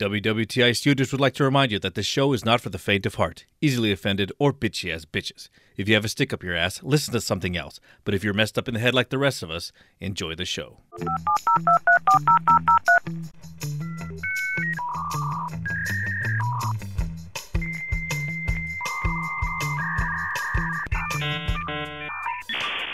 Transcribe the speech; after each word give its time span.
WWTI 0.00 0.74
Studios 0.74 1.12
would 1.12 1.20
like 1.20 1.34
to 1.34 1.44
remind 1.44 1.70
you 1.70 1.78
that 1.78 1.94
this 1.94 2.06
show 2.06 2.32
is 2.32 2.42
not 2.42 2.62
for 2.62 2.70
the 2.70 2.78
faint 2.78 3.04
of 3.04 3.16
heart, 3.16 3.44
easily 3.60 3.92
offended, 3.92 4.32
or 4.38 4.50
bitchy 4.50 4.90
as 4.90 5.04
bitches. 5.04 5.50
If 5.76 5.90
you 5.90 5.94
have 5.94 6.06
a 6.06 6.08
stick 6.08 6.32
up 6.32 6.42
your 6.42 6.56
ass, 6.56 6.82
listen 6.82 7.12
to 7.12 7.20
something 7.20 7.54
else. 7.54 7.80
But 8.04 8.14
if 8.14 8.24
you're 8.24 8.32
messed 8.32 8.56
up 8.56 8.66
in 8.66 8.72
the 8.72 8.80
head 8.80 8.94
like 8.94 9.10
the 9.10 9.18
rest 9.18 9.42
of 9.42 9.50
us, 9.50 9.72
enjoy 10.00 10.36
the 10.36 10.46
show. 10.46 10.78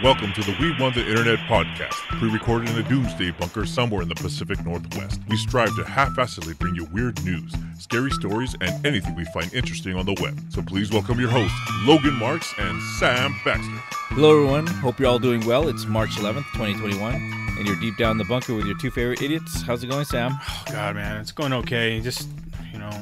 Welcome 0.07 0.33
to 0.35 0.41
the 0.43 0.57
We 0.61 0.73
Won 0.79 0.93
the 0.93 1.05
Internet 1.05 1.41
podcast, 1.49 1.95
pre 2.21 2.31
recorded 2.31 2.71
in 2.71 2.77
a 2.77 2.89
doomsday 2.89 3.33
bunker 3.33 3.67
somewhere 3.67 4.03
in 4.03 4.09
the 4.09 4.15
Pacific 4.15 4.65
Northwest. 4.65 5.21
We 5.29 5.37
strive 5.37 5.75
to 5.75 5.85
half 5.85 6.11
assedly 6.11 6.57
bring 6.61 6.77
you 6.77 6.85
weird 6.93 7.21
news, 7.25 7.53
scary 7.77 8.13
stories, 8.13 8.55
and 8.61 8.87
anything 8.87 9.17
we 9.17 9.25
find 9.25 9.53
interesting 9.53 9.97
on 9.97 10.07
the 10.07 10.17
web. 10.23 10.39
So 10.49 10.63
please 10.63 10.93
welcome 10.93 11.19
your 11.19 11.29
hosts, 11.29 11.59
Logan 11.83 12.15
Marks 12.15 12.55
and 12.57 12.81
Sam 13.01 13.35
Baxter. 13.45 13.83
Hello, 14.11 14.31
everyone. 14.31 14.69
Hope 14.69 15.01
you're 15.01 15.09
all 15.09 15.19
doing 15.19 15.45
well. 15.45 15.67
It's 15.67 15.87
March 15.87 16.11
11th, 16.11 16.53
2021, 16.53 17.13
and 17.59 17.67
you're 17.67 17.75
deep 17.81 17.97
down 17.97 18.13
in 18.13 18.19
the 18.19 18.25
bunker 18.27 18.55
with 18.55 18.67
your 18.67 18.79
two 18.79 18.93
favorite 18.93 19.23
idiots. 19.23 19.63
How's 19.63 19.83
it 19.83 19.89
going, 19.89 20.05
Sam? 20.05 20.39
Oh 20.41 20.65
God, 20.67 20.95
man, 20.95 21.21
it's 21.21 21.33
going 21.33 21.53
okay. 21.53 21.99
Just 22.01 22.29
you 22.73 22.79
know, 22.79 22.93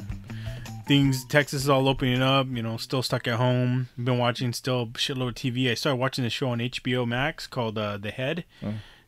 things. 0.87 1.25
Texas 1.25 1.63
is 1.63 1.69
all 1.69 1.87
opening 1.87 2.21
up. 2.21 2.47
You 2.49 2.61
know, 2.63 2.77
still 2.77 3.01
stuck 3.03 3.27
at 3.27 3.35
home. 3.35 3.89
Been 3.97 4.17
watching 4.17 4.53
still 4.53 4.87
shitload 4.87 5.29
of 5.29 5.35
TV. 5.35 5.69
I 5.69 5.73
started 5.73 5.97
watching 5.97 6.23
the 6.23 6.29
show 6.29 6.49
on 6.49 6.59
HBO 6.59 7.07
Max 7.07 7.47
called 7.47 7.77
uh, 7.77 7.97
The 7.97 8.11
Head. 8.11 8.45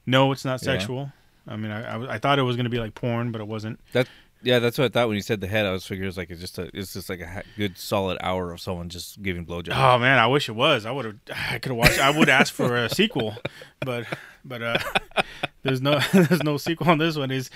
No, 0.05 0.31
it's 0.31 0.45
not 0.45 0.62
Yeah. 0.62 0.66
sexual. 0.77 1.12
I 1.48 1.55
mean, 1.55 1.72
I, 1.72 1.95
I, 1.95 2.16
I 2.16 2.17
thought 2.20 2.40
it 2.40 2.44
was 2.44 2.55
gonna 2.58 2.70
be 2.70 2.80
like 2.80 2.94
porn, 2.95 3.31
but 3.31 3.40
it 3.41 3.48
wasn't. 3.48 3.80
That 3.94 4.08
yeah, 4.44 4.59
that's 4.59 4.77
what 4.77 4.86
I 4.86 4.90
thought 4.90 5.08
when 5.08 5.16
you 5.16 5.22
said 5.23 5.41
the 5.41 5.48
head. 5.48 5.66
I 5.66 5.72
was 5.72 5.86
figuring 5.86 6.05
it 6.05 6.09
was 6.09 6.17
like 6.17 6.30
it's 6.30 6.41
just 6.41 6.58
a 6.59 6.70
it's 6.73 6.94
just 6.94 7.09
like 7.09 7.22
a 7.22 7.44
good 7.58 7.78
solid 7.78 8.17
hour 8.22 8.52
of 8.52 8.59
someone 8.62 8.89
just 8.89 9.22
giving 9.23 9.45
blowjobs. 9.45 9.75
Oh 9.75 9.98
man, 9.98 10.20
I 10.20 10.28
wish 10.28 10.48
it 10.50 10.53
was. 10.53 10.86
I 10.86 10.92
would 10.92 11.05
have. 11.05 11.16
I 11.52 11.59
could 11.59 11.70
have 11.72 11.78
watched. 11.78 12.00
I 12.00 12.09
would 12.17 12.30
ask 12.30 12.53
for 12.53 12.75
a 12.75 12.89
sequel, 12.89 13.36
but 13.80 14.05
but 14.45 14.61
uh, 14.61 14.78
there's 15.64 15.81
no 15.81 16.00
there's 16.14 16.44
no 16.44 16.58
sequel 16.58 16.89
on 16.89 16.98
this 16.98 17.17
one. 17.17 17.31
Is 17.31 17.50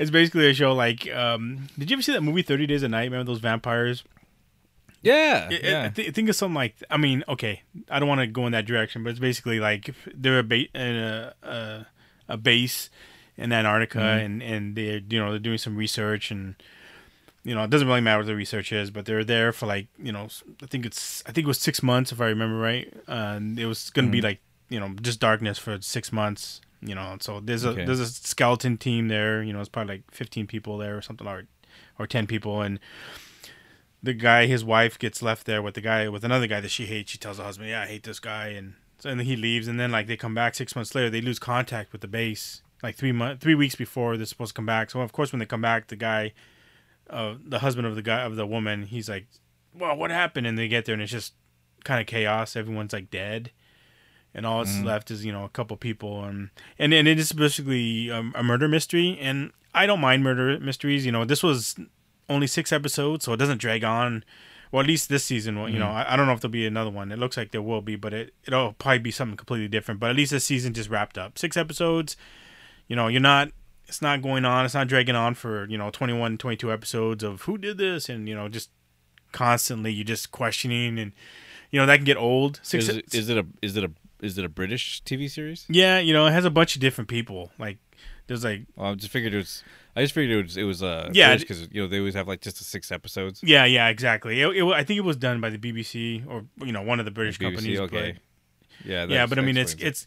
it's 0.00 0.10
basically 0.10 0.48
a 0.50 0.54
show 0.54 0.72
like. 0.72 1.08
Um, 1.12 1.68
did 1.78 1.90
you 1.90 1.94
ever 1.96 2.02
see 2.02 2.12
that 2.12 2.22
movie 2.22 2.42
Thirty 2.42 2.66
Days 2.66 2.82
of 2.82 2.90
Night? 2.90 3.04
Remember 3.04 3.24
those 3.30 3.40
vampires? 3.40 4.02
yeah, 5.02 5.48
It- 5.50 5.62
yeah. 5.64 5.84
I, 5.84 5.88
thi- 5.90 6.10
think 6.10 6.28
of 6.28 6.36
something 6.36 6.54
like. 6.54 6.74
I 6.90 6.96
mean, 6.96 7.24
okay, 7.28 7.62
I 7.90 7.98
don't 7.98 8.08
want 8.08 8.20
to 8.20 8.26
go 8.26 8.46
in 8.46 8.52
that 8.52 8.66
direction, 8.66 9.02
but 9.04 9.10
it's 9.10 9.18
basically 9.18 9.60
like 9.60 9.88
if 9.88 10.08
they're 10.14 10.40
a 10.40 10.42
ba- 10.42 10.68
a, 10.74 11.32
a 11.42 11.86
a 12.28 12.36
base 12.36 12.90
in 13.36 13.52
Antarctica, 13.52 13.98
Mm-hmm. 13.98 14.24
and 14.24 14.42
and 14.42 14.76
they're 14.76 15.00
you 15.08 15.18
know 15.18 15.30
they're 15.30 15.38
doing 15.38 15.58
some 15.58 15.76
research, 15.76 16.30
and 16.30 16.54
you 17.44 17.54
know 17.54 17.64
it 17.64 17.70
doesn't 17.70 17.88
really 17.88 18.02
matter 18.02 18.18
what 18.18 18.26
the 18.26 18.36
research 18.36 18.72
is, 18.72 18.90
but 18.90 19.06
they're 19.06 19.24
there 19.24 19.52
for 19.52 19.66
like 19.66 19.86
you 19.98 20.12
know 20.12 20.28
I 20.62 20.66
think 20.66 20.84
it's 20.84 21.22
I 21.26 21.32
think 21.32 21.44
it 21.46 21.48
was 21.48 21.58
six 21.60 21.82
months 21.82 22.12
if 22.12 22.20
I 22.20 22.26
remember 22.26 22.56
right, 22.58 22.92
uh, 23.08 23.36
and 23.36 23.58
it 23.58 23.66
was 23.66 23.88
going 23.90 24.04
to 24.04 24.08
Mm-hmm. 24.08 24.12
be 24.12 24.20
like 24.20 24.40
you 24.68 24.78
know 24.80 24.90
just 25.00 25.18
darkness 25.20 25.58
for 25.58 25.80
six 25.80 26.12
months. 26.12 26.60
You 26.82 26.94
know, 26.94 27.16
so 27.20 27.40
there's 27.40 27.64
a 27.64 27.70
Okay. 27.70 27.84
there's 27.84 28.00
a 28.00 28.06
skeleton 28.06 28.78
team 28.78 29.08
there. 29.08 29.42
You 29.42 29.52
know, 29.52 29.60
it's 29.60 29.68
probably 29.68 29.96
like 29.96 30.10
15 30.12 30.46
people 30.46 30.78
there 30.78 30.96
or 30.96 31.02
something, 31.02 31.26
or 31.26 31.44
or 31.98 32.06
10 32.06 32.26
people, 32.26 32.62
and 32.62 32.80
the 34.02 34.14
guy, 34.14 34.46
his 34.46 34.64
wife 34.64 34.98
gets 34.98 35.20
left 35.22 35.44
there 35.46 35.60
with 35.60 35.74
the 35.74 35.80
guy 35.80 36.08
with 36.08 36.24
another 36.24 36.46
guy 36.46 36.60
that 36.60 36.70
she 36.70 36.86
hates. 36.86 37.10
She 37.12 37.18
tells 37.18 37.36
the 37.36 37.44
husband, 37.44 37.68
"Yeah, 37.68 37.82
I 37.82 37.86
hate 37.86 38.02
this 38.02 38.18
guy," 38.18 38.48
and 38.48 38.74
so, 38.98 39.10
and 39.10 39.20
then 39.20 39.26
he 39.26 39.36
leaves. 39.36 39.68
And 39.68 39.78
then 39.78 39.90
like 39.92 40.06
they 40.06 40.16
come 40.16 40.34
back 40.34 40.54
six 40.54 40.74
months 40.74 40.94
later, 40.94 41.10
they 41.10 41.20
lose 41.20 41.38
contact 41.38 41.92
with 41.92 42.00
the 42.00 42.08
base. 42.08 42.62
Like 42.82 42.96
three 42.96 43.12
month, 43.12 43.40
three 43.42 43.54
weeks 43.54 43.74
before 43.74 44.16
they're 44.16 44.24
supposed 44.24 44.50
to 44.50 44.54
come 44.54 44.64
back. 44.66 44.90
So 44.90 45.00
of 45.02 45.12
course, 45.12 45.32
when 45.32 45.38
they 45.38 45.44
come 45.46 45.60
back, 45.60 45.88
the 45.88 45.96
guy, 45.96 46.32
uh, 47.10 47.34
the 47.46 47.58
husband 47.58 47.86
of 47.86 47.94
the 47.94 48.00
guy 48.02 48.22
of 48.22 48.36
the 48.36 48.46
woman, 48.46 48.84
he's 48.84 49.06
like, 49.08 49.26
"Well, 49.74 49.94
what 49.96 50.10
happened?" 50.10 50.46
And 50.46 50.56
they 50.56 50.66
get 50.68 50.86
there, 50.86 50.94
and 50.94 51.02
it's 51.02 51.12
just 51.12 51.34
kind 51.84 52.00
of 52.00 52.06
chaos. 52.06 52.56
Everyone's 52.56 52.94
like 52.94 53.10
dead, 53.10 53.50
and 54.34 54.46
all 54.46 54.58
that's 54.58 54.76
mm-hmm. 54.76 54.86
left 54.86 55.10
is 55.10 55.24
you 55.24 55.32
know 55.32 55.44
a 55.44 55.48
couple 55.48 55.76
people, 55.76 56.24
and 56.24 56.50
and 56.78 56.92
and 56.92 57.08
it 57.08 57.18
is 57.18 57.32
basically 57.32 58.10
um, 58.10 58.32
a 58.36 58.42
murder 58.42 58.68
mystery. 58.68 59.18
And 59.20 59.52
I 59.74 59.86
don't 59.86 60.00
mind 60.00 60.22
murder 60.22 60.58
mysteries. 60.60 61.04
You 61.06 61.12
know, 61.12 61.24
this 61.24 61.42
was 61.42 61.76
only 62.28 62.46
six 62.46 62.72
episodes, 62.72 63.24
so 63.24 63.32
it 63.32 63.38
doesn't 63.38 63.58
drag 63.58 63.84
on. 63.84 64.24
Well, 64.72 64.82
at 64.82 64.86
least 64.86 65.08
this 65.08 65.24
season, 65.24 65.58
well, 65.58 65.68
you 65.68 65.80
know, 65.80 65.86
mm-hmm. 65.86 66.10
I, 66.10 66.12
I 66.12 66.16
don't 66.16 66.26
know 66.26 66.32
if 66.32 66.40
there'll 66.40 66.52
be 66.52 66.64
another 66.64 66.90
one. 66.90 67.10
It 67.10 67.18
looks 67.18 67.36
like 67.36 67.50
there 67.50 67.60
will 67.60 67.80
be, 67.82 67.96
but 67.96 68.14
it 68.14 68.34
it'll 68.46 68.74
probably 68.74 69.00
be 69.00 69.10
something 69.10 69.36
completely 69.36 69.68
different. 69.68 69.98
But 69.98 70.10
at 70.10 70.16
least 70.16 70.30
this 70.30 70.44
season 70.44 70.74
just 70.74 70.90
wrapped 70.90 71.18
up. 71.18 71.38
Six 71.38 71.56
episodes. 71.56 72.16
You 72.86 72.96
know, 72.96 73.08
you're 73.08 73.20
not. 73.20 73.50
It's 73.86 74.00
not 74.00 74.22
going 74.22 74.44
on. 74.44 74.64
It's 74.64 74.74
not 74.74 74.86
dragging 74.86 75.16
on 75.16 75.34
for 75.34 75.66
you 75.68 75.76
know 75.76 75.90
21, 75.90 76.38
22 76.38 76.72
episodes 76.72 77.24
of 77.24 77.42
who 77.42 77.58
did 77.58 77.78
this, 77.78 78.08
and 78.08 78.28
you 78.28 78.34
know 78.36 78.48
just 78.48 78.70
constantly 79.32 79.92
you're 79.92 80.04
just 80.04 80.30
questioning, 80.30 80.98
and 81.00 81.12
you 81.72 81.80
know 81.80 81.86
that 81.86 81.96
can 81.96 82.04
get 82.04 82.16
old. 82.16 82.60
Six. 82.62 82.88
Is 82.88 82.96
it, 82.96 83.14
is 83.14 83.28
it 83.28 83.38
a 83.38 83.46
is 83.62 83.76
it 83.76 83.82
a 83.82 83.90
is 84.22 84.38
it 84.38 84.44
a 84.44 84.48
British 84.48 85.02
TV 85.04 85.30
series? 85.30 85.66
yeah, 85.68 85.98
you 85.98 86.12
know, 86.12 86.26
it 86.26 86.32
has 86.32 86.44
a 86.44 86.50
bunch 86.50 86.74
of 86.74 86.80
different 86.80 87.08
people. 87.08 87.50
Like 87.58 87.78
there's 88.26 88.44
like 88.44 88.62
Well, 88.76 88.90
I 88.92 88.94
just 88.94 89.12
figured 89.12 89.34
it 89.34 89.38
was. 89.38 89.62
I 89.96 90.02
just 90.02 90.14
figured 90.14 90.38
it 90.38 90.42
was. 90.44 90.56
It 90.56 90.62
was 90.62 90.82
uh, 90.82 91.10
Yeah, 91.12 91.36
because 91.36 91.68
you 91.72 91.82
know 91.82 91.88
they 91.88 91.98
always 91.98 92.14
have 92.14 92.28
like 92.28 92.40
just 92.40 92.58
the 92.58 92.64
six 92.64 92.92
episodes. 92.92 93.40
Yeah, 93.42 93.64
yeah, 93.64 93.88
exactly. 93.88 94.40
It, 94.40 94.48
it, 94.56 94.64
I 94.64 94.84
think 94.84 94.98
it 94.98 95.04
was 95.04 95.16
done 95.16 95.40
by 95.40 95.50
the 95.50 95.58
BBC 95.58 96.26
or 96.28 96.44
you 96.64 96.72
know 96.72 96.82
one 96.82 96.98
of 97.00 97.04
the 97.06 97.10
British 97.10 97.38
BBC, 97.38 97.42
companies. 97.42 97.80
okay. 97.80 98.06
Yeah, 98.06 98.12
But, 98.84 98.88
yeah, 98.88 99.06
that's- 99.06 99.28
but 99.30 99.38
I 99.38 99.42
mean 99.42 99.56
it's 99.56 99.74
it. 99.74 99.82
it's 99.82 100.06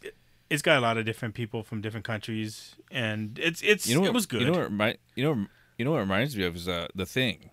it's 0.50 0.62
got 0.62 0.78
a 0.78 0.80
lot 0.80 0.96
of 0.98 1.04
different 1.04 1.34
people 1.34 1.62
from 1.62 1.80
different 1.80 2.04
countries, 2.06 2.76
and 2.90 3.38
it's 3.38 3.60
it's 3.62 3.86
you 3.86 3.94
know 3.94 4.00
what, 4.02 4.08
it 4.08 4.14
was 4.14 4.26
good. 4.26 4.40
You 4.42 4.46
know 4.46 4.58
what 4.58 4.70
remi- 4.70 4.96
you 5.16 5.24
know 5.24 5.46
you 5.78 5.84
know 5.84 5.90
what 5.92 5.98
it 5.98 6.00
reminds 6.00 6.36
me 6.36 6.44
of 6.44 6.56
is 6.56 6.68
uh, 6.68 6.86
the 6.94 7.06
thing, 7.06 7.50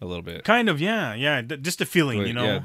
a 0.00 0.06
little 0.06 0.22
bit. 0.22 0.42
kind 0.44 0.68
of, 0.68 0.80
yeah, 0.80 1.14
yeah. 1.14 1.42
th- 1.42 1.60
Just 1.62 1.78
the 1.80 1.86
feeling, 1.86 2.26
you 2.26 2.32
know. 2.32 2.44
yeah, 2.44 2.60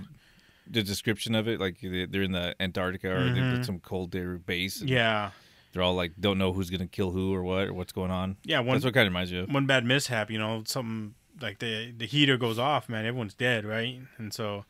the 0.69 0.81
description 0.83 1.35
of 1.35 1.47
it, 1.47 1.59
like 1.59 1.79
they- 1.81 2.05
they're 2.05 2.21
in 2.23 2.31
the 2.31 2.55
Antarctica 2.59 3.09
or 3.09 3.23
they're 3.33 3.43
Mhm. 3.43 3.59
at 3.59 3.65
some 3.65 3.79
cold 3.79 4.11
day 4.11 4.23
base. 4.45 4.81
Yeah, 4.81 5.31
they're 5.71 5.81
all 5.83 5.95
like 5.95 6.13
don't 6.19 6.37
know 6.37 6.53
who's 6.53 6.69
gonna 6.69 6.87
kill 6.87 7.11
who 7.11 7.33
or 7.33 7.43
what 7.43 7.67
or 7.67 7.73
what's 7.73 7.91
going 7.93 8.11
on. 8.11 8.37
yeah. 8.43 8.59
One 8.59 8.75
That's 8.75 8.85
what 8.85 8.93
kind 8.93 9.07
of 9.07 9.11
reminds 9.11 9.31
me 9.31 9.39
of. 9.39 9.49
one 9.53 9.65
bad 9.65 9.85
mishap, 9.85 10.29
you 10.31 10.37
know, 10.37 10.63
something 10.65 11.15
like 11.41 11.59
the 11.59 11.91
the 11.97 12.05
heater 12.05 12.37
goes 12.37 12.57
off, 12.59 12.87
man. 12.89 13.05
Everyone's 13.05 13.33
dead, 13.33 13.65
right? 13.65 13.99
And 14.17 14.33
so 14.33 14.65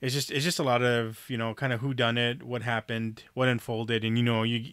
it's 0.00 0.14
just 0.14 0.30
it's 0.30 0.44
just 0.44 0.58
a 0.58 0.62
lot 0.62 0.82
of 0.82 1.24
you 1.28 1.36
know 1.36 1.54
kind 1.54 1.72
of 1.72 1.80
who 1.80 1.92
done 1.92 2.16
it, 2.16 2.42
what 2.42 2.62
happened, 2.62 3.24
what 3.34 3.48
unfolded, 3.48 4.04
and 4.04 4.16
you 4.16 4.24
know 4.24 4.42
you 4.44 4.72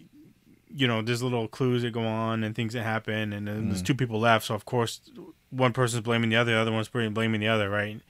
you 0.70 0.88
know 0.88 1.02
there's 1.02 1.24
little 1.24 1.48
clues 1.48 1.82
that 1.84 1.92
go 1.92 2.06
on 2.06 2.44
and 2.44 2.56
things 2.56 2.74
that 2.74 2.84
happen, 2.84 3.34
and 3.34 3.48
then 3.48 3.68
there's 3.70 3.82
two 3.82 3.96
people 3.96 4.20
left, 4.20 4.46
so 4.46 4.56
of 4.56 4.66
course 4.66 5.02
one 5.50 5.72
person's 5.74 6.02
blaming 6.04 6.30
the 6.30 6.36
other, 6.36 6.52
the 6.54 6.58
other 6.60 6.72
one's 6.72 6.90
blaming 6.90 7.40
the 7.40 7.48
other, 7.48 7.70
right? 7.70 8.02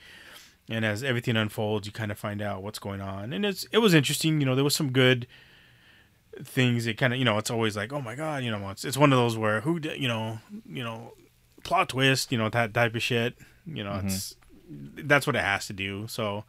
And 0.67 0.83
as 0.83 1.03
everything 1.03 1.37
unfolds, 1.37 1.85
you 1.85 1.93
kind 1.93 2.11
of 2.11 2.17
find 2.17 2.41
out 2.41 2.63
what's 2.63 2.79
going 2.79 3.01
on, 3.01 3.33
and 3.33 3.45
it's 3.45 3.65
it 3.71 3.77
was 3.77 3.93
interesting. 3.93 4.39
You 4.39 4.47
know, 4.47 4.55
there 4.55 4.63
was 4.63 4.75
some 4.75 4.91
good 4.91 5.27
things 6.43 6.85
It 6.85 6.95
kind 6.95 7.13
of 7.13 7.19
you 7.19 7.25
know 7.25 7.37
it's 7.37 7.49
always 7.49 7.77
like 7.77 7.93
oh 7.93 8.01
my 8.01 8.15
god 8.15 8.43
you 8.43 8.51
know 8.51 8.69
it's 8.69 8.83
it's 8.83 8.97
one 8.97 9.13
of 9.13 9.17
those 9.17 9.37
where 9.37 9.61
who 9.61 9.79
you 9.79 10.07
know 10.07 10.39
you 10.67 10.83
know 10.83 11.13
plot 11.63 11.89
twist 11.89 12.31
you 12.31 12.37
know 12.37 12.49
that 12.49 12.73
type 12.73 12.93
of 12.93 13.01
shit 13.01 13.35
you 13.65 13.83
know 13.83 14.01
it's 14.03 14.35
mm-hmm. 14.71 15.07
that's 15.07 15.25
what 15.25 15.35
it 15.35 15.43
has 15.43 15.67
to 15.67 15.73
do. 15.73 16.07
So 16.07 16.43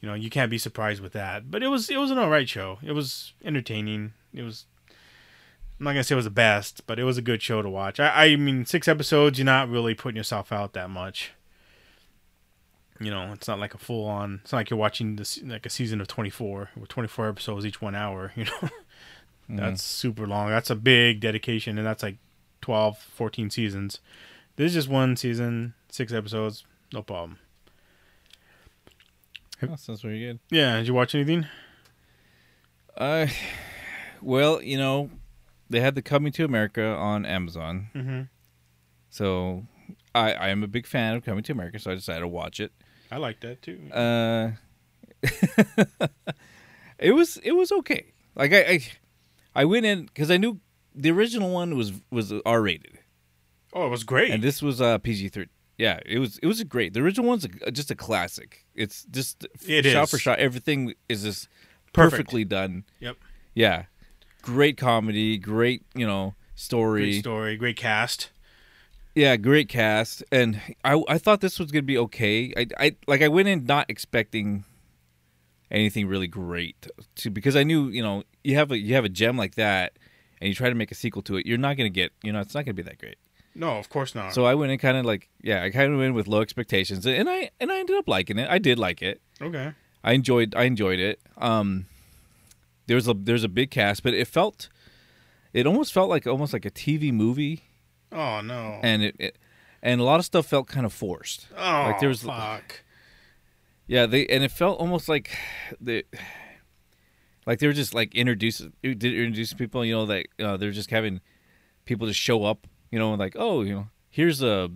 you 0.00 0.08
know 0.08 0.14
you 0.14 0.30
can't 0.30 0.50
be 0.50 0.58
surprised 0.58 1.00
with 1.02 1.12
that. 1.12 1.50
But 1.50 1.62
it 1.62 1.68
was 1.68 1.90
it 1.90 1.98
was 1.98 2.10
an 2.10 2.18
alright 2.18 2.48
show. 2.48 2.78
It 2.82 2.92
was 2.92 3.32
entertaining. 3.44 4.12
It 4.32 4.42
was 4.42 4.66
I'm 5.78 5.84
not 5.84 5.92
gonna 5.92 6.04
say 6.04 6.14
it 6.14 6.16
was 6.16 6.24
the 6.24 6.30
best 6.30 6.86
but 6.86 6.98
it 6.98 7.04
was 7.04 7.18
a 7.18 7.22
good 7.22 7.42
show 7.42 7.62
to 7.62 7.68
watch. 7.68 7.98
I, 7.98 8.26
I 8.26 8.36
mean 8.36 8.66
six 8.66 8.86
episodes 8.88 9.38
you're 9.38 9.46
not 9.46 9.68
really 9.68 9.94
putting 9.94 10.16
yourself 10.16 10.52
out 10.52 10.74
that 10.74 10.90
much 10.90 11.32
you 13.00 13.10
know 13.10 13.32
it's 13.32 13.48
not 13.48 13.58
like 13.58 13.74
a 13.74 13.78
full 13.78 14.06
on 14.06 14.40
it's 14.42 14.52
not 14.52 14.58
like 14.58 14.70
you're 14.70 14.78
watching 14.78 15.16
this 15.16 15.40
like 15.42 15.64
a 15.64 15.70
season 15.70 16.00
of 16.00 16.06
24 16.06 16.70
with 16.78 16.88
24 16.90 17.28
episodes 17.30 17.64
each 17.64 17.80
one 17.80 17.94
hour 17.94 18.30
you 18.36 18.44
know 18.44 18.68
that's 19.48 19.82
super 19.82 20.26
long. 20.28 20.48
That's 20.50 20.70
a 20.70 20.76
big 20.76 21.18
dedication, 21.18 21.76
and 21.76 21.84
that's 21.84 22.04
like 22.04 22.18
12, 22.60 22.96
14 22.98 23.50
seasons. 23.50 23.98
This 24.54 24.66
is 24.68 24.74
just 24.74 24.88
one 24.88 25.16
season, 25.16 25.74
six 25.88 26.12
episodes, 26.12 26.64
no 26.92 27.02
problem. 27.02 27.38
Oh, 29.62 29.74
sounds 29.76 30.02
pretty 30.02 30.20
good. 30.20 30.38
Yeah, 30.50 30.76
did 30.76 30.86
you 30.86 30.94
watch 30.94 31.14
anything? 31.16 31.46
Uh, 32.96 33.26
well, 34.22 34.62
you 34.62 34.78
know, 34.78 35.10
they 35.68 35.80
had 35.80 35.94
the 35.96 36.02
Coming 36.02 36.32
to 36.34 36.44
America 36.44 36.84
on 36.84 37.26
Amazon, 37.26 37.88
Mm-hmm. 37.94 38.20
so 39.10 39.64
I 40.14 40.32
I 40.34 40.48
am 40.50 40.62
a 40.62 40.68
big 40.68 40.86
fan 40.86 41.16
of 41.16 41.24
Coming 41.24 41.42
to 41.44 41.52
America, 41.52 41.78
so 41.78 41.90
I 41.90 41.94
decided 41.94 42.20
to 42.20 42.28
watch 42.28 42.60
it. 42.60 42.72
I 43.10 43.16
like 43.18 43.40
that 43.40 43.62
too. 43.62 43.80
Uh, 43.92 44.52
it 46.98 47.12
was 47.12 47.36
it 47.38 47.52
was 47.52 47.72
okay. 47.72 48.12
Like 48.34 48.52
I 48.52 48.60
I, 48.60 48.80
I 49.54 49.64
went 49.64 49.86
in 49.86 50.04
because 50.06 50.30
I 50.30 50.36
knew 50.36 50.60
the 50.94 51.10
original 51.10 51.50
one 51.52 51.76
was 51.76 51.92
was 52.10 52.32
R 52.44 52.62
rated, 52.62 52.98
oh, 53.72 53.86
it 53.86 53.90
was 53.90 54.04
great. 54.04 54.30
and 54.30 54.42
this 54.42 54.62
was 54.62 54.80
uh 54.80 54.98
PG 54.98 55.28
three. 55.30 55.46
Yeah, 55.78 55.98
it 56.04 56.18
was 56.18 56.38
it 56.38 56.46
was 56.46 56.62
great. 56.64 56.92
The 56.94 57.00
original 57.00 57.26
one's 57.26 57.46
a, 57.66 57.70
just 57.70 57.90
a 57.90 57.94
classic. 57.94 58.66
It's 58.74 59.04
just 59.10 59.46
It 59.66 59.84
shot 59.86 60.04
is. 60.04 60.10
for 60.10 60.18
shot. 60.18 60.38
Everything 60.38 60.94
is 61.08 61.22
just 61.22 61.48
Perfect. 61.92 62.12
perfectly 62.12 62.44
done. 62.44 62.84
Yep. 63.00 63.16
Yeah, 63.54 63.84
great 64.42 64.76
comedy, 64.76 65.38
great 65.38 65.82
you 65.94 66.06
know 66.06 66.34
story. 66.54 67.02
great 67.12 67.20
story, 67.20 67.56
great 67.56 67.76
cast. 67.76 68.30
Yeah, 69.14 69.36
great 69.36 69.68
cast, 69.68 70.22
and 70.30 70.60
I 70.84 71.02
I 71.08 71.18
thought 71.18 71.40
this 71.40 71.58
was 71.58 71.70
gonna 71.72 71.82
be 71.82 71.98
okay. 71.98 72.52
I 72.56 72.66
I 72.78 72.96
like 73.06 73.22
I 73.22 73.28
went 73.28 73.48
in 73.48 73.64
not 73.66 73.86
expecting 73.90 74.64
anything 75.70 76.06
really 76.06 76.26
great 76.26 76.86
to 77.16 77.30
because 77.30 77.56
I 77.56 77.62
knew 77.64 77.88
you 77.88 78.02
know 78.02 78.22
you 78.44 78.56
have 78.56 78.70
a 78.70 78.78
you 78.78 78.94
have 78.94 79.04
a 79.04 79.08
gem 79.08 79.36
like 79.36 79.56
that, 79.56 79.98
and 80.40 80.48
you 80.48 80.54
try 80.54 80.68
to 80.68 80.74
make 80.74 80.90
a 80.90 80.94
sequel 80.94 81.22
to 81.22 81.36
it, 81.36 81.46
you're 81.46 81.58
not 81.58 81.76
gonna 81.76 81.90
get 81.90 82.12
you 82.22 82.32
know 82.32 82.40
it's 82.40 82.54
not 82.54 82.64
gonna 82.64 82.74
be 82.74 82.82
that 82.82 82.98
great. 82.98 83.16
No, 83.54 83.78
of 83.78 83.88
course 83.88 84.14
not. 84.14 84.32
So 84.32 84.44
I 84.44 84.54
went 84.54 84.70
in 84.70 84.78
kind 84.78 84.96
of 84.96 85.04
like 85.04 85.28
yeah, 85.42 85.64
I 85.64 85.70
kind 85.70 85.92
of 85.92 85.98
went 85.98 86.08
in 86.08 86.14
with 86.14 86.28
low 86.28 86.40
expectations, 86.40 87.04
and 87.04 87.28
I 87.28 87.50
and 87.58 87.72
I 87.72 87.80
ended 87.80 87.96
up 87.96 88.06
liking 88.06 88.38
it. 88.38 88.48
I 88.48 88.58
did 88.58 88.78
like 88.78 89.02
it. 89.02 89.20
okay. 89.40 89.72
I 90.02 90.12
enjoyed 90.12 90.54
I 90.54 90.64
enjoyed 90.64 90.98
it. 90.98 91.20
Um, 91.36 91.86
there 92.86 92.94
was 92.94 93.08
a 93.08 93.14
there's 93.14 93.44
a 93.44 93.48
big 93.48 93.70
cast, 93.70 94.02
but 94.02 94.14
it 94.14 94.28
felt 94.28 94.68
it 95.52 95.66
almost 95.66 95.92
felt 95.92 96.08
like 96.08 96.26
almost 96.26 96.52
like 96.52 96.64
a 96.64 96.70
TV 96.70 97.12
movie, 97.12 97.64
Oh 98.12 98.40
no. 98.40 98.78
and 98.82 99.02
it, 99.02 99.16
it 99.18 99.38
and 99.82 100.00
a 100.00 100.04
lot 100.04 100.18
of 100.18 100.26
stuff 100.26 100.46
felt 100.46 100.66
kind 100.66 100.84
of 100.84 100.92
forced. 100.92 101.46
oh, 101.56 101.82
like 101.86 102.00
there 102.00 102.08
was 102.08 102.22
fuck. 102.22 102.82
yeah 103.86 104.06
they 104.06 104.26
and 104.26 104.44
it 104.44 104.50
felt 104.50 104.78
almost 104.80 105.08
like 105.08 105.30
the 105.80 106.04
like 107.46 107.58
they 107.58 107.66
were 107.66 107.72
just 107.72 107.94
like 107.94 108.14
introducing 108.14 108.72
introduce 108.82 109.54
people. 109.54 109.84
You 109.84 109.94
know 109.94 110.06
that 110.06 110.26
uh, 110.38 110.56
they're 110.56 110.70
just 110.70 110.90
having 110.90 111.20
people 111.84 112.06
just 112.06 112.20
show 112.20 112.44
up. 112.44 112.66
You 112.90 112.98
know 112.98 113.14
like 113.14 113.34
oh 113.38 113.62
you 113.62 113.74
know 113.74 113.86
here's 114.10 114.42
a. 114.42 114.70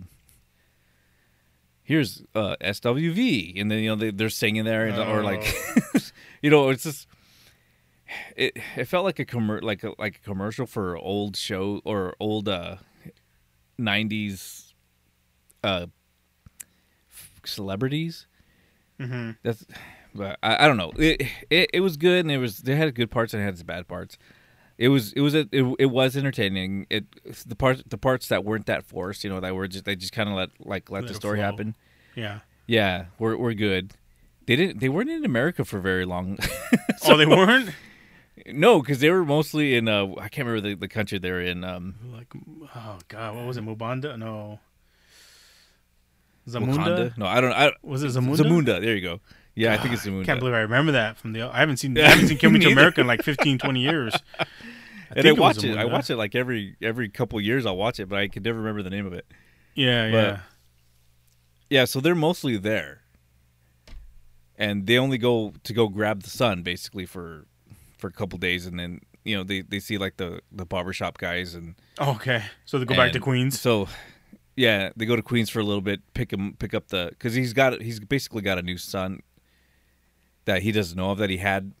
Here's 1.87 2.23
uh, 2.33 2.55
SWV, 2.61 3.61
and 3.61 3.69
then 3.69 3.77
you 3.83 3.89
know 3.89 3.95
they, 3.95 4.09
they're 4.09 4.31
singing 4.31 4.65
there, 4.65 4.87
and, 4.87 4.97
or 4.97 5.21
like, 5.21 5.45
you 6.41 6.49
know, 6.49 6.69
it's 6.69 6.81
just 6.81 7.07
it 8.35 8.57
it 8.75 8.85
felt 8.85 9.05
like 9.05 9.19
a 9.19 9.25
commer- 9.25 9.61
like 9.61 9.83
a 9.83 9.93
like 9.99 10.15
a 10.15 10.19
commercial 10.19 10.65
for 10.65 10.97
old 10.97 11.37
show 11.37 11.81
or 11.85 12.15
old 12.19 12.49
uh 12.49 12.77
90s 13.79 14.73
uh 15.63 15.85
celebrities 17.45 18.27
Mm-hmm. 18.99 19.31
that's 19.43 19.65
but 20.13 20.39
I, 20.41 20.63
I 20.63 20.67
don't 20.69 20.77
know 20.77 20.93
it, 20.95 21.21
it 21.49 21.69
it 21.73 21.79
was 21.81 21.97
good 21.97 22.21
and 22.21 22.31
it 22.31 22.37
was 22.37 22.59
they 22.59 22.77
had 22.77 22.95
good 22.95 23.11
parts 23.11 23.33
and 23.33 23.41
it 23.43 23.45
had 23.45 23.55
its 23.55 23.63
bad 23.63 23.89
parts 23.89 24.17
it 24.77 24.87
was 24.87 25.11
it 25.13 25.19
was 25.19 25.35
a, 25.35 25.39
it, 25.51 25.75
it 25.79 25.85
was 25.87 26.15
entertaining 26.15 26.87
it 26.89 27.03
the 27.45 27.57
parts 27.57 27.83
the 27.87 27.97
parts 27.97 28.29
that 28.29 28.45
weren't 28.45 28.67
that 28.67 28.85
forced 28.85 29.25
you 29.25 29.29
know 29.29 29.41
that 29.41 29.53
were 29.53 29.67
just 29.67 29.83
they 29.83 29.97
just 29.97 30.13
kind 30.13 30.29
of 30.29 30.35
let 30.35 30.49
like 30.61 30.89
let, 30.89 31.01
Let 31.03 31.09
the 31.09 31.13
story 31.15 31.39
flow. 31.39 31.43
happen 31.43 31.75
Yeah. 32.15 32.39
yeah 32.67 33.07
we're 33.19 33.35
we're 33.35 33.53
good 33.53 33.91
they 34.45 34.55
didn't 34.55 34.79
they 34.79 34.87
weren't 34.87 35.09
in 35.09 35.25
america 35.25 35.65
for 35.65 35.79
very 35.81 36.05
long 36.05 36.37
oh, 37.05 37.17
they 37.17 37.25
weren't. 37.25 37.69
No 38.47 38.81
because 38.81 38.99
they 38.99 39.09
were 39.09 39.23
mostly 39.25 39.75
in 39.75 39.87
uh 39.87 40.07
i 40.19 40.27
can't 40.27 40.45
remember 40.47 40.69
the, 40.69 40.75
the 40.75 40.87
country 40.87 41.17
they 41.17 41.31
were 41.31 41.41
in 41.41 41.63
um 41.63 41.95
Like, 42.13 42.27
oh 42.75 42.99
god, 43.07 43.35
what 43.35 43.45
was 43.45 43.57
it? 43.57 43.65
Mubanda? 43.65 44.17
No. 44.17 44.59
Zamunda? 46.47 46.75
Wakanda? 46.77 47.17
No, 47.17 47.25
I 47.25 47.41
don't. 47.41 47.53
I, 47.53 47.71
Was 47.81 48.03
it 48.03 48.11
Zamunda? 48.11 48.37
Zamunda. 48.37 48.79
There 48.81 48.95
you 48.95 49.01
go. 49.01 49.19
Yeah, 49.55 49.73
I 49.73 49.77
think 49.77 49.93
it's 49.95 50.05
Zamunda. 50.05 50.21
I 50.21 50.25
Can't 50.25 50.39
believe 50.39 50.53
I 50.53 50.59
remember 50.59 50.91
that 50.91 51.17
from 51.17 51.33
the. 51.33 51.41
I 51.43 51.57
haven't 51.59 51.77
seen. 51.77 51.97
I 51.97 52.09
haven't 52.09 52.27
seen 52.27 52.37
Coming 52.37 52.61
to 52.61 52.67
Me. 52.67 52.73
America 52.73 53.01
in 53.01 53.07
like 53.07 53.23
15, 53.23 53.57
20 53.57 53.79
years. 53.79 54.15
I 54.39 54.45
and 55.15 55.27
I 55.27 55.31
watch 55.31 55.63
it. 55.63 55.75
I 55.77 55.85
watch 55.85 56.09
it 56.11 56.17
like 56.17 56.35
every 56.35 56.75
every 56.81 57.09
couple 57.09 57.39
years. 57.41 57.65
I'll 57.65 57.77
watch 57.77 57.99
it, 57.99 58.07
but 58.09 58.19
I 58.19 58.27
could 58.27 58.43
never 58.43 58.59
remember 58.59 58.83
the 58.83 58.89
name 58.91 59.05
of 59.07 59.13
it. 59.13 59.25
Yeah, 59.73 60.11
But- 60.11 60.17
yeah. 60.17 60.39
Yeah, 61.67 61.85
so 61.85 61.99
they're 61.99 62.13
mostly 62.13 62.57
there, 62.57 63.01
and 64.55 64.85
they 64.85 64.99
only 64.99 65.17
go 65.17 65.53
to 65.63 65.73
go 65.73 65.87
grab 65.87 66.21
the 66.21 66.29
sun 66.29 66.61
basically 66.61 67.07
for 67.07 67.47
for 68.05 68.09
a 68.09 68.11
couple 68.13 68.37
days, 68.37 68.67
and 68.67 68.79
then 68.79 68.99
you 69.23 69.35
know 69.35 69.43
they 69.43 69.61
they 69.61 69.79
see 69.79 69.97
like 69.97 70.17
the 70.17 70.39
the 70.51 70.65
barbershop 70.65 71.17
guys 71.17 71.55
and 71.55 71.73
Oh, 71.97 72.11
okay, 72.11 72.43
so 72.65 72.77
they 72.77 72.85
go 72.85 72.95
back 72.95 73.13
to 73.13 73.19
Queens. 73.19 73.59
So, 73.59 73.87
yeah, 74.55 74.91
they 74.95 75.05
go 75.05 75.15
to 75.15 75.23
Queens 75.23 75.49
for 75.49 75.59
a 75.59 75.63
little 75.63 75.81
bit, 75.81 76.01
pick 76.13 76.31
him, 76.31 76.55
pick 76.59 76.73
up 76.75 76.89
the 76.89 77.07
because 77.09 77.33
he's 77.33 77.53
got 77.53 77.81
he's 77.81 77.99
basically 77.99 78.41
got 78.43 78.59
a 78.59 78.61
new 78.61 78.77
son 78.77 79.21
that 80.45 80.61
he 80.61 80.71
doesn't 80.71 80.95
know 80.97 81.09
of 81.11 81.17
that 81.17 81.29
he 81.31 81.37
had. 81.37 81.73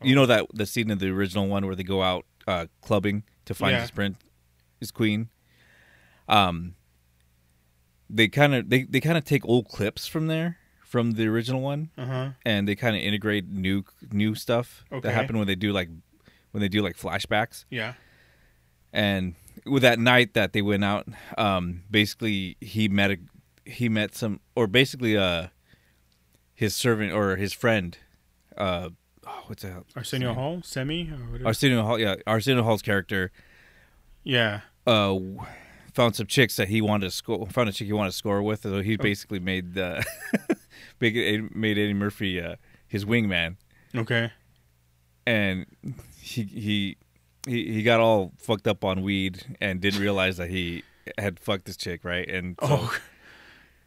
You 0.00 0.14
know 0.14 0.26
that 0.26 0.46
the 0.54 0.66
scene 0.66 0.90
in 0.90 0.98
the 0.98 1.08
original 1.10 1.48
one 1.48 1.66
where 1.66 1.74
they 1.74 1.82
go 1.84 2.02
out 2.02 2.24
uh, 2.46 2.66
clubbing 2.82 3.24
to 3.46 3.54
find 3.54 3.72
Yeah. 3.72 3.80
his 3.80 3.90
prince, 3.90 4.18
his 4.78 4.90
queen. 4.92 5.28
Um, 6.28 6.74
they 8.08 8.28
kind 8.28 8.54
of 8.54 8.68
they, 8.70 8.84
they 8.84 9.00
kind 9.00 9.18
of 9.18 9.24
take 9.24 9.44
old 9.44 9.68
clips 9.68 10.06
from 10.06 10.28
there 10.28 10.58
from 10.92 11.12
the 11.12 11.26
original 11.26 11.62
one 11.62 11.88
Uh 11.96 12.06
huh. 12.06 12.28
and 12.44 12.68
they 12.68 12.76
kind 12.76 12.94
of 12.96 13.00
integrate 13.02 13.44
new 13.48 13.82
new 14.12 14.34
stuff 14.34 14.84
Okay. 14.92 15.00
that 15.08 15.14
happen 15.14 15.38
when 15.38 15.46
they 15.46 15.54
do 15.66 15.72
like 15.72 15.88
when 16.52 16.60
they 16.60 16.68
do 16.68 16.82
like 16.82 16.96
flashbacks 16.96 17.64
Yeah. 17.70 17.94
and 18.92 19.34
with 19.64 19.82
that 19.82 19.98
night 19.98 20.34
that 20.34 20.52
they 20.52 20.60
went 20.62 20.84
out 20.84 21.06
um 21.38 21.82
basically 21.90 22.56
he 22.60 22.88
met 22.88 23.10
a 23.10 23.16
he 23.64 23.88
met 23.88 24.14
some 24.14 24.40
or 24.54 24.66
basically 24.66 25.16
uh 25.16 25.46
his 26.54 26.76
servant 26.76 27.10
or 27.12 27.36
his 27.36 27.52
friend 27.54 27.96
uh 28.58 28.88
oh, 29.26 29.42
what's 29.46 29.62
that 29.62 29.84
Arsenio 29.96 30.34
Hall, 30.34 30.58
Semmi, 30.58 31.10
or 31.10 31.24
whatever. 31.32 31.46
Arsenio 31.48 31.82
Hall 31.84 31.98
yeah 31.98 32.16
Arsenio 32.26 32.62
Hall's 32.62 32.82
character 32.82 33.30
yeah. 34.24 34.60
uh 34.86 35.18
found 35.94 36.16
some 36.16 36.26
chicks 36.26 36.56
that 36.56 36.68
he 36.68 36.80
wanted 36.80 37.06
to 37.06 37.10
score 37.10 37.46
found 37.48 37.68
a 37.68 37.72
chick 37.72 37.86
he 37.86 37.92
wanted 37.92 38.10
to 38.12 38.16
score 38.16 38.42
with 38.42 38.60
so 38.62 38.80
he 38.82 38.96
basically 38.96 39.40
made 39.40 39.68
uh 40.72 40.78
made 41.00 41.54
made 41.54 41.78
Eddie 41.78 41.94
Murphy 41.94 42.40
uh 42.40 42.56
his 42.88 43.04
wingman 43.04 43.56
Okay. 43.94 44.30
and 45.26 45.66
he 46.20 46.42
he 46.44 46.96
he 47.46 47.72
he 47.72 47.82
got 47.82 48.00
all 48.00 48.32
fucked 48.38 48.66
up 48.66 48.84
on 48.84 49.02
weed 49.02 49.56
and 49.60 49.80
didn't 49.80 50.00
realize 50.00 50.36
that 50.36 50.50
he 50.50 50.82
had 51.18 51.40
fucked 51.40 51.64
this 51.64 51.76
chick, 51.76 52.04
right? 52.04 52.28
And 52.28 52.56
so, 52.60 52.68
Oh, 52.70 52.98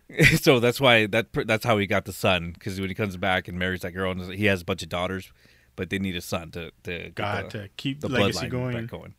so 0.35 0.59
that's 0.59 0.79
why 0.81 1.05
that 1.07 1.27
that's 1.45 1.65
how 1.65 1.77
he 1.77 1.87
got 1.87 2.05
the 2.05 2.13
son 2.13 2.51
because 2.53 2.79
when 2.79 2.89
he 2.89 2.95
comes 2.95 3.17
back 3.17 3.47
and 3.47 3.57
marries 3.57 3.81
that 3.81 3.91
girl, 3.91 4.11
and 4.11 4.33
he 4.33 4.45
has 4.45 4.61
a 4.61 4.65
bunch 4.65 4.83
of 4.83 4.89
daughters, 4.89 5.31
but 5.75 5.89
they 5.89 5.97
need 5.99 6.15
a 6.15 6.21
son 6.21 6.51
to 6.51 6.71
to 6.83 7.09
God, 7.15 7.45
the, 7.45 7.49
to 7.59 7.69
keep 7.77 8.01
the 8.01 8.09
legacy 8.09 8.47
going. 8.47 8.73
back 8.73 8.87
going. 8.91 9.15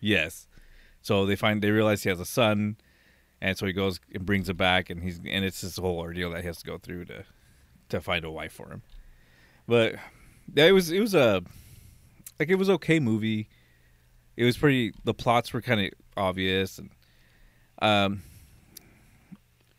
Yes, 0.00 0.46
so 1.02 1.26
they 1.26 1.34
find 1.34 1.60
they 1.62 1.70
realize 1.72 2.02
he 2.04 2.08
has 2.10 2.20
a 2.20 2.24
son, 2.26 2.76
and 3.40 3.56
so 3.56 3.66
he 3.66 3.72
goes 3.72 4.00
and 4.12 4.26
brings 4.26 4.48
it 4.48 4.56
back, 4.56 4.90
and 4.90 5.02
he's 5.02 5.18
and 5.18 5.44
it's 5.44 5.60
this 5.60 5.76
whole 5.76 5.98
ordeal 5.98 6.30
that 6.32 6.40
he 6.40 6.46
has 6.46 6.58
to 6.58 6.66
go 6.66 6.78
through 6.78 7.06
to 7.06 7.24
to 7.90 8.00
find 8.00 8.24
a 8.24 8.30
wife 8.30 8.52
for 8.52 8.70
him. 8.70 8.82
But 9.66 9.96
yeah, 10.54 10.66
it 10.66 10.72
was 10.72 10.90
it 10.90 11.00
was 11.00 11.14
a 11.14 11.42
like 12.38 12.48
it 12.48 12.56
was 12.56 12.70
okay 12.70 13.00
movie. 13.00 13.48
It 14.36 14.44
was 14.44 14.56
pretty. 14.56 14.92
The 15.04 15.14
plots 15.14 15.52
were 15.52 15.60
kind 15.60 15.80
of 15.80 15.90
obvious, 16.16 16.78
and 16.78 16.90
um, 17.82 18.22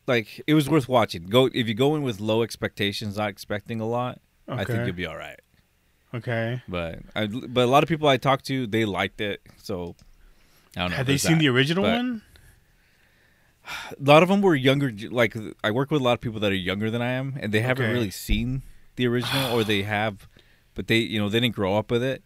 like 0.08 0.42
it 0.48 0.54
was 0.54 0.70
worth 0.70 0.90
watching. 0.90 1.28
Go 1.28 1.50
if 1.54 1.68
you 1.68 1.74
go 1.74 1.96
in 1.96 2.02
with 2.02 2.20
low 2.20 2.44
expectations, 2.44 3.18
not 3.18 3.30
expecting 3.30 3.80
a 3.80 3.88
lot. 3.88 4.20
Okay. 4.48 4.62
I 4.62 4.66
think 4.66 4.86
you'll 4.86 4.96
be 4.96 5.06
all 5.06 5.18
right. 5.18 5.40
Okay. 6.14 6.62
But 6.68 7.00
I, 7.16 7.28
but 7.28 7.66
a 7.66 7.68
lot 7.68 7.84
of 7.84 7.90
people 7.90 8.08
I 8.08 8.18
talked 8.18 8.46
to, 8.48 8.68
they 8.68 8.86
liked 8.86 9.22
it. 9.22 9.42
So 9.62 9.96
I 10.76 10.82
don't 10.82 10.92
know. 10.92 10.98
Had 10.98 11.06
they 11.06 11.18
seen 11.18 11.34
that. 11.34 11.40
the 11.40 11.50
original 11.50 11.84
But 11.84 11.96
one? 11.98 12.22
A 13.92 14.04
lot 14.04 14.24
of 14.24 14.30
them 14.30 14.42
were 14.42 14.56
younger. 14.56 14.92
Like 15.10 15.36
I 15.64 15.72
work 15.72 15.92
with 15.92 16.02
a 16.02 16.04
lot 16.04 16.14
of 16.14 16.22
people 16.22 16.40
that 16.42 16.52
are 16.52 16.56
younger 16.56 16.90
than 16.90 17.02
I 17.02 17.12
am, 17.12 17.38
and 17.40 17.52
they 17.54 17.62
haven't 17.62 17.86
Okay. 17.86 17.94
really 17.94 18.12
seen 18.12 18.64
the 18.96 19.08
original, 19.08 19.54
or 19.58 19.64
they 19.64 19.84
have, 19.98 20.28
but 20.76 20.88
they 20.88 20.98
you 20.98 21.20
know 21.20 21.30
they 21.30 21.40
didn't 21.40 21.56
grow 21.56 21.78
up 21.78 21.92
with 21.92 22.04
it, 22.04 22.24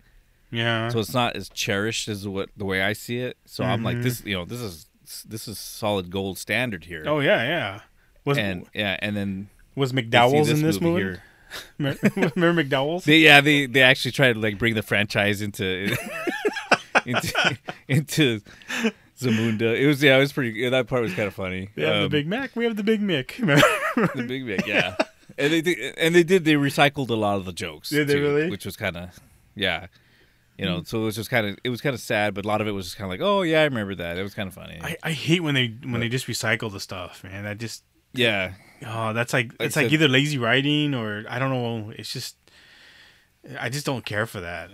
Yeah. 0.51 0.89
so 0.89 0.99
it's 0.99 1.13
not 1.13 1.35
as 1.35 1.49
cherished 1.49 2.07
as 2.07 2.27
what 2.27 2.49
the 2.55 2.65
way 2.65 2.81
I 2.81 2.93
see 2.93 3.19
it. 3.19 3.37
So 3.45 3.63
I'm 3.63 3.83
like 3.83 4.01
this, 4.01 4.19
mm-hmm. 4.19 4.27
you 4.29 4.35
know, 4.37 4.45
this 4.45 4.61
is 4.61 4.87
this 5.27 5.47
is 5.47 5.59
solid 5.59 6.09
gold 6.09 6.37
standard 6.37 6.85
here. 6.85 7.03
oh 7.05 7.19
yeah, 7.19 7.43
yeah. 7.43 7.79
Was 8.25 8.37
and 8.37 8.65
yeah, 8.73 8.97
and 8.99 9.17
then 9.17 9.49
was 9.75 9.91
McDowell's 9.91 10.49
in 10.49 10.61
this 10.61 10.79
movie? 10.79 11.01
here. 11.03 11.23
Remember 11.77 12.63
McDowell's? 12.63 13.03
They, 13.05 13.17
yeah, 13.17 13.41
they 13.41 13.65
they 13.67 13.81
actually 13.83 14.11
tried 14.11 14.33
to 14.33 14.39
like 14.39 14.57
bring 14.57 14.73
the 14.75 14.81
franchise 14.81 15.41
into 15.41 15.95
into 17.05 17.57
into 17.87 18.41
Zamunda. 19.23 19.77
It 19.79 19.87
was 19.87 20.01
yeah, 20.03 20.17
it 20.17 20.19
was 20.19 20.33
pretty. 20.33 20.51
Yeah, 20.59 20.69
that 20.71 20.87
part 20.87 21.01
was 21.01 21.13
kind 21.13 21.27
of 21.27 21.33
funny. 21.33 21.69
We 21.75 21.83
have 21.83 21.95
the 21.95 22.03
Um, 22.05 22.09
Big 22.11 22.27
Mac. 22.27 22.55
We 22.55 22.65
have 22.65 22.75
the 22.75 22.83
Big 22.83 23.01
Mick. 23.01 23.31
The 24.15 24.23
Big 24.23 24.45
Mac, 24.45 24.65
yeah. 24.67 24.95
and 25.37 25.53
they 25.53 25.61
did, 25.61 25.95
and 25.97 26.13
they 26.15 26.23
did 26.23 26.45
they 26.45 26.53
recycled 26.53 27.09
a 27.09 27.13
lot 27.15 27.37
of 27.37 27.45
the 27.45 27.53
jokes. 27.53 27.89
Did 27.89 28.07
they 28.07 28.19
really? 28.19 28.49
Which 28.49 28.65
was 28.65 28.75
kind 28.75 28.97
of 28.97 29.19
yeah. 29.55 29.87
You 30.57 30.65
know, 30.65 30.83
so 30.83 31.01
it 31.01 31.05
was 31.05 31.15
just 31.15 31.29
kind 31.31 31.47
of 31.47 31.57
it 31.63 31.69
was 31.69 31.81
kind 31.81 31.93
of 31.95 31.99
sad, 31.99 32.33
but 32.35 32.45
a 32.45 32.47
lot 32.47 32.61
of 32.61 32.67
it 32.67 32.71
was 32.71 32.85
just 32.85 32.97
kind 32.97 33.05
of 33.05 33.11
like, 33.19 33.27
oh 33.27 33.41
yeah, 33.41 33.61
I 33.61 33.63
remember 33.63 33.95
that. 33.95 34.17
It 34.17 34.23
was 34.23 34.33
kind 34.35 34.47
of 34.47 34.53
funny. 34.53 34.79
I, 34.81 34.97
I 35.01 35.11
hate 35.11 35.41
when 35.41 35.55
they 35.55 35.67
when 35.81 35.93
But- 35.93 35.99
they 36.01 36.09
just 36.09 36.27
recycle 36.27 36.71
the 36.71 36.79
stuff, 36.79 37.23
man. 37.23 37.43
That 37.43 37.57
just 37.57 37.83
yeah, 38.13 38.53
oh, 38.85 39.13
that's 39.13 39.33
like 39.33 39.47
Like 39.59 39.67
it's 39.67 39.77
I 39.77 39.83
like 39.83 39.91
either 39.91 40.07
lazy 40.07 40.37
writing 40.37 40.93
or 40.93 41.25
I 41.27 41.39
don't 41.39 41.49
know. 41.49 41.91
It's 41.97 42.13
just 42.13 42.35
I 43.59 43.69
just 43.69 43.85
don't 43.85 44.05
care 44.05 44.25
for 44.27 44.39
that. 44.41 44.69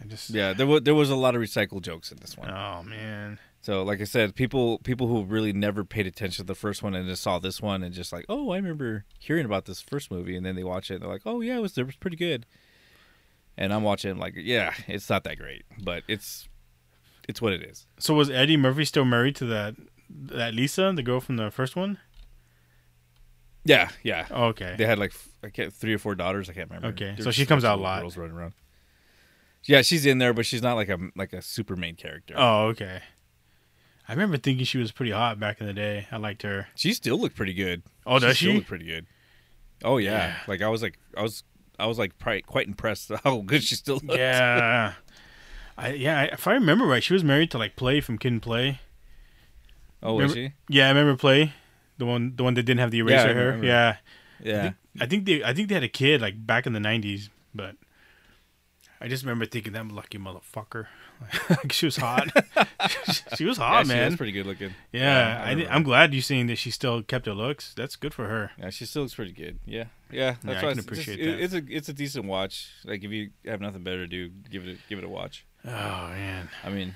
I 0.00 0.04
just 0.06 0.30
yeah. 0.30 0.52
There 0.52 0.66
was 0.66 0.82
there 0.82 0.94
was 0.94 1.10
a 1.10 1.16
lot 1.16 1.34
of 1.34 1.42
recycled 1.42 1.82
jokes 1.82 2.12
in 2.12 2.18
this 2.20 2.36
one. 2.38 2.50
Oh 2.50 2.82
man. 2.84 3.38
So 3.62 3.82
like 3.84 4.00
I 4.00 4.04
said, 4.04 4.34
people 4.34 4.78
people 4.78 5.06
who 5.06 5.24
really 5.24 5.52
never 5.52 5.84
paid 5.84 6.06
attention 6.06 6.44
to 6.44 6.46
the 6.46 6.54
first 6.54 6.82
one 6.82 6.94
and 6.94 7.08
just 7.08 7.22
saw 7.22 7.38
this 7.38 7.62
one 7.62 7.82
and 7.82 7.94
just 7.94 8.12
like, 8.12 8.26
oh, 8.28 8.50
I 8.50 8.56
remember 8.56 9.04
hearing 9.18 9.46
about 9.46 9.66
this 9.66 9.80
first 9.80 10.10
movie, 10.10 10.36
and 10.36 10.44
then 10.44 10.56
they 10.56 10.64
watch 10.64 10.90
it 10.90 10.94
and 10.94 11.02
they're 11.02 11.10
like, 11.10 11.22
oh 11.24 11.40
yeah, 11.40 11.56
it 11.56 11.62
was 11.62 11.78
it 11.78 11.86
was 11.86 11.96
pretty 11.96 12.16
good. 12.16 12.44
And 13.56 13.72
I'm 13.72 13.82
watching 13.82 14.18
like, 14.18 14.34
yeah, 14.36 14.74
it's 14.88 15.08
not 15.08 15.24
that 15.24 15.38
great, 15.38 15.62
but 15.82 16.02
it's 16.08 16.48
it's 17.28 17.40
what 17.40 17.52
it 17.52 17.62
is. 17.62 17.86
So 17.98 18.14
was 18.14 18.28
Eddie 18.28 18.56
Murphy 18.56 18.84
still 18.84 19.04
married 19.04 19.36
to 19.36 19.46
that 19.46 19.76
That 20.10 20.54
Lisa, 20.54 20.92
the 20.94 21.02
girl 21.02 21.20
from 21.20 21.36
the 21.36 21.50
first 21.50 21.76
one. 21.76 21.98
Yeah, 23.64 23.90
yeah. 24.02 24.26
Oh, 24.30 24.46
okay. 24.46 24.74
They 24.76 24.86
had 24.86 24.98
like 24.98 25.12
I 25.44 25.50
can't, 25.50 25.72
three 25.72 25.94
or 25.94 25.98
four 25.98 26.16
daughters. 26.16 26.50
I 26.50 26.52
can't 26.52 26.68
remember. 26.68 26.88
Okay, 26.88 27.14
so 27.22 27.30
she 27.30 27.46
comes 27.46 27.64
out 27.64 27.78
a 27.78 27.82
lot. 27.82 28.00
Girls 28.00 28.16
running 28.16 28.36
around. 28.36 28.54
Yeah, 29.64 29.82
she's 29.82 30.04
in 30.04 30.18
there, 30.18 30.34
but 30.34 30.46
she's 30.46 30.62
not 30.62 30.74
like 30.74 30.88
a 30.88 30.98
like 31.14 31.32
a 31.32 31.40
super 31.40 31.76
main 31.76 31.94
character. 31.94 32.34
Oh, 32.36 32.66
okay. 32.66 33.02
I 34.08 34.12
remember 34.12 34.36
thinking 34.36 34.64
she 34.64 34.78
was 34.78 34.92
pretty 34.92 35.12
hot 35.12 35.38
back 35.40 35.60
in 35.60 35.66
the 35.66 35.72
day. 35.72 36.06
I 36.10 36.16
liked 36.16 36.42
her. 36.42 36.68
She 36.74 36.92
still 36.92 37.18
looked 37.18 37.36
pretty 37.36 37.54
good. 37.54 37.82
Oh, 38.06 38.18
does 38.18 38.36
still 38.36 38.50
she? 38.50 38.56
look 38.56 38.66
pretty 38.66 38.84
good. 38.86 39.06
Oh 39.84 39.98
yeah. 39.98 40.10
Yeah. 40.12 40.34
Like 40.48 40.62
I 40.62 40.68
was 40.68 40.82
like 40.82 40.98
I 41.16 41.22
was 41.22 41.44
I 41.78 41.86
was 41.86 41.98
like 41.98 42.18
pri- 42.18 42.42
quite 42.42 42.66
impressed 42.66 43.10
how 43.24 43.38
good 43.40 43.62
she 43.62 43.74
still 43.76 43.96
looked. 43.96 44.18
Yeah. 44.18 44.94
I 45.78 45.92
yeah, 45.92 46.22
if 46.24 46.46
I 46.46 46.52
remember 46.54 46.84
right, 46.84 47.02
she 47.02 47.12
was 47.14 47.24
married 47.24 47.50
to 47.52 47.58
like 47.58 47.76
Play 47.76 48.00
from 48.00 48.18
Kid 48.18 48.32
and 48.32 48.42
Play. 48.42 48.80
Oh, 50.02 50.14
was 50.14 50.32
she? 50.34 50.52
Yeah, 50.68 50.86
I 50.86 50.88
remember 50.88 51.16
Play, 51.16 51.52
the 51.98 52.04
one 52.06 52.34
the 52.36 52.42
one 52.44 52.54
that 52.54 52.64
didn't 52.64 52.80
have 52.80 52.90
the 52.90 52.98
Yeah, 52.98 53.04
eraser 53.04 53.34
hair. 53.34 53.44
remember. 53.46 53.66
Yeah, 53.66 53.96
Yeah. 54.42 54.72
I 55.00 55.06
think 55.06 55.24
they 55.26 55.42
I 55.44 55.54
think 55.54 55.68
they 55.68 55.74
had 55.74 55.84
a 55.84 55.88
kid 55.88 56.20
like 56.20 56.44
back 56.46 56.66
in 56.66 56.72
the 56.72 56.80
nineties, 56.80 57.30
but 57.54 57.76
I 59.02 59.08
just 59.08 59.24
remember 59.24 59.46
thinking 59.46 59.72
that 59.72 59.88
lucky 59.88 60.18
motherfucker. 60.18 60.86
Like, 61.48 61.72
she 61.72 61.86
was 61.86 61.96
hot. 61.96 62.28
she 63.36 63.44
was 63.44 63.56
yeah, 63.58 63.64
hot, 63.64 63.86
she 63.86 63.92
man. 63.92 64.06
was 64.06 64.16
pretty 64.16 64.32
good 64.32 64.44
looking. 64.46 64.74
yeah, 64.92 65.40
I 65.44 65.50
I, 65.50 65.76
am 65.76 65.84
glad 65.84 66.12
you're 66.12 66.20
saying 66.22 66.48
that 66.48 66.56
she 66.56 66.72
still 66.72 67.00
kept 67.02 67.26
her 67.26 67.32
looks. 67.34 67.74
That's 67.74 67.94
good 67.94 68.12
for 68.12 68.26
her. 68.26 68.50
Yeah, 68.58 68.70
she 68.70 68.86
still 68.86 69.02
looks 69.02 69.14
pretty 69.14 69.30
good. 69.32 69.60
Yeah, 69.64 69.84
yeah. 70.10 70.34
That's 70.42 70.44
Yeah, 70.44 70.56
I 70.56 70.60
can 70.60 70.68
it's, 70.70 70.76
just- 70.78 70.88
appreciate 70.88 71.20
it- 71.20 71.30
that. 71.36 71.40
It's 71.44 71.54
a 71.54 71.62
it's 71.76 71.88
a 71.88 71.92
decent 71.92 72.24
watch. 72.24 72.70
Like 72.84 73.04
if 73.04 73.10
you 73.12 73.30
have 73.46 73.60
nothing 73.60 73.84
better 73.84 73.98
to 73.98 74.06
do, 74.08 74.30
give 74.50 74.66
it 74.66 74.76
a, 74.76 74.78
give 74.88 74.98
it 74.98 75.04
a 75.04 75.08
watch. 75.08 75.44
Oh 75.64 75.70
man, 75.70 76.48
I 76.64 76.70
mean, 76.70 76.94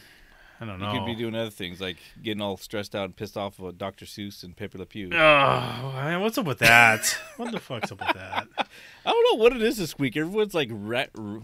I 0.60 0.64
don't 0.64 0.78
know. 0.78 0.92
you 0.92 1.00
could 1.00 1.06
be 1.06 1.14
doing 1.14 1.34
other 1.34 1.50
things 1.50 1.80
like 1.80 1.98
getting 2.22 2.40
all 2.40 2.56
stressed 2.56 2.94
out 2.94 3.04
and 3.04 3.14
pissed 3.16 3.36
off 3.36 3.58
about 3.58 3.76
Dr. 3.76 4.06
Seuss 4.06 4.42
and 4.42 4.56
Pepe 4.56 4.78
Le 4.78 4.86
Pew. 4.86 5.10
Oh 5.12 5.92
man, 5.94 6.20
what's 6.22 6.38
up 6.38 6.46
with 6.46 6.60
that? 6.60 7.18
what 7.36 7.52
the 7.52 7.60
fuck's 7.60 7.92
up 7.92 8.00
with 8.00 8.14
that? 8.14 8.48
I 8.58 9.10
don't 9.10 9.38
know 9.38 9.42
what 9.42 9.52
it 9.52 9.60
is 9.62 9.76
this 9.76 9.98
week. 9.98 10.16
Everyone's 10.16 10.54
like 10.54 10.70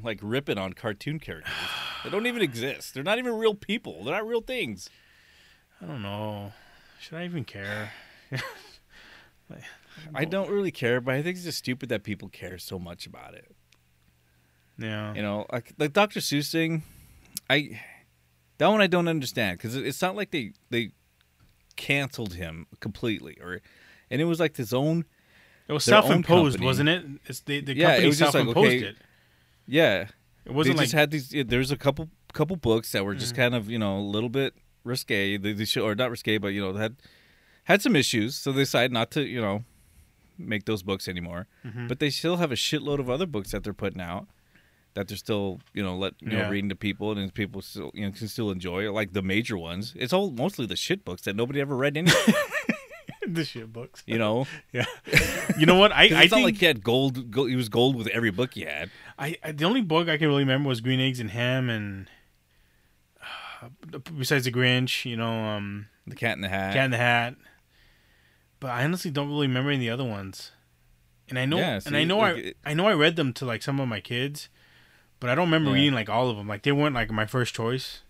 like 0.03 0.19
ripping 0.23 0.57
on 0.59 0.73
cartoon 0.73 1.19
characters. 1.19 1.53
They 2.05 2.11
don't 2.11 2.27
even 2.27 2.43
exist. 2.43 2.95
They're 2.95 3.03
not 3.03 3.19
even 3.19 3.37
real 3.37 3.55
people. 3.55 4.05
They're 4.05 4.15
not 4.15 4.27
real 4.27 4.41
things. 4.41 4.89
I 5.81 5.87
don't 5.87 6.03
know. 6.03 6.53
Should 7.01 7.19
I 7.19 7.25
even 7.25 7.45
care? 7.45 7.93
I 10.15 10.25
don't 10.25 10.51
really 10.51 10.71
care, 10.71 11.01
but 11.01 11.15
I 11.15 11.23
think 11.23 11.37
it's 11.37 11.45
just 11.45 11.59
stupid 11.59 11.89
that 11.91 12.03
people 12.03 12.29
care 12.29 12.57
so 12.59 12.79
much 12.79 13.07
about 13.07 13.35
it. 13.35 13.55
Yeah. 14.79 15.15
You 15.15 15.23
know, 15.23 15.47
like 15.53 15.75
like 15.79 15.93
Dr. 15.93 16.21
Seuss 16.21 16.51
thing. 16.51 16.83
I 17.51 17.81
that 18.63 18.69
one 18.69 18.81
I 18.81 18.87
don't 18.87 19.09
understand 19.09 19.59
because 19.59 19.75
it's 19.75 20.01
not 20.01 20.15
like 20.15 20.31
they 20.31 20.53
they 20.71 20.93
canceled 21.75 22.35
him 22.35 22.67
completely 22.79 23.37
or, 23.43 23.61
and 24.09 24.21
it 24.21 24.25
was 24.25 24.39
like 24.39 24.57
his 24.57 24.73
own. 24.73 25.05
It 25.67 25.73
was 25.73 25.83
self-imposed, 25.85 26.61
wasn't 26.61 26.89
it? 26.89 27.05
It's 27.25 27.41
the, 27.41 27.61
the 27.61 27.75
Yeah, 27.77 27.87
it 27.87 27.91
company 27.91 28.07
was 28.09 28.19
just 28.19 28.35
like, 28.35 28.47
okay, 28.47 28.79
it. 28.79 28.97
Yeah, 29.67 30.09
It 30.45 30.53
wasn't 30.53 30.77
they 30.77 30.83
like 30.83 30.85
just 30.85 30.95
had 30.95 31.11
these. 31.11 31.35
There's 31.47 31.73
a 31.73 31.77
couple 31.77 32.09
couple 32.33 32.55
books 32.57 32.93
that 32.93 33.05
were 33.05 33.17
just 33.17 33.35
kind 33.35 33.55
of 33.55 33.69
you 33.69 33.79
know 33.81 33.99
a 33.99 34.01
little 34.01 34.29
bit 34.29 34.55
risque. 34.85 35.37
They, 35.39 35.53
they 35.53 35.81
or 35.81 35.95
not 35.97 36.11
risque, 36.11 36.39
but 36.39 36.49
you 36.49 36.61
know 36.61 36.73
had 36.75 36.97
had 37.65 37.83
some 37.83 37.97
issues, 37.97 38.37
so 38.37 38.53
they 38.53 38.63
decided 38.63 38.93
not 38.93 39.11
to 39.13 39.23
you 39.27 39.41
know 39.41 39.65
make 40.39 40.67
those 40.67 40.85
books 40.85 41.09
anymore. 41.09 41.49
Mhm. 41.65 41.89
But 41.89 41.99
they 41.99 42.11
still 42.11 42.37
have 42.37 42.53
a 42.53 42.57
shitload 42.57 43.01
of 43.01 43.11
other 43.11 43.27
books 43.27 43.51
that 43.51 43.65
they're 43.65 43.75
putting 43.75 44.01
out 44.01 44.29
that 44.95 45.09
they're 45.09 45.17
still 45.17 45.61
you 45.75 45.83
know 45.83 45.97
let 45.97 46.15
you 46.21 46.31
Yeah. 46.33 46.43
know 46.45 46.51
reading 46.51 46.69
to 46.71 46.77
people 46.77 47.13
and 47.17 47.33
people 47.33 47.63
still 47.63 47.91
you 47.95 48.05
know 48.07 48.13
can 48.13 48.29
still 48.29 48.51
enjoy 48.51 48.87
it, 48.87 48.91
like 48.93 49.13
the 49.13 49.23
major 49.23 49.57
ones. 49.59 49.95
It's 49.97 50.13
all 50.13 50.31
mostly 50.31 50.67
the 50.67 50.77
shit 50.77 51.05
books 51.05 51.23
that 51.23 51.37
nobody 51.37 51.61
ever 51.61 51.77
read 51.77 51.97
anyway. 51.97 52.15
the 53.27 53.45
shit 53.45 53.73
books. 53.73 54.03
you 54.07 54.19
know, 54.19 54.47
Yeah. 54.73 54.85
you 55.59 55.65
know 55.67 55.77
what? 55.79 55.93
I 55.93 56.03
I 56.03 56.23
it's 56.25 56.33
not 56.33 56.43
like 56.43 56.57
he 56.57 56.67
had 56.67 56.83
gold, 56.85 57.31
gold. 57.31 57.49
He 57.51 57.57
was 57.57 57.69
gold 57.69 57.97
with 57.97 58.09
every 58.09 58.31
book 58.31 58.55
he 58.55 58.63
had. 58.63 58.91
I, 59.19 59.37
I 59.43 59.53
the 59.53 59.65
only 59.65 59.81
book 59.83 60.09
I 60.09 60.17
can 60.19 60.29
really 60.29 60.43
remember 60.43 60.69
was 60.69 60.81
Green 60.81 61.01
Eggs 61.01 61.21
and 61.21 61.31
Ham 61.31 61.71
and 61.71 62.09
uh, 63.63 63.99
besides 64.17 64.45
the 64.45 64.53
Grinch, 64.53 65.05
you 65.09 65.17
know, 65.17 65.33
um, 65.33 65.87
The 66.07 66.17
Cat 66.17 66.37
in 66.37 66.41
the 66.43 66.49
Hat. 66.49 66.75
Cat 66.75 66.85
in 66.87 66.91
the 66.91 66.97
Hat. 66.99 67.37
But 68.61 68.71
I 68.73 68.85
honestly 68.85 69.11
don't 69.11 69.29
really 69.29 69.47
remember 69.47 69.71
any 69.71 69.89
of 69.89 69.99
the 69.99 70.03
other 70.03 70.09
ones. 70.11 70.53
And 71.29 71.39
I 71.39 71.45
know 71.47 71.59
Yeah, 71.59 71.81
and 71.87 71.97
I 71.97 72.05
know 72.05 72.19
like, 72.19 72.35
I 72.37 72.39
it- 72.39 72.57
I 72.67 72.75
know 72.75 72.87
I 72.89 72.93
read 72.95 73.17
them 73.17 73.33
to 73.35 73.47
like 73.47 73.63
some 73.63 73.81
of 73.81 73.89
my 73.89 74.01
kids, 74.01 74.49
but 75.23 75.31
I 75.31 75.35
don't 75.37 75.47
remember 75.47 75.71
Yeah. 75.71 75.77
reading 75.77 75.95
like 75.95 76.11
all 76.11 76.29
of 76.29 76.37
them. 76.37 76.49
Like 76.49 76.63
they 76.63 76.73
weren't 76.73 76.95
like 76.95 77.11
my 77.11 77.25
first 77.27 77.55
choice. 77.55 78.01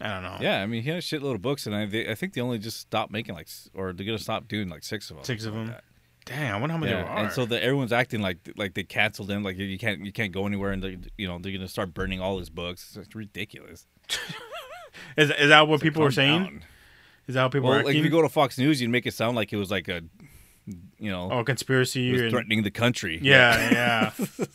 I 0.00 0.08
don't 0.08 0.22
know. 0.24 0.38
Yeah, 0.40 0.60
I 0.62 0.66
mean, 0.66 0.82
he 0.82 0.88
had 0.88 0.98
a 0.98 1.02
shitload 1.02 1.34
of 1.36 1.42
books, 1.42 1.66
and 1.66 1.74
I 1.76 1.84
they, 1.86 2.10
I 2.10 2.14
think 2.14 2.32
they 2.32 2.40
only 2.40 2.58
just 2.58 2.80
stopped 2.80 3.12
making 3.12 3.34
like, 3.36 3.48
or 3.74 3.92
they're 3.92 4.04
gonna 4.06 4.18
stop 4.18 4.48
doing 4.48 4.68
like 4.68 4.82
six 4.82 5.10
of 5.10 5.16
them. 5.16 5.24
Six 5.24 5.44
of 5.44 5.52
them. 5.54 5.68
like 5.68 5.80
Damn, 6.24 6.56
I 6.56 6.58
wonder 6.58 6.72
how 6.72 6.78
many 6.78 6.90
Yeah, 6.92 7.02
there 7.02 7.10
are. 7.10 7.18
and 7.24 7.32
so 7.32 7.44
the, 7.44 7.62
everyone's 7.62 7.92
acting 7.92 8.22
like 8.22 8.38
like 8.56 8.72
they 8.74 8.82
canceled 8.82 9.30
him, 9.30 9.42
like 9.44 9.56
you 9.58 9.78
can't 9.78 10.04
you 10.04 10.10
can't 10.12 10.32
go 10.32 10.46
anywhere, 10.46 10.72
and 10.72 10.82
they, 10.82 10.96
you 11.18 11.28
know 11.28 11.38
they're 11.38 11.52
gonna 11.52 11.68
start 11.68 11.92
burning 11.94 12.20
all 12.20 12.38
his 12.38 12.48
books. 12.50 12.96
It's 12.98 13.14
ridiculous. 13.14 13.86
is 15.16 15.30
is 15.30 15.48
that 15.50 15.68
what 15.68 15.74
It's 15.76 15.82
like, 15.84 15.92
people 15.92 16.02
were 16.02 16.10
saying? 16.10 16.42
down. 16.44 16.64
Is 17.26 17.34
that 17.34 17.40
how 17.42 17.48
people 17.48 17.68
Well, 17.68 17.78
were 17.78 17.84
like 17.84 17.96
if 17.96 18.04
you 18.04 18.10
go 18.10 18.22
to 18.22 18.28
Fox 18.28 18.58
News, 18.58 18.80
you'd 18.82 18.90
make 18.90 19.06
it 19.06 19.14
sound 19.14 19.36
like 19.36 19.52
it 19.52 19.56
was 19.56 19.70
like 19.70 19.88
a, 19.88 20.02
you 20.66 21.10
know, 21.10 21.28
oh, 21.30 21.44
conspiracy. 21.44 22.18
and- 22.18 22.30
threatening 22.30 22.62
the 22.62 22.70
country. 22.70 23.18
Yeah, 23.22 23.70
yeah. 24.18 24.46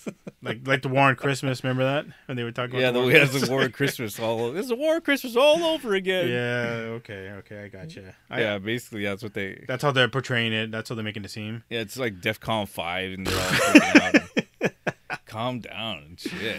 like 0.42 0.66
like 0.68 0.82
the 0.82 0.88
war 0.90 1.04
on 1.04 1.16
Christmas. 1.16 1.64
Remember 1.64 1.84
that 1.84 2.06
when 2.26 2.36
they 2.36 2.44
were 2.44 2.52
talking 2.52 2.72
about 2.76 2.82
yeah. 2.82 2.92
the 2.92 3.00
The, 3.00 3.06
war 3.14 3.22
on 3.22 3.40
the 3.42 3.48
War 3.52 3.62
of 3.66 3.74
Christmas 3.74 4.20
all. 4.20 4.52
This 4.52 4.66
is 4.66 4.72
a 4.72 4.76
War 4.76 4.98
of 4.98 5.04
Christmas 5.04 5.36
all 5.36 5.64
over 5.64 5.94
again. 5.94 6.28
Yeah. 6.30 6.94
Okay. 6.96 7.30
Okay. 7.40 7.64
I 7.66 7.68
gotcha. 7.68 8.16
I, 8.30 8.42
yeah. 8.42 8.58
Basically, 8.58 9.04
that's 9.04 9.22
what 9.22 9.34
they. 9.34 9.64
That's 9.68 9.84
how 9.84 9.92
they're 9.92 10.08
portraying 10.10 10.54
it. 10.54 10.72
That's 10.72 10.90
how 10.90 10.96
they're 10.96 11.04
making 11.06 11.24
it 11.26 11.32
seem. 11.32 11.64
Yeah, 11.70 11.82
it's 11.82 11.98
like 11.98 12.22
DEFCON 12.22 12.68
five, 12.68 13.12
and 13.14 13.28
they're 13.28 13.36
all 13.38 13.42
freaking 13.50 14.02
out. 14.02 14.16
and- 14.16 14.74
Calm 15.26 15.60
down 15.60 15.98
and 16.08 16.20
shit. 16.20 16.58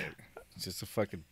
It's 0.54 0.64
just 0.64 0.82
a 0.82 0.86
fucking. 0.86 1.24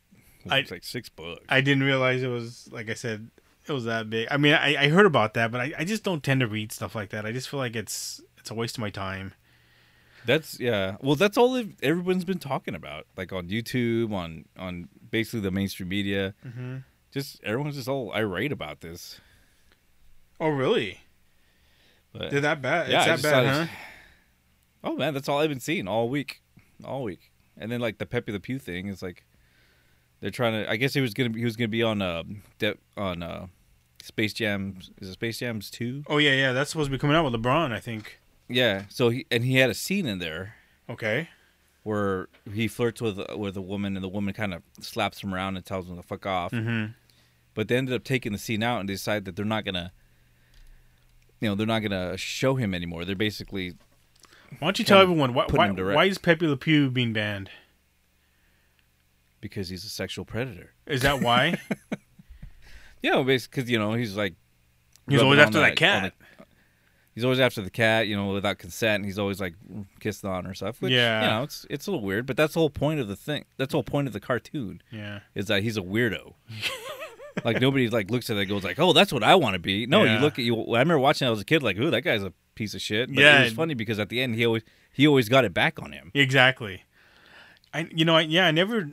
I- 0.51 0.59
It's 0.59 0.71
like 0.71 0.83
six 0.85 1.09
books. 1.09 1.45
I 1.49 1.61
didn't 1.61 1.85
realize 1.85 2.23
it 2.23 2.29
was 2.29 2.69
like 2.73 2.91
I 2.91 2.95
said, 2.95 3.31
it 3.69 3.73
was 3.73 3.85
that 3.85 4.09
big. 4.11 4.29
I 4.31 4.37
mean, 4.37 4.55
I, 4.55 4.85
I 4.85 4.89
heard 4.89 5.07
about 5.07 5.35
that, 5.35 5.51
but 5.51 5.61
I, 5.61 5.73
I 5.79 5.85
just 5.85 6.05
don't 6.05 6.23
tend 6.23 6.41
to 6.41 6.47
read 6.47 6.73
stuff 6.73 6.95
like 6.95 7.11
that. 7.11 7.27
I 7.27 7.33
just 7.33 7.49
feel 7.49 7.59
like 7.59 7.77
it's 7.77 8.21
it's 8.39 8.51
a 8.51 8.55
waste 8.55 8.77
of 8.77 8.81
my 8.81 8.91
time. 8.91 9.35
That's 10.25 10.61
yeah. 10.61 10.97
Well, 11.01 11.15
that's 11.15 11.39
all 11.39 11.63
everyone's 11.83 12.25
been 12.25 12.39
talking 12.39 12.75
about, 12.75 13.07
like 13.17 13.33
on 13.33 13.49
YouTube, 13.49 14.13
on 14.13 14.45
on 14.59 14.89
basically 15.11 15.41
the 15.41 15.51
mainstream 15.51 15.89
media. 15.89 16.35
Mm-hmm. 16.47 16.79
Just 17.11 17.43
everyone's 17.43 17.77
just 17.77 17.89
all 17.89 18.13
irate 18.13 18.53
about 18.53 18.81
this. 18.81 19.21
Oh, 20.41 20.51
really? 20.51 21.01
But, 22.13 22.31
Did 22.31 22.45
that 22.45 22.63
bad? 22.63 22.91
yeah, 22.91 23.13
it's 23.13 23.23
that 23.23 23.31
bad, 23.31 23.47
huh? 23.47 23.73
Oh 24.85 24.97
man, 24.97 25.15
that's 25.15 25.29
all 25.29 25.39
I've 25.39 25.49
been 25.49 25.61
seeing 25.61 25.89
all 25.89 26.09
week, 26.09 26.43
all 26.85 27.03
week. 27.03 27.33
And 27.57 27.73
then 27.73 27.81
like 27.81 27.99
the 27.99 28.07
Pepe 28.07 28.31
Le 28.31 28.41
Pew 28.41 28.59
thing 28.59 28.87
is 28.87 29.03
like 29.03 29.25
they're 30.21 30.31
trying 30.31 30.53
to. 30.53 30.71
I 30.71 30.77
guess 30.77 30.95
he 30.95 31.01
was 31.01 31.15
gonna 31.15 31.37
he 31.37 31.45
was 31.45 31.57
gonna 31.57 31.69
be 31.69 31.83
on 31.83 32.03
uh 32.03 32.23
de- 32.59 32.79
on 32.97 33.23
uh 33.23 33.47
Space 34.03 34.33
Jam. 34.33 34.79
Is 35.01 35.09
it 35.09 35.13
Space 35.15 35.39
Jams 35.39 35.71
two? 35.71 36.05
Oh 36.09 36.19
yeah, 36.19 36.33
yeah. 36.33 36.53
That's 36.53 36.71
supposed 36.71 36.89
to 36.89 36.91
be 36.91 36.99
coming 36.99 37.17
out 37.17 37.25
with 37.31 37.35
LeBron, 37.41 37.73
I 37.73 37.81
think. 37.81 38.21
Yeah. 38.49 38.85
So 38.89 39.09
he 39.11 39.27
and 39.31 39.45
he 39.45 39.57
had 39.57 39.71
a 39.71 39.75
scene 39.75 40.07
in 40.07 40.19
there 40.19 40.55
Okay. 40.89 41.29
where 41.83 42.29
he 42.53 42.69
flirts 42.69 43.01
with 43.03 43.19
with 43.37 43.57
a 43.57 43.61
woman 43.63 43.97
and 43.97 44.05
the 44.05 44.09
woman 44.09 44.33
kind 44.35 44.55
of 44.55 44.63
slaps 44.81 45.23
him 45.23 45.35
around 45.35 45.57
and 45.57 45.65
tells 45.67 45.89
him 45.89 45.97
to 45.97 46.03
fuck 46.03 46.25
off. 46.27 46.53
Mm-hmm. 46.53 46.93
But 47.55 47.69
they 47.69 47.77
ended 47.77 47.95
up 47.95 48.05
taking 48.05 48.33
the 48.33 48.39
scene 48.39 48.63
out 48.63 48.81
and 48.81 48.89
they 48.89 48.95
decided 48.95 49.25
that 49.27 49.37
they're 49.37 49.45
not 49.45 49.65
gonna, 49.65 49.93
you 51.41 51.49
know, 51.49 51.55
they're 51.55 51.67
not 51.67 51.81
gonna 51.81 52.17
show 52.17 52.55
him 52.55 52.73
anymore. 52.75 53.05
They're 53.05 53.17
basically 53.17 53.75
Why 54.61 54.69
don't 54.69 54.79
you 54.79 54.85
tell 54.85 55.01
everyone 55.01 55.35
why 55.35 55.47
why, 55.51 55.71
why 55.71 56.05
is 56.05 56.19
Pepe 56.19 56.47
Le 56.47 56.57
Pew 56.57 56.91
being 56.91 57.13
banned? 57.13 57.51
because 59.41 59.69
he's 59.69 59.85
a 59.85 59.89
sexual 59.89 60.25
predator. 60.25 60.73
Is 60.87 61.03
that 61.03 61.21
why? 61.21 61.61
Yeah, 63.03 63.23
basically, 63.23 63.61
because 63.63 63.71
you 63.71 63.79
know 63.79 63.95
he's 63.95 64.17
like 64.17 64.35
He's 65.09 65.23
always 65.23 65.39
after 65.39 65.61
that 65.61 65.77
cat. 65.77 66.13
the- 66.19 66.45
he's 67.15 67.25
always 67.25 67.41
after 67.41 67.63
the 67.63 67.71
cat, 67.71 68.07
you 68.07 68.15
know, 68.15 68.29
without 68.33 68.59
consent. 68.59 68.97
And 68.97 69.05
he's 69.07 69.19
always 69.19 69.41
like 69.41 69.55
kissing 70.01 70.29
on 70.31 70.45
her 70.45 70.55
stuff. 70.55 70.81
Which, 70.83 70.93
Yeah. 70.93 71.23
you 71.23 71.31
know, 71.31 71.43
it's 71.45 71.67
it's 71.71 71.87
a 71.87 71.91
little 71.91 72.05
weird, 72.07 72.27
but 72.27 72.37
that's 72.37 72.55
the 72.55 72.61
whole 72.61 72.71
point 72.71 73.01
of 73.01 73.09
the 73.09 73.17
thing. 73.17 73.45
That's 73.57 73.73
the 73.73 73.77
whole 73.79 73.83
point 73.85 74.07
of 74.07 74.13
the 74.13 74.21
cartoon 74.21 74.83
yeah. 74.93 75.21
is 75.35 75.47
that 75.47 75.63
he's 75.63 75.77
a 75.77 75.83
weirdo. 75.83 76.35
like 77.45 77.61
nobody 77.61 77.89
like 77.89 78.11
looks 78.11 78.29
at 78.31 78.37
it 78.37 78.41
and 78.41 78.49
goes 78.49 78.65
like, 78.65 78.79
"Oh, 78.79 78.93
that's 78.93 79.13
what 79.13 79.23
I 79.23 79.35
want 79.37 79.55
to 79.55 79.59
be." 79.61 79.87
No, 79.87 80.05
Yeah. 80.05 80.17
you 80.17 80.21
look 80.21 80.35
at 80.39 80.45
you. 80.45 80.55
I 80.75 80.79
remember 80.81 80.99
watching 80.99 81.27
that 81.27 81.33
as 81.33 81.41
a 81.41 81.45
kid, 81.45 81.63
like, 81.63 81.79
"Ooh, 81.79 81.91
that 81.91 82.03
guy's 82.03 82.23
a 82.23 82.33
piece 82.55 82.75
of 82.75 82.81
shit." 82.83 83.09
But 83.15 83.21
Yeah. 83.23 83.41
it 83.41 83.45
was 83.45 83.53
funny 83.55 83.75
because 83.75 83.99
at 83.99 84.09
the 84.11 84.21
end 84.21 84.35
he 84.35 84.45
always 84.45 84.63
he 84.93 85.07
always 85.07 85.29
got 85.29 85.45
it 85.45 85.55
back 85.55 85.81
on 85.83 85.93
him. 85.93 86.11
Exactly. 86.15 86.83
I 87.79 87.89
you 87.95 88.05
know 88.05 88.17
I, 88.17 88.23
yeah 88.23 88.47
I 88.47 88.51
never 88.51 88.91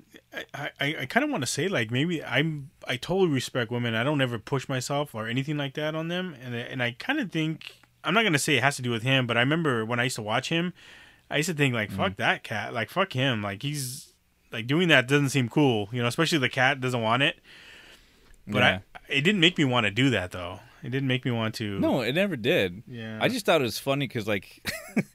I 0.53 0.69
I, 0.79 0.95
I 1.01 1.05
kind 1.05 1.23
of 1.23 1.29
want 1.31 1.41
to 1.41 1.47
say 1.47 1.67
like 1.67 1.91
maybe 1.91 2.23
I'm 2.23 2.69
I 2.87 2.97
totally 2.97 3.29
respect 3.29 3.71
women 3.71 3.95
I 3.95 4.03
don't 4.03 4.21
ever 4.21 4.37
push 4.37 4.69
myself 4.69 5.15
or 5.15 5.27
anything 5.27 5.57
like 5.57 5.73
that 5.73 5.95
on 5.95 6.07
them 6.07 6.35
and 6.43 6.55
I- 6.55 6.59
and 6.59 6.83
I 6.83 6.91
kind 6.91 7.19
of 7.19 7.31
think 7.31 7.77
I'm 8.03 8.13
not 8.13 8.23
gonna 8.23 8.39
say 8.39 8.55
it 8.57 8.63
has 8.63 8.75
to 8.75 8.81
do 8.81 8.91
with 8.91 9.03
him 9.03 9.25
but 9.27 9.37
I 9.37 9.39
remember 9.39 9.85
when 9.85 9.99
I 9.99 10.03
used 10.03 10.17
to 10.17 10.21
watch 10.21 10.49
him 10.49 10.73
I 11.31 11.37
used 11.37 11.49
to 11.49 11.55
think 11.55 11.73
like 11.73 11.89
fuck 11.89 12.13
mm-hmm. 12.13 12.21
that 12.21 12.43
cat 12.43 12.73
like 12.73 12.89
fuck 12.89 13.13
him 13.13 13.41
like 13.41 13.63
he's 13.63 14.13
like 14.51 14.67
doing 14.67 14.87
that 14.89 15.07
doesn't 15.07 15.29
seem 15.29 15.49
cool 15.49 15.89
you 15.91 16.01
know 16.01 16.07
especially 16.07 16.37
the 16.37 16.49
cat 16.49 16.79
doesn't 16.79 17.01
want 17.01 17.23
it 17.23 17.39
but 18.47 18.59
Yeah. 18.59 18.79
I 18.93 18.99
it 19.09 19.21
didn't 19.21 19.41
make 19.41 19.57
me 19.57 19.65
want 19.65 19.85
to 19.85 19.91
do 19.91 20.09
that 20.11 20.31
though 20.31 20.59
It 20.83 20.91
didn't 20.91 21.07
make 21.07 21.25
me 21.25 21.31
want 21.31 21.55
to. 21.55 21.79
No, 21.79 22.01
it 22.01 22.13
never 22.13 22.35
did. 22.35 22.83
Yeah. 22.87 23.17
I 23.19 23.27
just 23.27 23.43
thought 23.45 23.59
it 23.59 23.63
was 23.63 23.79
funny 23.79 24.07
because 24.07 24.27
like. 24.27 24.63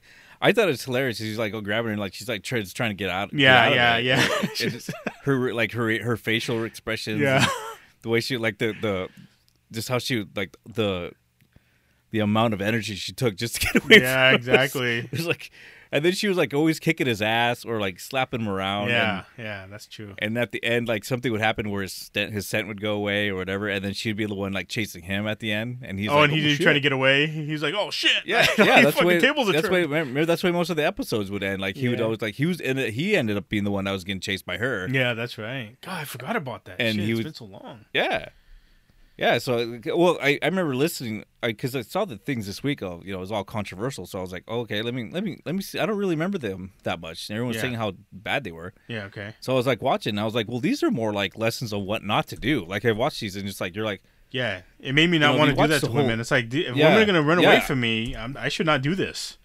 I 0.41 0.51
thought 0.53 0.65
it 0.65 0.71
was 0.71 0.83
hilarious. 0.83 1.19
He's 1.19 1.37
like, 1.37 1.53
oh, 1.53 1.61
grabbing 1.61 1.87
her, 1.87 1.91
and 1.91 1.99
like 2.01 2.13
she's 2.13 2.27
like 2.27 2.41
trying, 2.43 2.65
trying 2.65 2.89
to 2.89 2.95
get 2.95 3.09
out. 3.09 3.29
get 3.31 3.39
Yeah, 3.39 3.63
out 3.65 3.75
yeah, 3.75 3.97
yeah. 3.97 4.47
Just- 4.55 4.89
her 5.23 5.53
like 5.53 5.71
her 5.73 6.01
her 6.03 6.17
facial 6.17 6.63
expressions. 6.63 7.19
Yeah. 7.21 7.45
the 8.01 8.09
way 8.09 8.19
she 8.21 8.37
like 8.37 8.57
the 8.57 8.73
the 8.81 9.09
just 9.71 9.87
how 9.87 9.99
she 9.99 10.25
like 10.35 10.57
the 10.65 11.11
the 12.09 12.19
amount 12.19 12.53
of 12.53 12.61
energy 12.61 12.95
she 12.95 13.13
took 13.13 13.35
just 13.35 13.55
to 13.55 13.67
get 13.67 13.83
away. 13.85 14.01
Yeah, 14.01 14.31
exactly. 14.33 14.97
It 15.11 15.11
was 15.11 15.27
like, 15.27 15.51
and 15.91 16.05
then 16.05 16.13
she 16.13 16.27
was 16.27 16.37
like 16.37 16.53
always 16.53 16.79
kicking 16.79 17.07
his 17.07 17.21
ass 17.21 17.65
or 17.65 17.79
like 17.79 17.99
slapping 17.99 18.41
him 18.41 18.49
around. 18.49 18.89
Yeah, 18.89 19.23
yeah, 19.37 19.65
that's 19.69 19.87
true. 19.87 20.13
And, 20.17 20.31
and 20.31 20.37
at 20.37 20.51
the 20.51 20.63
end, 20.63 20.87
like 20.87 21.03
something 21.03 21.31
would 21.31 21.41
happen 21.41 21.69
where 21.69 21.81
his 21.81 21.93
scent, 21.93 22.31
his 22.31 22.47
scent 22.47 22.67
would 22.67 22.79
go 22.79 22.93
away 22.93 23.29
or 23.29 23.35
whatever, 23.35 23.67
and 23.67 23.83
then 23.83 23.93
she'd 23.93 24.15
be 24.15 24.25
the 24.25 24.35
one 24.35 24.53
like 24.53 24.69
chasing 24.69 25.03
him 25.03 25.27
at 25.27 25.39
the 25.39 25.51
end, 25.51 25.79
and 25.81 25.99
he's 25.99 26.09
oh, 26.09 26.15
like, 26.15 26.23
and 26.25 26.33
he's 26.33 26.45
oh, 26.45 26.55
shit." 26.55 26.61
trying 26.61 26.75
to 26.75 26.81
get 26.81 26.93
away. 26.93 27.27
He's 27.27 27.61
like, 27.61 27.73
"Oh 27.75 27.91
shit!" 27.91 28.23
Yeah, 28.25 28.39
Like, 28.57 28.67
yeah, 28.67 28.81
that's 28.83 29.03
way. 29.03 29.19
tables 29.19 29.49
are 29.49 29.53
that's 29.53 29.69
way. 29.69 29.81
Remember, 29.81 30.25
that's 30.25 30.43
way 30.43 30.51
most 30.51 30.69
of 30.69 30.77
the 30.77 30.85
episodes 30.85 31.29
would 31.29 31.43
end. 31.43 31.61
Like 31.61 31.75
he 31.75 31.89
would 31.89 32.01
always 32.01 32.21
like 32.21 32.35
he 32.35 32.45
was 32.45 32.61
in 32.61 32.77
it. 32.77 32.93
He 32.93 33.15
ended 33.15 33.37
up 33.37 33.49
being 33.49 33.63
the 33.63 33.71
one 33.71 33.85
that 33.85 33.91
was 33.91 34.03
getting 34.03 34.21
chased 34.21 34.45
by 34.45 34.57
her. 34.57 34.87
Yeah, 34.89 35.13
that's 35.13 35.37
right. 35.37 35.77
God, 35.81 35.99
I 35.99 36.05
forgot 36.05 36.35
about 36.35 36.65
that. 36.65 36.79
And 36.79 36.95
Shit, 36.95 37.05
he 37.05 37.11
it's 37.11 37.17
was- 37.17 37.25
been 37.25 37.33
so 37.33 37.45
long. 37.45 37.85
Yeah. 37.93 38.29
Yeah, 39.21 39.37
so 39.37 39.75
uh, 39.75 39.95
well, 39.95 40.17
I, 40.19 40.39
I 40.41 40.47
remember 40.47 40.73
listening 40.75 41.25
because 41.43 41.75
I, 41.75 41.81
saw 41.81 42.05
the 42.05 42.17
things 42.17 42.47
this 42.47 42.63
week. 42.63 42.81
Of 42.81 43.05
you 43.05 43.11
know, 43.11 43.19
it 43.19 43.21
was 43.21 43.31
all 43.31 43.43
controversial. 43.43 44.07
So 44.07 44.17
I 44.17 44.21
was 44.23 44.31
like, 44.31 44.43
oh, 44.47 44.61
okay, 44.61 44.81
let 44.81 44.95
me 44.95 45.11
let 45.11 45.23
me 45.23 45.37
let 45.45 45.53
me 45.53 45.61
see. 45.61 45.77
I 45.77 45.85
don't 45.85 45.95
really 45.97 46.15
remember 46.15 46.39
them 46.39 46.71
that 46.83 46.99
much. 46.99 47.29
And 47.29 47.35
everyone 47.35 47.49
was 47.49 47.57
Yeah. 47.57 47.61
saying 47.61 47.73
how 47.75 47.93
bad 48.11 48.43
they 48.43 48.51
were. 48.51 48.73
Yeah. 48.87 49.03
Okay. 49.03 49.35
So 49.39 49.53
I 49.53 49.55
was 49.55 49.67
like 49.67 49.79
watching. 49.81 50.11
And 50.11 50.19
I 50.19 50.25
was 50.25 50.33
like, 50.33 50.47
well, 50.49 50.59
these 50.59 50.81
are 50.81 50.89
more 50.89 51.13
like 51.13 51.37
lessons 51.37 51.71
of 51.71 51.83
what 51.83 52.03
not 52.03 52.25
to 52.29 52.35
do. 52.35 52.65
Like 52.65 52.83
I 52.83 52.93
watched 52.93 53.19
these, 53.21 53.35
and 53.35 53.47
it's 53.47 53.61
like 53.61 53.75
you're 53.75 53.85
like, 53.85 54.01
Yeah, 54.31 54.61
it 54.79 54.95
made 54.95 55.11
me 55.11 55.19
not 55.19 55.33
know, 55.33 55.37
want 55.37 55.49
to 55.51 55.55
do 55.55 55.67
that 55.67 55.81
to 55.81 55.85
whole- 55.87 55.97
women. 55.97 56.19
It's 56.19 56.31
like, 56.31 56.45
if 56.51 56.75
Yeah, 56.75 56.87
women 56.89 57.03
are 57.03 57.05
gonna 57.05 57.21
run 57.21 57.37
away 57.37 57.59
from 57.59 57.79
me, 57.79 58.15
I'm, 58.15 58.35
I 58.37 58.49
should 58.49 58.65
not 58.65 58.81
do 58.81 58.95
this. 58.95 59.37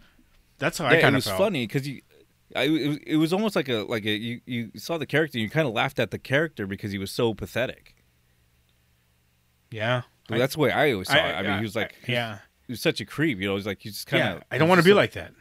That's 0.59 0.79
how 0.79 0.87
I 0.87 0.95
yeah, 0.95 1.01
kind 1.03 1.15
it 1.17 1.19
of 1.19 1.25
was 1.25 1.27
felt. 1.27 1.39
funny 1.39 1.67
because 1.67 1.87
you. 1.87 2.01
I, 2.55 2.63
it, 2.63 2.89
was, 2.89 2.97
it 3.07 3.17
was 3.17 3.33
almost 3.35 3.57
like 3.57 3.69
a 3.69 3.79
like 3.83 4.07
a 4.07 4.11
you, 4.17 4.41
you 4.47 4.71
saw 4.77 4.97
the 4.97 5.05
character 5.05 5.37
and 5.37 5.43
you 5.43 5.51
kind 5.51 5.69
of 5.69 5.75
laughed 5.75 5.99
at 5.99 6.13
the 6.13 6.19
character 6.19 6.67
because 6.67 6.93
he 6.93 6.97
was 6.99 7.11
so 7.11 7.35
pathetic. 7.35 7.93
Yeah. 9.71 10.03
Well, 10.29 10.39
that's 10.39 10.55
the 10.55 10.61
way 10.61 10.71
I 10.73 10.93
always 10.93 11.09
saw 11.09 11.15
it. 11.17 11.21
I 11.21 11.43
mean, 11.43 11.51
I- 11.53 11.57
he 11.59 11.63
was 11.63 11.77
like, 11.77 11.93
he 12.05 12.13
was- 12.13 12.17
yeah, 12.17 12.39
he 12.67 12.73
was 12.73 12.81
such 12.81 13.01
a 13.01 13.05
creep. 13.05 13.39
You 13.41 13.49
know, 13.49 13.57
he's 13.57 13.67
like, 13.67 13.79
he's 13.81 13.95
just 13.95 14.07
kind 14.07 14.23
of. 14.23 14.29
yeah. 14.39 14.43
I 14.51 14.59
don't 14.59 14.69
want 14.69 14.81
to 14.81 14.85
be 14.85 14.93
like 14.93 15.13
that. 15.13 15.33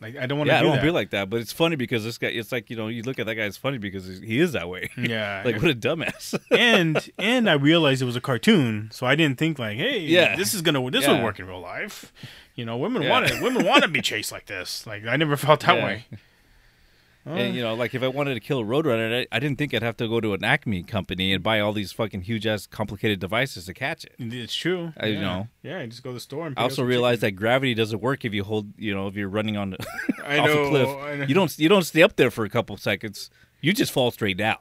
Like, 0.00 0.16
I 0.18 0.26
don't 0.26 0.36
want 0.36 0.48
to. 0.48 0.52
yeah, 0.52 0.58
I 0.58 0.60
do 0.60 0.64
don't 0.64 0.70
want 0.72 0.80
to 0.82 0.86
be 0.86 0.90
like 0.90 1.10
that. 1.10 1.30
But 1.30 1.40
it's 1.40 1.52
funny 1.52 1.76
because 1.76 2.04
this 2.04 2.18
guy, 2.18 2.26
it's 2.28 2.52
like 2.52 2.68
you 2.68 2.76
know, 2.76 2.88
you 2.88 3.02
look 3.04 3.18
at 3.18 3.24
that 3.24 3.36
guy, 3.36 3.44
it's 3.44 3.56
funny 3.56 3.78
because 3.78 4.06
he 4.18 4.38
is 4.38 4.52
that 4.52 4.68
way. 4.68 4.90
Yeah. 4.98 5.42
like 5.46 5.56
what 5.62 5.70
a 5.70 5.74
dumbass. 5.74 6.38
and 6.50 7.08
and 7.18 7.48
I 7.48 7.54
realized 7.54 8.02
it 8.02 8.04
was 8.04 8.16
a 8.16 8.20
cartoon, 8.20 8.90
so 8.92 9.06
I 9.06 9.14
didn't 9.14 9.38
think 9.38 9.58
like, 9.58 9.78
hey, 9.78 10.00
Yeah. 10.00 10.36
this 10.36 10.52
is 10.52 10.60
gonna 10.60 10.90
this 10.90 11.04
Yeah. 11.04 11.12
would 11.12 11.22
work 11.24 11.38
in 11.38 11.46
real 11.46 11.60
life. 11.60 12.12
You 12.54 12.66
know, 12.66 12.76
women 12.76 13.02
Yeah. 13.02 13.10
want 13.10 13.28
to 13.28 13.40
women 13.42 13.64
want 13.64 13.82
to 13.82 13.88
be 13.88 14.02
chased 14.02 14.30
like 14.30 14.44
this. 14.46 14.86
Like 14.86 15.06
I 15.06 15.16
never 15.16 15.36
felt 15.38 15.60
that 15.60 15.76
Yeah. 15.76 15.84
way. 15.84 16.04
And 17.26 17.54
you 17.54 17.62
know, 17.62 17.74
like 17.74 17.94
if 17.94 18.02
I 18.02 18.08
wanted 18.08 18.34
to 18.34 18.40
kill 18.40 18.60
a 18.60 18.64
roadrunner, 18.64 19.22
I, 19.22 19.26
I 19.34 19.38
didn't 19.38 19.56
think 19.56 19.72
I'd 19.72 19.82
have 19.82 19.96
to 19.96 20.08
go 20.08 20.20
to 20.20 20.34
an 20.34 20.44
Acme 20.44 20.82
company 20.82 21.32
and 21.32 21.42
buy 21.42 21.58
all 21.58 21.72
these 21.72 21.90
fucking 21.90 22.22
huge 22.22 22.46
ass 22.46 22.66
complicated 22.66 23.18
devices 23.18 23.64
to 23.64 23.72
catch 23.74 24.04
it. 24.04 24.14
it's 24.18 24.54
true. 24.54 24.92
I 24.98 25.06
yeah. 25.06 25.20
know. 25.20 25.48
Yeah, 25.62 25.80
you 25.80 25.86
just 25.86 26.02
go 26.02 26.10
to 26.10 26.14
the 26.14 26.20
store 26.20 26.46
and. 26.46 26.58
I 26.58 26.62
also 26.62 26.84
realized 26.84 27.22
chicken. 27.22 27.36
that 27.36 27.40
gravity 27.40 27.74
doesn't 27.74 28.02
work 28.02 28.26
if 28.26 28.34
you 28.34 28.44
hold, 28.44 28.78
you 28.78 28.94
know, 28.94 29.08
if 29.08 29.16
you're 29.16 29.30
running 29.30 29.56
on 29.56 29.70
the, 29.70 29.78
I 30.24 30.38
off 30.38 30.48
know, 30.48 30.64
a 30.64 30.68
cliff. 30.68 30.88
I 30.88 31.16
know. 31.16 31.24
You 31.24 31.34
don't 31.34 31.58
you 31.58 31.68
don't 31.68 31.84
stay 31.84 32.02
up 32.02 32.16
there 32.16 32.30
for 32.30 32.44
a 32.44 32.50
couple 32.50 32.76
seconds. 32.76 33.30
You 33.62 33.72
just 33.72 33.92
fall 33.92 34.10
straight 34.10 34.36
down. 34.36 34.58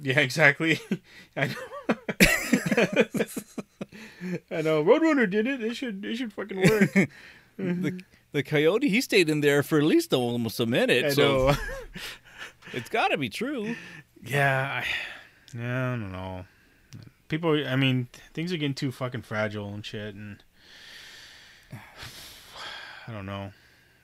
Yeah, 0.00 0.20
exactly. 0.20 0.80
I 1.36 1.48
know. 1.48 1.54
I 4.50 4.62
know. 4.62 4.82
Roadrunner 4.82 5.28
did 5.28 5.46
it. 5.46 5.62
It 5.62 5.76
should. 5.76 6.02
It 6.04 6.16
should 6.16 6.32
fucking 6.32 6.56
work. 6.56 6.92
The, 6.94 7.08
mm-hmm. 7.58 7.98
The 8.32 8.42
coyote, 8.42 8.88
he 8.88 9.00
stayed 9.00 9.28
in 9.30 9.40
there 9.40 9.62
for 9.62 9.78
at 9.78 9.84
least 9.84 10.12
almost 10.12 10.58
a 10.60 10.66
minute. 10.66 11.04
I 11.04 11.10
so 11.10 11.22
know. 11.50 11.56
it's 12.72 12.88
got 12.88 13.08
to 13.08 13.18
be 13.18 13.28
true. 13.28 13.74
yeah. 14.24 14.82
I, 14.82 15.56
yeah. 15.56 15.92
I 15.92 15.96
don't 15.96 16.12
know. 16.12 16.44
People. 17.28 17.66
I 17.66 17.76
mean, 17.76 18.08
things 18.34 18.52
are 18.52 18.56
getting 18.56 18.74
too 18.74 18.92
fucking 18.92 19.22
fragile 19.22 19.68
and 19.72 19.84
shit, 19.84 20.14
and 20.14 20.42
I 23.08 23.12
don't 23.12 23.26
know. 23.26 23.52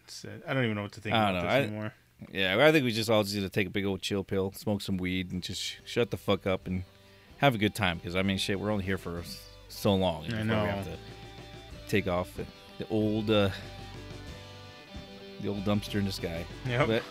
It's, 0.04 0.24
uh, 0.24 0.30
I 0.46 0.54
don't 0.54 0.64
even 0.64 0.76
know 0.76 0.82
what 0.82 0.92
to 0.92 1.00
think 1.00 1.14
I 1.14 1.30
about 1.30 1.34
know. 1.34 1.40
this 1.42 1.50
I- 1.52 1.60
anymore. 1.62 1.92
Yeah, 2.32 2.56
I 2.66 2.72
think 2.72 2.84
we 2.84 2.90
just 2.90 3.08
all 3.08 3.22
just 3.22 3.36
need 3.36 3.42
to 3.42 3.48
take 3.48 3.68
a 3.68 3.70
big 3.70 3.84
old 3.84 4.02
chill 4.02 4.24
pill, 4.24 4.50
smoke 4.50 4.82
some 4.82 4.96
weed, 4.96 5.30
and 5.30 5.40
just 5.40 5.62
sh- 5.62 5.76
shut 5.84 6.10
the 6.10 6.16
fuck 6.16 6.48
up 6.48 6.66
and 6.66 6.82
have 7.36 7.54
a 7.54 7.58
good 7.58 7.76
time. 7.76 7.98
Because 7.98 8.16
I 8.16 8.22
mean, 8.22 8.38
shit, 8.38 8.58
we're 8.58 8.72
only 8.72 8.84
here 8.84 8.98
for 8.98 9.22
so 9.68 9.94
long. 9.94 10.24
I 10.34 10.42
know. 10.42 10.64
We 10.64 10.68
have 10.68 10.84
to 10.86 10.96
take 11.86 12.08
off 12.08 12.34
the, 12.34 12.44
the 12.78 12.88
old, 12.88 13.30
uh, 13.30 13.50
the 15.40 15.48
old 15.48 15.64
dumpster 15.64 15.96
in 15.96 16.04
the 16.04 16.12
sky. 16.12 16.44
Yep. 16.66 16.86
But 16.88 17.02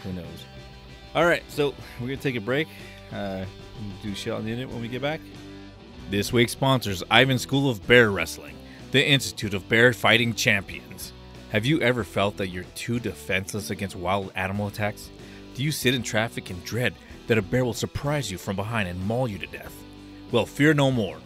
who 0.00 0.12
knows? 0.12 0.26
All 1.14 1.26
right, 1.26 1.42
so 1.48 1.74
we're 2.00 2.06
gonna 2.06 2.16
take 2.16 2.36
a 2.36 2.40
break. 2.40 2.68
Uh, 3.12 3.44
we'll 3.80 4.02
do 4.02 4.14
shit 4.14 4.32
on 4.32 4.44
the 4.44 4.50
internet 4.50 4.72
when 4.72 4.80
we 4.80 4.88
get 4.88 5.02
back. 5.02 5.20
This 6.10 6.32
week's 6.32 6.52
sponsors 6.52 7.02
Ivan 7.10 7.38
School 7.38 7.68
of 7.70 7.86
Bear 7.86 8.10
Wrestling, 8.10 8.56
the 8.90 9.06
Institute 9.06 9.54
of 9.54 9.68
Bear 9.68 9.92
Fighting 9.92 10.34
Champions. 10.34 11.12
Have 11.50 11.66
you 11.66 11.80
ever 11.82 12.02
felt 12.02 12.38
that 12.38 12.48
you're 12.48 12.64
too 12.74 12.98
defenseless 12.98 13.68
against 13.70 13.94
wild 13.94 14.32
animal 14.34 14.68
attacks? 14.68 15.10
Do 15.54 15.62
you 15.62 15.70
sit 15.70 15.94
in 15.94 16.02
traffic 16.02 16.48
and 16.48 16.64
dread 16.64 16.94
that 17.26 17.36
a 17.36 17.42
bear 17.42 17.64
will 17.64 17.74
surprise 17.74 18.30
you 18.30 18.38
from 18.38 18.56
behind 18.56 18.88
and 18.88 19.06
maul 19.06 19.28
you 19.28 19.38
to 19.38 19.46
death? 19.46 19.74
Well, 20.30 20.46
fear 20.46 20.72
no 20.72 20.90
more. 20.90 21.18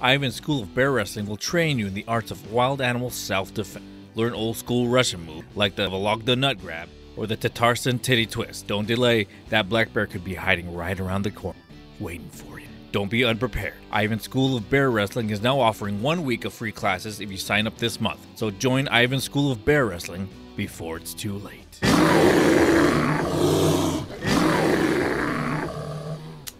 Ivan 0.00 0.32
School 0.32 0.62
of 0.62 0.74
Bear 0.74 0.90
Wrestling 0.90 1.26
will 1.26 1.36
train 1.36 1.78
you 1.78 1.86
in 1.86 1.94
the 1.94 2.04
arts 2.08 2.30
of 2.30 2.50
wild 2.50 2.80
animal 2.80 3.10
self 3.10 3.52
defense. 3.52 3.84
Learn 4.14 4.32
old 4.32 4.56
school 4.56 4.88
Russian 4.88 5.24
moves 5.24 5.46
like 5.56 5.74
the 5.74 5.88
Vologda 5.88 6.38
Nut 6.38 6.60
Grab 6.60 6.88
or 7.16 7.26
the 7.26 7.36
Tatarstan 7.36 8.00
Titty 8.00 8.26
Twist. 8.26 8.66
Don't 8.66 8.86
delay, 8.86 9.26
that 9.48 9.68
black 9.68 9.92
bear 9.92 10.06
could 10.06 10.24
be 10.24 10.34
hiding 10.34 10.72
right 10.74 10.98
around 10.98 11.22
the 11.22 11.30
corner, 11.30 11.58
waiting 11.98 12.28
for 12.30 12.60
you. 12.60 12.66
Don't 12.92 13.10
be 13.10 13.24
unprepared. 13.24 13.74
Ivan 13.90 14.20
School 14.20 14.56
of 14.56 14.70
Bear 14.70 14.90
Wrestling 14.90 15.30
is 15.30 15.42
now 15.42 15.58
offering 15.58 16.00
one 16.00 16.22
week 16.22 16.44
of 16.44 16.54
free 16.54 16.70
classes 16.70 17.20
if 17.20 17.28
you 17.30 17.36
sign 17.36 17.66
up 17.66 17.76
this 17.76 18.00
month. 18.00 18.20
So 18.36 18.52
join 18.52 18.86
Ivan 18.86 19.20
School 19.20 19.50
of 19.50 19.64
Bear 19.64 19.86
Wrestling 19.86 20.28
before 20.56 20.96
it's 20.96 21.12
too 21.12 21.34
late. 21.38 21.80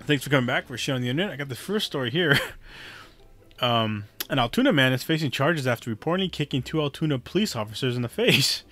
Thanks 0.06 0.24
for 0.24 0.30
coming 0.30 0.46
back 0.46 0.66
for 0.66 0.74
on 0.92 1.00
the 1.02 1.08
internet. 1.08 1.30
I 1.32 1.36
got 1.36 1.48
the 1.48 1.54
first 1.54 1.86
story 1.86 2.10
here. 2.10 2.38
Um, 3.60 4.04
an 4.30 4.38
Altoona 4.38 4.72
man 4.72 4.92
is 4.92 5.02
facing 5.02 5.30
charges 5.30 5.66
after 5.66 5.94
reportedly 5.94 6.30
kicking 6.30 6.62
two 6.62 6.80
Altoona 6.80 7.18
police 7.18 7.54
officers 7.54 7.96
in 7.96 8.02
the 8.02 8.08
face. 8.08 8.64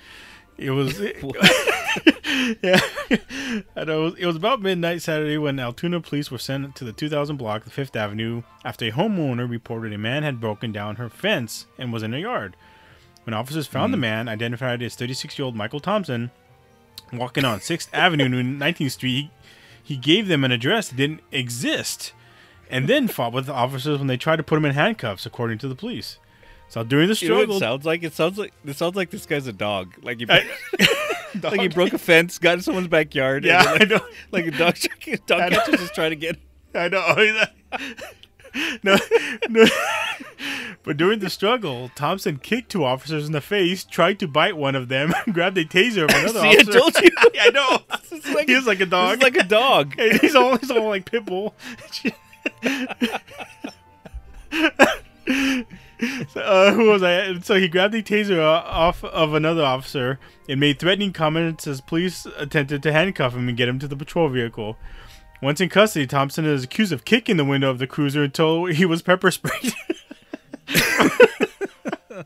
It 0.57 0.71
was, 0.71 0.99
yeah, 2.62 2.81
I 3.77 3.85
know. 3.85 4.01
It 4.01 4.05
was, 4.05 4.15
it 4.19 4.27
was 4.27 4.37
about 4.37 4.62
midnight 4.62 5.03
Saturday 5.03 5.38
when 5.38 5.59
Altoona 5.59 6.01
police 6.01 6.31
were 6.31 6.38
sent 6.38 6.75
to 6.77 6.85
the 6.85 6.93
2000 6.93 7.37
block, 7.37 7.65
the 7.65 7.71
Fifth 7.71 7.97
Avenue, 7.97 8.43
after 8.65 8.87
a 8.87 8.93
homeowner 8.93 9.49
reported 9.49 9.93
a 9.93 9.99
man 9.99 10.23
had 10.23 10.41
broken 10.41 10.73
down 10.73 10.97
her 10.97 11.09
fence 11.09 11.67
and 11.79 11.93
was 11.93 12.03
in 12.03 12.12
her 12.12 12.19
yard. 12.19 12.57
When 13.25 13.35
officers 13.35 13.67
found 13.67 13.93
the 13.93 13.99
hmm. 13.99 14.03
man, 14.03 14.29
identified 14.29 14.83
as 14.83 14.97
36-year-old 14.97 15.55
Michael 15.55 15.81
Thompson, 15.81 16.31
walking 17.12 17.45
on 17.45 17.61
Sixth 17.61 17.88
Avenue 17.93 18.25
and 18.25 18.61
19th 18.61 18.93
Street, 18.93 19.31
he, 19.85 19.95
he 19.95 19.97
gave 19.97 20.29
them 20.29 20.45
an 20.45 20.53
address 20.53 20.88
that 20.88 20.97
didn't 20.97 21.21
exist 21.31 22.12
and 22.73 22.89
then 22.89 23.07
fought 23.09 23.33
with 23.33 23.47
the 23.47 23.53
officers 23.53 23.99
when 23.99 24.07
they 24.09 24.17
tried 24.17 24.37
to 24.37 24.43
put 24.43 24.57
him 24.57 24.65
in 24.65 24.73
handcuffs, 24.75 25.27
according 25.27 25.59
to 25.59 25.69
the 25.69 25.75
police. 25.75 26.19
So 26.69 26.83
during 26.83 27.09
the 27.09 27.15
You 27.21 27.29
know 27.29 27.35
struggle, 27.37 27.61
sounds 27.61 27.85
like? 27.85 28.03
It 28.03 28.15
sounds 28.15 28.39
like 28.39 28.53
it 28.65 28.77
sounds 28.77 28.97
like 28.97 29.11
this 29.11 29.27
guy's 29.27 29.47
a 29.47 29.53
dog. 29.53 29.93
Like 30.03 30.19
he, 30.21 30.27
I- 30.29 30.49
like 31.43 31.61
he 31.61 31.69
broke 31.69 31.93
a 31.93 31.99
fence, 31.99 32.39
got 32.39 32.55
in 32.55 32.63
someone's 32.63 32.89
backyard. 32.89 33.45
and 33.45 33.53
Yeah, 33.53 33.63
then, 33.63 33.73
I 33.75 33.79
like, 33.79 33.89
know. 33.91 34.07
Like 34.33 34.47
a 34.47 34.51
dog, 34.53 34.77
a 35.07 35.17
dog 35.19 35.41
I 35.41 35.51
catcher 35.51 35.77
just 35.77 35.95
trying 35.95 36.11
to 36.11 36.17
get. 36.17 36.37
I 36.75 36.89
know. 36.89 37.45
no, 38.83 38.97
no. 39.51 39.67
But 40.83 40.97
during 40.97 41.21
the 41.21 41.31
struggle, 41.31 41.91
Thompson 41.95 42.39
kicked 42.39 42.71
two 42.71 42.85
officers 42.85 43.27
in 43.27 43.33
the 43.33 43.41
face, 43.41 43.85
tried 43.85 44.19
to 44.21 44.27
bite 44.27 44.57
one 44.57 44.75
of 44.75 44.89
them, 44.89 45.13
grabbed 45.33 45.57
a 45.59 45.65
taser 45.65 46.05
of 46.05 46.11
another 46.11 46.41
See, 46.41 46.47
I 46.49 46.55
officer. 46.61 46.73
told 46.73 46.95
you. 47.03 47.11
I 47.41 47.51
know. 47.51 48.33
Like 48.35 48.49
He 48.49 48.55
was 48.57 48.67
like 48.67 48.81
a 48.81 48.87
dog. 48.87 49.19
is 49.19 49.23
like 49.23 49.37
a 49.37 49.45
dog. 49.45 49.95
he's 50.21 50.35
all 50.35 50.57
he's 50.57 50.71
all 50.71 50.89
like 50.89 51.05
pitbull. 51.11 51.53
So, 56.33 56.40
uh, 56.40 56.72
who 56.72 56.90
was 56.90 57.02
I? 57.02 57.38
So 57.40 57.55
he 57.55 57.68
grabbed 57.68 57.94
the 57.94 58.02
taser 58.02 58.42
off 58.42 59.05
of 59.05 59.35
another 59.35 59.62
officer 59.62 60.18
and 60.48 60.59
made 60.59 60.81
threatening 60.81 61.12
comments 61.12 61.66
as 61.66 61.81
police 61.81 62.26
attempted 62.37 62.83
to 62.83 62.92
handcuff 62.92 63.35
him 63.35 63.48
and 63.48 63.57
get 63.57 63.68
him 63.68 63.78
to 63.78 63.87
the 63.87 63.94
patrol 63.96 64.28
vehicle. 64.28 64.76
Once 65.40 65.61
in 65.61 65.68
custody, 65.68 66.07
Thompson 66.07 66.44
is 66.44 66.64
accused 66.64 66.92
of 66.92 67.05
kicking 67.05 67.37
the 67.37 67.44
window 67.44 67.70
of 67.70 67.78
the 67.78 67.87
cruiser 67.87 68.24
until 68.24 68.64
he 68.66 68.85
was 68.85 69.00
pepper 69.02 69.31
sprayed. 69.31 69.74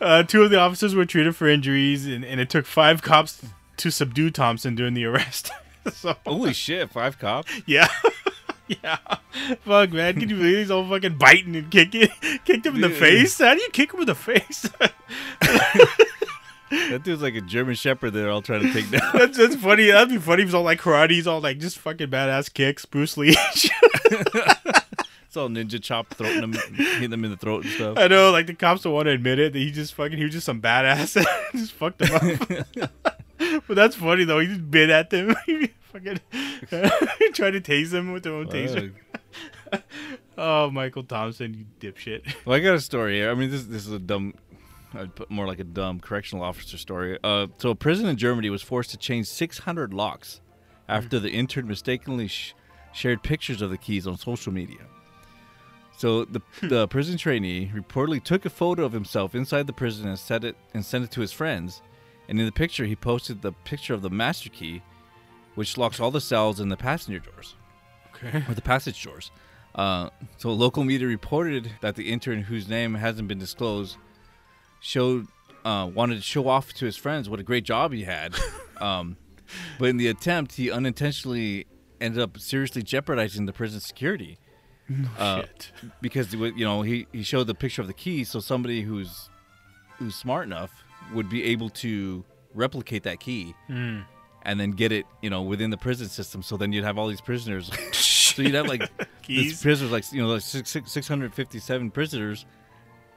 uh, 0.00 0.22
two 0.24 0.42
of 0.42 0.50
the 0.50 0.58
officers 0.58 0.94
were 0.94 1.06
treated 1.06 1.34
for 1.36 1.48
injuries, 1.48 2.06
and, 2.06 2.24
and 2.24 2.40
it 2.40 2.50
took 2.50 2.66
five 2.66 3.02
cops 3.02 3.42
to 3.78 3.90
subdue 3.90 4.30
Thompson 4.30 4.74
during 4.74 4.94
the 4.94 5.04
arrest. 5.06 5.52
so 5.92 6.16
Holy 6.26 6.52
shit! 6.52 6.90
Five 6.90 7.18
cops. 7.18 7.50
yeah. 7.66 7.88
Yeah. 8.84 8.98
Fuck, 9.64 9.92
man. 9.92 10.20
Can 10.20 10.28
you 10.28 10.36
believe 10.36 10.58
he's 10.58 10.70
all 10.70 10.88
fucking 10.88 11.18
biting 11.18 11.56
and 11.56 11.70
kicking? 11.70 12.08
Kicked 12.44 12.66
him 12.66 12.76
in 12.76 12.80
the 12.82 12.90
face? 12.90 13.38
How 13.38 13.54
do 13.54 13.60
you 13.60 13.70
kick 13.70 13.92
him 13.92 14.00
in 14.00 14.06
the 14.06 14.14
face? 14.14 14.68
That 16.70 17.02
dude's 17.02 17.20
like 17.20 17.34
a 17.34 17.40
German 17.40 17.74
Shepherd. 17.74 18.12
They're 18.12 18.30
all 18.30 18.42
trying 18.42 18.62
to 18.62 18.72
take 18.72 18.88
down. 18.92 19.10
that's, 19.12 19.36
that's 19.36 19.56
funny. 19.56 19.90
That'd 19.90 20.08
be 20.08 20.18
funny 20.18 20.42
if 20.44 20.50
he's 20.50 20.54
all 20.54 20.62
like 20.62 20.80
karate. 20.80 21.10
He's 21.10 21.26
all 21.26 21.40
like 21.40 21.58
just 21.58 21.80
fucking 21.80 22.06
badass 22.10 22.54
kicks. 22.54 22.84
Bruce 22.86 23.16
Lee. 23.16 23.34
It's 25.30 25.36
all 25.36 25.48
ninja 25.48 25.82
chop, 25.82 26.14
throwing 26.14 26.40
them, 26.40 26.52
hitting 26.74 27.10
them 27.10 27.24
in 27.24 27.32
the 27.32 27.36
throat 27.36 27.64
and 27.64 27.72
stuff. 27.72 27.98
I 27.98 28.06
know, 28.06 28.30
like 28.30 28.46
the 28.46 28.54
cops 28.54 28.82
don't 28.82 28.92
want 28.92 29.06
to 29.06 29.12
admit 29.12 29.40
it. 29.40 29.52
That 29.52 29.58
he 29.58 29.72
just 29.72 29.94
fucking, 29.94 30.16
he 30.16 30.24
was 30.24 30.32
just 30.32 30.46
some 30.46 30.60
badass. 30.60 31.24
just 31.52 31.72
fucked 31.72 32.02
him 32.02 32.14
up. 32.14 32.90
but 33.66 33.74
that's 33.74 33.96
funny 33.96 34.22
though. 34.22 34.38
He 34.38 34.46
just 34.46 34.70
bit 34.70 34.90
at 34.90 35.10
them. 35.10 35.34
Fucking 35.92 36.20
tried 37.32 37.50
to 37.50 37.60
tase 37.60 37.90
them 37.90 38.12
with 38.12 38.22
their 38.22 38.34
own 38.34 38.46
taser. 38.48 38.92
Oh, 40.42 40.70
Michael 40.70 41.02
Thompson, 41.02 41.52
you 41.54 41.66
dipshit. 41.78 42.34
well, 42.46 42.56
I 42.56 42.60
got 42.60 42.74
a 42.74 42.80
story 42.80 43.16
here. 43.16 43.30
I 43.30 43.34
mean, 43.34 43.50
this 43.50 43.64
this 43.64 43.86
is 43.86 43.92
a 43.92 43.98
dumb, 43.98 44.32
I'd 44.94 45.14
put 45.14 45.30
more 45.30 45.46
like 45.46 45.58
a 45.58 45.64
dumb 45.64 46.00
correctional 46.00 46.42
officer 46.42 46.78
story. 46.78 47.18
Uh, 47.22 47.48
so 47.58 47.68
a 47.70 47.74
prison 47.74 48.08
in 48.08 48.16
Germany 48.16 48.48
was 48.48 48.62
forced 48.62 48.90
to 48.92 48.96
change 48.96 49.26
600 49.26 49.92
locks 49.92 50.40
after 50.88 51.18
the 51.18 51.30
intern 51.30 51.68
mistakenly 51.68 52.26
sh- 52.26 52.54
shared 52.94 53.22
pictures 53.22 53.60
of 53.60 53.68
the 53.68 53.76
keys 53.76 54.06
on 54.06 54.16
social 54.16 54.50
media. 54.50 54.80
So 55.98 56.24
the 56.24 56.40
the 56.62 56.88
prison 56.88 57.18
trainee 57.18 57.70
reportedly 57.74 58.24
took 58.24 58.46
a 58.46 58.50
photo 58.50 58.84
of 58.86 58.92
himself 58.92 59.34
inside 59.34 59.66
the 59.66 59.74
prison 59.74 60.08
and 60.08 60.18
set 60.18 60.42
it 60.42 60.56
and 60.72 60.82
sent 60.84 61.04
it 61.04 61.10
to 61.12 61.20
his 61.20 61.32
friends. 61.32 61.82
And 62.28 62.40
in 62.40 62.46
the 62.46 62.52
picture, 62.52 62.86
he 62.86 62.96
posted 62.96 63.42
the 63.42 63.52
picture 63.52 63.92
of 63.92 64.00
the 64.00 64.08
master 64.10 64.48
key, 64.48 64.80
which 65.54 65.76
locks 65.78 66.00
all 66.00 66.10
the 66.10 66.20
cells 66.20 66.60
and 66.60 66.70
the 66.70 66.76
passenger 66.76 67.18
doors 67.18 67.56
Okay. 68.14 68.44
or 68.48 68.54
the 68.54 68.62
passage 68.62 69.02
doors. 69.02 69.30
Uh, 69.74 70.10
so 70.36 70.52
local 70.52 70.84
media 70.84 71.06
reported 71.06 71.70
that 71.80 71.94
the 71.96 72.10
intern, 72.10 72.42
whose 72.42 72.68
name 72.68 72.94
hasn't 72.94 73.28
been 73.28 73.38
disclosed, 73.38 73.96
showed 74.80 75.26
uh, 75.64 75.88
wanted 75.94 76.16
to 76.16 76.22
show 76.22 76.48
off 76.48 76.72
to 76.74 76.86
his 76.86 76.96
friends 76.96 77.28
what 77.28 77.38
a 77.38 77.42
great 77.42 77.64
job 77.64 77.92
he 77.92 78.04
had. 78.04 78.34
um, 78.80 79.16
but 79.78 79.86
in 79.90 79.96
the 79.96 80.08
attempt, 80.08 80.54
he 80.54 80.70
unintentionally 80.70 81.66
ended 82.00 82.20
up 82.22 82.38
seriously 82.38 82.82
jeopardizing 82.82 83.44
the 83.46 83.52
prison 83.52 83.78
security 83.80 84.38
uh, 85.18 85.40
Shit. 85.42 85.72
because 86.00 86.32
you 86.32 86.64
know 86.64 86.82
he, 86.82 87.06
he 87.12 87.22
showed 87.22 87.46
the 87.46 87.54
picture 87.54 87.82
of 87.82 87.88
the 87.88 87.94
key, 87.94 88.24
so 88.24 88.40
somebody 88.40 88.82
who's 88.82 89.28
who's 89.98 90.14
smart 90.14 90.46
enough 90.46 90.70
would 91.12 91.28
be 91.28 91.44
able 91.44 91.68
to 91.68 92.24
replicate 92.54 93.02
that 93.04 93.20
key 93.20 93.54
Mm. 93.68 94.04
And 94.42 94.58
then 94.58 94.70
get 94.72 94.92
it 94.92 95.06
you 95.22 95.30
know 95.30 95.42
within 95.42 95.70
the 95.70 95.76
prison 95.76 96.08
system. 96.08 96.42
So 96.42 96.56
then 96.56 96.72
you'd 96.72 96.84
have 96.84 96.98
all 96.98 97.08
these 97.08 97.20
prisoners. 97.20 97.70
so 97.92 98.42
you'd 98.42 98.54
have 98.54 98.66
like 98.66 98.82
these 99.26 99.60
prisoners, 99.60 99.92
like 99.92 100.12
you 100.12 100.22
know, 100.22 100.28
like 100.28 100.42
six, 100.42 100.70
six, 100.70 100.90
657 100.92 101.90
prisoners, 101.90 102.46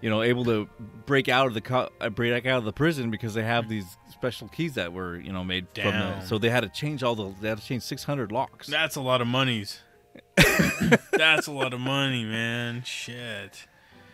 you 0.01 0.09
know, 0.09 0.21
able 0.21 0.43
to 0.45 0.67
break 1.05 1.29
out 1.29 1.47
of 1.47 1.53
the 1.53 1.61
co- 1.61 1.89
uh, 2.01 2.09
break 2.09 2.45
out 2.45 2.57
of 2.57 2.65
the 2.65 2.73
prison 2.73 3.09
because 3.09 3.33
they 3.33 3.43
have 3.43 3.69
these 3.69 3.97
special 4.11 4.47
keys 4.49 4.75
that 4.75 4.91
were 4.93 5.17
you 5.17 5.31
know 5.31 5.43
made 5.43 5.67
from 5.73 5.91
the. 5.91 6.21
So 6.21 6.37
they 6.37 6.49
had 6.49 6.61
to 6.61 6.69
change 6.69 7.03
all 7.03 7.15
the. 7.15 7.33
They 7.41 7.49
had 7.49 7.57
to 7.57 7.65
change 7.65 7.83
600 7.83 8.31
locks. 8.31 8.67
That's 8.67 8.95
a 8.95 9.01
lot 9.01 9.21
of 9.21 9.27
monies. 9.27 9.79
That's 11.11 11.47
a 11.47 11.51
lot 11.51 11.73
of 11.73 11.79
money, 11.79 12.23
man. 12.23 12.83
Shit. 12.83 13.65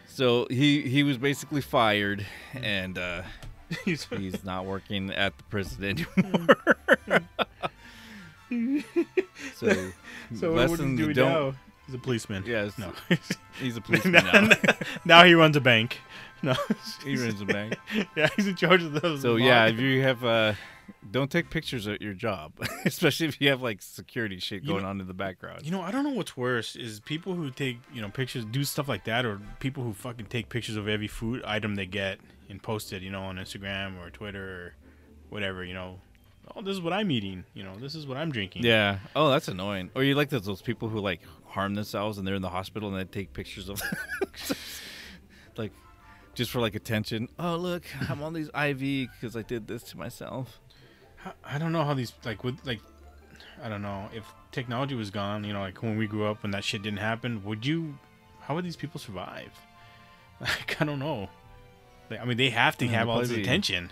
So 0.07 0.47
he 0.49 0.81
he 0.81 1.03
was 1.03 1.17
basically 1.17 1.61
fired, 1.61 2.25
and 2.53 2.97
uh, 2.97 3.23
He's- 3.85 4.07
he's 4.17 4.43
not 4.43 4.65
working 4.65 5.11
at 5.11 5.37
the 5.37 5.43
prison 5.45 5.83
anymore. 5.83 6.57
so, 9.55 9.91
so 10.35 10.53
what 10.53 10.69
lesson 10.71 10.95
do 10.95 11.07
we 11.07 11.13
don't. 11.13 11.31
now? 11.31 11.53
He's 11.85 11.95
a 11.95 11.99
policeman. 11.99 12.43
Yes, 12.45 12.77
No. 12.77 12.93
he's 13.59 13.77
a 13.77 13.81
policeman 13.81 14.23
now. 14.25 14.49
now 15.05 15.23
he 15.23 15.33
runs 15.33 15.55
a 15.55 15.61
bank. 15.61 15.97
No. 16.41 16.53
he 17.03 17.15
runs 17.17 17.41
a 17.41 17.45
bank. 17.45 17.75
yeah, 18.15 18.29
he's 18.35 18.47
in 18.47 18.55
charge 18.55 18.83
of 18.83 18.93
those. 19.01 19.21
So 19.21 19.35
yeah, 19.37 19.65
if 19.67 19.79
you 19.79 20.01
have, 20.03 20.23
uh, 20.23 20.53
don't 21.11 21.29
take 21.31 21.49
pictures 21.49 21.87
at 21.87 22.01
your 22.01 22.13
job, 22.13 22.53
especially 22.85 23.27
if 23.27 23.41
you 23.41 23.49
have 23.49 23.61
like 23.61 23.81
security 23.81 24.39
shit 24.39 24.61
You 24.63 24.69
going 24.69 24.83
know- 24.83 24.89
on 24.89 25.01
in 25.01 25.07
the 25.07 25.13
background. 25.13 25.65
You 25.65 25.71
know, 25.71 25.81
I 25.81 25.91
don't 25.91 26.03
know 26.03 26.11
what's 26.11 26.37
worse 26.37 26.75
is 26.75 26.99
people 26.99 27.33
who 27.33 27.49
take, 27.49 27.79
you 27.93 28.01
know, 28.01 28.09
pictures, 28.09 28.45
do 28.45 28.63
stuff 28.63 28.87
like 28.87 29.03
that, 29.05 29.25
or 29.25 29.39
people 29.59 29.83
who 29.83 29.93
fucking 29.93 30.27
take 30.27 30.49
pictures 30.49 30.75
of 30.75 30.87
every 30.87 31.07
food 31.07 31.43
item 31.43 31.75
they 31.75 31.85
get 31.87 32.19
and 32.49 32.61
post 32.61 32.91
it, 32.93 33.01
you 33.01 33.09
know, 33.11 33.23
on 33.23 33.37
Instagram 33.37 33.99
or 34.03 34.09
Twitter 34.09 34.43
or 34.65 34.73
whatever, 35.29 35.63
you 35.63 35.73
know. 35.73 35.99
Oh, 36.55 36.61
this 36.61 36.73
is 36.73 36.81
what 36.81 36.93
I'm 36.93 37.11
eating. 37.11 37.43
You 37.53 37.63
know, 37.63 37.75
this 37.75 37.93
is 37.95 38.07
what 38.07 38.17
I'm 38.17 38.31
drinking. 38.31 38.63
yeah. 38.63 38.99
Oh, 39.15 39.29
that's 39.29 39.47
annoying. 39.47 39.91
Or 39.95 40.03
you 40.03 40.15
like 40.15 40.29
those, 40.29 40.45
those 40.45 40.61
people 40.63 40.89
who 40.89 40.99
like 40.99 41.21
harm 41.45 41.75
themselves 41.75 42.17
and 42.17 42.25
they're 42.27 42.35
in 42.35 42.41
the 42.41 42.49
hospital 42.49 42.89
and 42.89 42.97
they 42.97 43.03
take 43.03 43.33
pictures 43.33 43.69
of, 43.69 43.79
like, 45.57 45.71
just 46.33 46.51
for 46.51 46.59
like 46.59 46.75
attention. 46.75 47.27
Oh 47.37 47.55
look, 47.57 47.83
I'm 48.09 48.23
on 48.23 48.33
these 48.33 48.47
IV 48.47 49.09
because 49.11 49.35
I 49.35 49.41
did 49.41 49.67
this 49.67 49.83
to 49.83 49.97
myself. 49.97 50.59
I- 51.43 51.57
don't 51.57 51.71
know 51.73 51.83
how 51.83 51.93
these 51.93 52.13
like 52.23 52.43
with 52.43 52.59
like 52.65 52.79
I 53.61 53.67
don't 53.67 53.81
know 53.81 54.07
if 54.13 54.23
technology 54.51 54.95
was 54.95 55.11
gone. 55.11 55.43
You 55.43 55.53
know, 55.53 55.59
like 55.59 55.81
when 55.83 55.97
we 55.97 56.07
grew 56.07 56.25
up 56.25 56.43
when 56.43 56.51
that 56.51 56.63
shit 56.63 56.81
didn't 56.81 56.99
happen, 56.99 57.43
would 57.43 57.65
you? 57.65 57.97
How 58.41 58.55
would 58.55 58.63
these 58.65 58.77
people 58.77 58.99
survive? 58.99 59.51
Like 60.41 60.77
I 60.81 60.85
don't 60.85 60.99
know. 60.99 61.29
I 62.11 62.25
mean, 62.25 62.37
they 62.37 62.49
have 62.49 62.77
to 62.79 62.85
Yeah, 62.85 62.91
have 62.91 63.09
all 63.09 63.19
this 63.19 63.31
attention. 63.31 63.91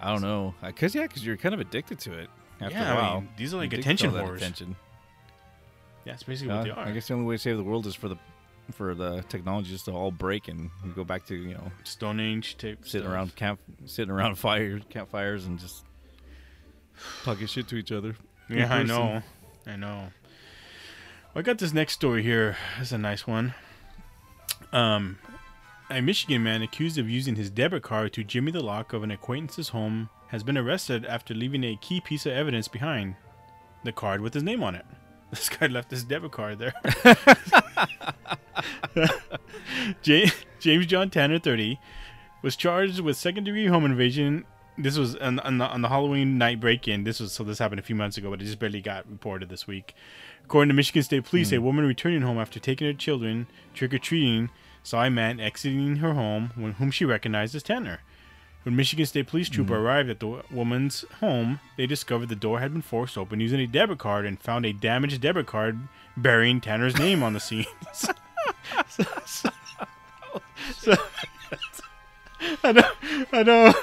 I 0.00 0.10
don't 0.12 0.22
know, 0.22 0.54
cause 0.76 0.94
yeah, 0.94 1.06
cause 1.06 1.24
you're 1.24 1.36
kind 1.36 1.54
of 1.54 1.60
addicted 1.60 1.98
to 2.00 2.12
it 2.18 2.30
after 2.60 2.74
Yeah, 2.74 2.94
a 2.94 2.98
I 3.00 3.14
mean, 3.16 3.28
these 3.36 3.52
are 3.52 3.58
like 3.58 3.72
attention 3.72 4.12
whores. 4.12 4.36
Attention. 4.36 4.76
Yeah, 6.06 6.12
that's 6.12 6.22
basically 6.22 6.52
Uh, 6.52 6.56
what 6.58 6.64
they 6.64 6.70
are. 6.70 6.78
I 6.86 6.90
guess 6.92 7.08
the 7.08 7.14
only 7.14 7.26
way 7.26 7.34
to 7.34 7.38
save 7.38 7.56
the 7.58 7.62
world 7.64 7.86
is 7.86 7.94
for 7.94 8.08
the 8.08 8.16
for 8.72 8.94
the 8.94 9.22
technology 9.28 9.68
just 9.70 9.86
to 9.86 9.90
all 9.92 10.12
break 10.12 10.46
and 10.46 10.70
we 10.84 10.90
go 10.92 11.02
back 11.04 11.26
to 11.26 11.34
you 11.34 11.54
know 11.54 11.70
Stone 11.84 12.20
Age 12.20 12.56
tape. 12.56 12.78
sitting 12.86 13.00
stuff. 13.02 13.12
around 13.12 13.34
camp 13.36 13.58
sitting 13.84 14.10
around 14.10 14.36
fires 14.38 14.82
campfires 14.88 15.44
and 15.44 15.58
just 15.58 15.84
talking 17.24 17.46
shit 17.46 17.66
to 17.68 17.76
each 17.76 17.92
other. 17.92 18.14
Yeah, 18.48 18.72
I 18.72 18.82
know. 18.84 19.22
I 19.66 19.76
know. 19.76 20.06
Well, 21.34 21.40
I 21.40 21.42
got 21.42 21.58
this 21.58 21.72
next 21.74 21.92
story 21.94 22.22
here. 22.22 22.56
That's 22.78 22.92
a 22.92 22.98
nice 22.98 23.26
one. 23.26 23.54
Um, 24.72 25.18
a 25.90 26.00
Michigan 26.00 26.42
man 26.42 26.62
accused 26.62 26.98
of 26.98 27.10
using 27.10 27.36
his 27.36 27.50
debit 27.50 27.82
card 27.82 28.12
to 28.12 28.22
jimmy 28.22 28.52
the 28.52 28.62
lock 28.62 28.92
of 28.92 29.02
an 29.02 29.10
acquaintance's 29.10 29.70
home 29.70 30.08
has 30.28 30.44
been 30.44 30.56
arrested 30.56 31.04
after 31.04 31.34
leaving 31.34 31.64
a 31.64 31.76
key 31.76 32.00
piece 32.00 32.24
of 32.24 32.32
evidence 32.32 32.68
behind 32.68 33.16
the 33.82 33.90
card 33.90 34.20
with 34.20 34.32
his 34.32 34.42
name 34.42 34.62
on 34.62 34.74
it. 34.74 34.86
This 35.30 35.48
guy 35.48 35.68
left 35.68 35.92
his 35.92 36.02
debit 36.02 36.32
card 36.32 36.58
there. 36.58 36.74
James 40.02 40.86
John 40.86 41.08
Tanner, 41.08 41.38
30, 41.38 41.78
was 42.42 42.56
charged 42.56 42.98
with 42.98 43.16
second 43.16 43.44
degree 43.44 43.66
home 43.66 43.84
invasion. 43.84 44.44
This 44.76 44.98
was 44.98 45.14
on, 45.14 45.38
on, 45.40 45.58
the, 45.58 45.66
on 45.66 45.82
the 45.82 45.88
Halloween 45.88 46.36
night 46.36 46.58
break 46.58 46.88
in. 46.88 47.04
This 47.04 47.20
was 47.20 47.30
so 47.30 47.44
this 47.44 47.60
happened 47.60 47.78
a 47.78 47.84
few 47.84 47.94
months 47.94 48.16
ago, 48.16 48.28
but 48.28 48.42
it 48.42 48.46
just 48.46 48.58
barely 48.58 48.80
got 48.80 49.08
reported 49.08 49.50
this 49.50 49.68
week. 49.68 49.94
According 50.44 50.70
to 50.70 50.74
Michigan 50.74 51.04
State 51.04 51.24
Police, 51.24 51.50
hmm. 51.50 51.56
a 51.56 51.60
woman 51.60 51.86
returning 51.86 52.22
home 52.22 52.38
after 52.38 52.58
taking 52.58 52.88
her 52.88 52.92
children 52.92 53.46
trick 53.72 53.94
or 53.94 53.98
treating 53.98 54.50
saw 54.82 55.04
a 55.04 55.10
man 55.10 55.40
exiting 55.40 55.96
her 55.96 56.14
home, 56.14 56.50
when, 56.54 56.72
whom 56.72 56.90
she 56.90 57.04
recognized 57.04 57.54
as 57.54 57.62
Tanner. 57.62 58.00
When 58.62 58.76
Michigan 58.76 59.06
State 59.06 59.26
Police 59.26 59.48
trooper 59.48 59.78
arrived 59.78 60.10
at 60.10 60.20
the 60.20 60.42
woman's 60.50 61.06
home, 61.20 61.60
they 61.78 61.86
discovered 61.86 62.28
the 62.28 62.36
door 62.36 62.60
had 62.60 62.72
been 62.72 62.82
forced 62.82 63.16
open 63.16 63.40
using 63.40 63.58
a 63.60 63.66
debit 63.66 63.98
card 63.98 64.26
and 64.26 64.38
found 64.38 64.66
a 64.66 64.72
damaged 64.74 65.20
debit 65.22 65.46
card 65.46 65.78
bearing 66.16 66.60
Tanner's 66.60 66.98
name 66.98 67.22
on 67.22 67.32
the 67.32 67.40
scene. 67.40 67.64
so, 67.94 68.12
so- 69.26 69.50
so- 70.78 70.94
I 72.64 72.72
know, 72.72 72.90
I 73.32 73.42
know. 73.42 73.74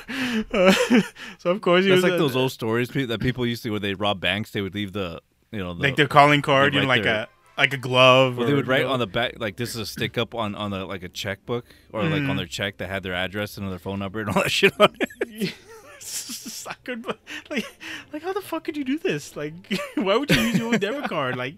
Uh, 0.52 1.02
so 1.38 1.52
of 1.52 1.62
course 1.62 1.86
it's 1.86 2.04
like 2.04 2.14
uh, 2.14 2.18
those 2.18 2.36
old 2.36 2.52
stories 2.52 2.90
that 2.90 3.20
people 3.20 3.46
used 3.46 3.62
to 3.64 3.70
when 3.72 3.82
they 3.82 3.94
rob 3.94 4.20
banks. 4.20 4.52
They 4.52 4.62
would 4.62 4.74
leave 4.74 4.94
the 4.94 5.22
you 5.52 5.60
know 5.60 5.74
the, 5.74 5.82
like 5.84 5.96
their 5.96 6.08
calling 6.08 6.42
card, 6.42 6.74
you 6.74 6.82
know, 6.82 6.88
like 6.88 7.04
their- 7.04 7.24
a 7.24 7.28
like 7.58 7.74
a 7.74 7.78
glove. 7.78 8.38
well, 8.38 8.46
or, 8.46 8.48
they 8.50 8.54
would 8.54 8.67
write 8.67 8.86
on 8.86 9.00
the 9.00 9.08
back 9.08 9.34
like 9.39 9.58
this 9.58 9.70
is 9.72 9.76
a 9.78 9.86
stick 9.86 10.17
up 10.17 10.36
on 10.36 10.56
on 10.56 10.72
the 10.72 10.86
like 10.86 11.04
a 11.04 11.10
checkbook 11.10 11.65
or 11.91 12.04
like 12.04 12.24
on 12.30 12.38
their 12.38 12.46
check 12.46 12.78
that 12.78 12.88
had 12.89 13.04
their 13.04 13.13
address 13.13 13.58
and 13.58 13.72
their 13.72 13.80
phone 13.80 14.00
number 14.00 14.20
and 14.20 14.30
all 14.30 14.43
that 14.43 14.52
shit 14.52 14.74
on 14.80 14.96
it. 15.00 15.54
Sucker, 16.00 16.96
but, 16.96 17.20
like, 17.50 17.65
like 18.13 18.22
how 18.24 18.32
the 18.34 18.41
fuck 18.41 18.63
could 18.65 18.78
you 18.78 18.84
do 18.84 18.98
this? 19.00 19.36
Like, 19.36 19.54
why 19.96 20.15
would 20.15 20.30
you 20.30 20.41
use 20.41 20.58
your 20.58 20.67
own 20.74 20.80
debit 20.80 21.10
card? 21.10 21.36
Like, 21.36 21.56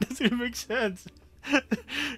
doesn't 0.00 0.26
even 0.26 0.38
make 0.38 0.56
sense. 0.56 1.06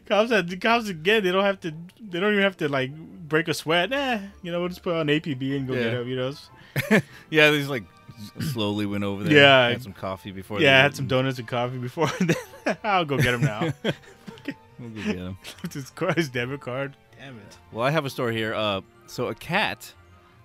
cops, 0.07 0.31
had, 0.31 0.61
cops 0.61 0.89
again. 0.89 1.23
They 1.23 1.31
don't 1.33 1.45
have 1.45 1.61
to. 1.61 1.73
They 2.01 2.21
don't 2.21 2.33
even 2.33 2.43
have 2.43 2.57
to 2.59 2.69
like 2.69 2.95
break 2.97 3.49
a 3.49 3.55
sweat. 3.55 3.93
Eh, 3.93 4.21
you 4.43 4.51
know, 4.51 4.61
we'll 4.61 4.69
just 4.69 4.83
put 4.83 4.95
on 4.97 5.07
APB 5.07 5.57
and 5.57 5.67
go 5.67 5.75
get 5.75 5.93
Yeah. 5.93 6.01
up. 6.01 6.07
You 6.07 6.17
know. 6.17 7.01
Yeah, 7.31 7.51
these 7.51 7.69
like 7.69 7.85
slowly 8.41 8.87
went 8.87 9.05
over 9.05 9.25
there. 9.25 9.33
Yeah. 9.35 9.69
had 9.69 9.83
some 9.83 9.93
coffee 9.93 10.31
before. 10.31 10.61
Yeah, 10.61 10.79
I 10.79 10.83
had 10.83 10.95
some 10.97 11.07
donuts 11.07 11.39
and 11.39 11.49
coffee 11.49 11.79
before. 11.79 12.11
I'll 12.85 13.05
go 13.05 13.17
get 13.17 13.33
them 13.33 13.43
now. 13.43 13.73
We'll 14.79 14.91
go 14.91 15.03
get 15.05 15.17
'em. 15.19 15.39
Just 15.71 15.97
his 16.17 16.29
debit 16.29 16.61
card. 16.61 16.97
Damn 17.17 17.37
it. 17.37 17.57
Well, 17.71 17.85
I 17.87 17.91
have 17.91 18.05
a 18.05 18.11
story 18.11 18.35
here. 18.37 18.53
Uh, 18.53 18.81
so 19.07 19.29
a 19.29 19.35
cat 19.35 19.93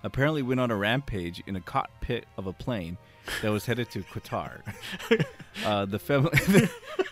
apparently 0.04 0.42
went 0.42 0.60
on 0.60 0.70
a 0.70 0.76
rampage 0.76 1.42
in 1.48 1.56
a 1.56 1.60
cockpit 1.60 2.24
of 2.36 2.46
a 2.46 2.52
plane 2.52 2.98
that 3.42 3.50
was 3.50 3.66
headed 3.66 3.90
to 3.90 4.02
Qatar. 4.04 4.60
uh, 5.64 5.86
the, 5.86 5.98
fam- 5.98 6.28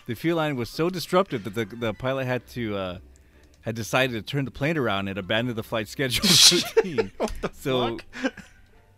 the 0.05 0.15
feline 0.15 0.55
was 0.55 0.69
so 0.69 0.89
disruptive 0.89 1.43
that 1.43 1.53
the, 1.53 1.65
the 1.65 1.93
pilot 1.93 2.27
had 2.27 2.47
to 2.51 2.77
uh, 2.77 2.97
had 3.61 3.75
decided 3.75 4.13
to 4.13 4.21
turn 4.21 4.45
the 4.45 4.51
plane 4.51 4.77
around 4.77 5.09
and 5.09 5.17
abandon 5.17 5.53
the 5.55 5.63
flight 5.63 5.89
schedule 5.89 6.23
routine. 6.77 7.11
so 7.51 7.97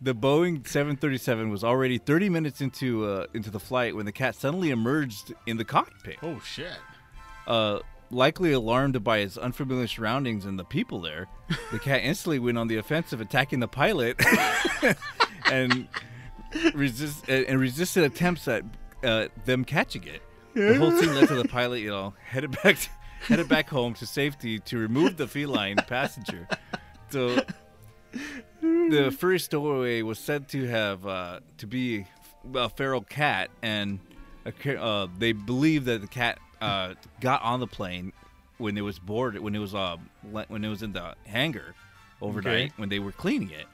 the 0.02 0.16
Boeing 0.16 0.66
737 0.66 1.50
was 1.50 1.64
already 1.64 1.98
30 1.98 2.30
minutes 2.30 2.62
into 2.62 3.06
uh, 3.06 3.26
into 3.34 3.50
the 3.50 3.60
flight 3.60 3.96
when 3.96 4.06
the 4.06 4.12
cat 4.12 4.36
suddenly 4.36 4.70
emerged 4.70 5.34
in 5.46 5.58
the 5.58 5.66
cockpit. 5.66 6.18
Oh 6.24 6.40
shit. 6.40 6.78
Uh, 7.48 7.80
likely 8.12 8.54
alarmed 8.54 9.04
by 9.04 9.20
its 9.20 9.38
unfamiliar 9.38 9.88
surroundings 9.88 10.46
and 10.46 10.58
the 10.58 10.64
people 10.64 11.02
there, 11.02 11.28
the 11.72 11.80
cat 11.84 12.02
instantly 12.04 12.40
went 12.40 12.58
on 12.58 12.68
the 12.68 12.78
offensive, 12.78 13.22
attacking 13.22 13.60
the 13.60 13.68
pilot 13.68 14.20
and 15.52 15.88
resist 16.74 17.28
and 17.28 17.60
resisted 17.60 18.04
attempts 18.04 18.48
at 18.48 18.64
uh, 19.04 19.28
them 19.46 19.66
catching 19.66 20.04
it. 20.06 20.22
The 20.54 20.76
whole 20.76 20.92
scene 20.92 21.14
led 21.14 21.28
to 21.28 21.36
the 21.36 21.48
pilot, 21.48 21.80
you 21.80 21.90
know, 21.90 22.14
headed 22.26 22.52
back 22.64 22.78
to, 22.78 22.90
headed 23.28 23.48
back 23.48 23.70
home 23.70 23.94
to 23.96 24.06
safety 24.06 24.60
to 24.60 24.78
remove 24.78 25.16
the 25.16 25.28
feline 25.28 25.78
passenger. 25.88 26.48
So 27.10 27.44
the 28.62 29.16
furry 29.18 29.40
stowaway 29.40 30.02
was 30.02 30.20
said 30.20 30.48
to 30.50 30.68
have 30.68 31.06
uh, 31.06 31.40
to 31.58 31.68
be 31.68 32.06
a 32.56 32.70
feral 32.70 33.02
cat, 33.02 33.50
and 33.62 34.00
a, 34.46 34.82
uh, 34.82 35.08
they 35.18 35.32
believe 35.32 35.86
that 35.86 36.02
the 36.02 36.08
cat 36.08 36.40
uh, 36.62 36.94
got 37.22 37.42
on 37.42 37.60
the 37.60 37.68
plane 37.68 38.12
when 38.58 38.78
it 38.78 38.82
was 38.82 39.00
boarded, 39.00 39.42
when 39.42 39.56
it 39.56 39.60
was 39.60 39.74
uh, 39.76 39.98
when 40.32 40.64
it 40.64 40.70
was 40.70 40.84
in 40.84 40.94
the 40.94 41.16
hangar 41.26 41.74
overnight 42.22 42.54
Okay. 42.54 42.72
when 42.78 42.90
they 42.90 43.00
were 43.00 43.12
cleaning 43.14 43.52
it. 43.52 43.66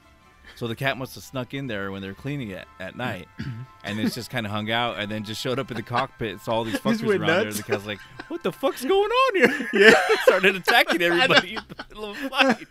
So 0.56 0.68
the 0.68 0.76
cat 0.76 0.96
must 0.96 1.16
have 1.16 1.24
snuck 1.24 1.56
in 1.56 1.66
there 1.66 1.92
when 1.92 2.04
they 2.04 2.08
were 2.08 2.14
cleaning 2.14 2.52
it 2.52 2.68
at 2.80 2.96
night, 2.96 3.28
and 3.84 4.00
it's 4.00 4.14
just 4.14 4.30
kind 4.30 4.46
of 4.46 4.52
hung 4.52 4.70
out, 4.70 5.00
and 5.00 5.12
then 5.12 5.24
just 5.24 5.42
showed 5.42 5.58
up 5.58 5.72
in 5.72 5.78
the 5.78 5.82
cockpit. 5.84 6.40
Saw 6.42 6.54
all 6.58 6.64
these 6.64 6.76
fuckers 6.80 7.02
around 7.10 7.22
there. 7.28 7.46
nuts. 7.46 7.58
The 7.58 7.64
cat's 7.64 7.86
like, 7.88 8.00
"What 8.28 8.44
the 8.44 8.52
fuck's 8.52 8.86
going 8.86 9.10
on 9.10 9.36
here?" 9.38 9.70
Yeah. 9.74 9.94
Started 10.24 10.56
attacking 10.56 11.02
everybody 11.02 11.56
in 11.56 11.64
the 11.68 11.86
middle 11.90 12.06
of 12.12 12.24
a 12.24 12.30
fight. 12.30 12.68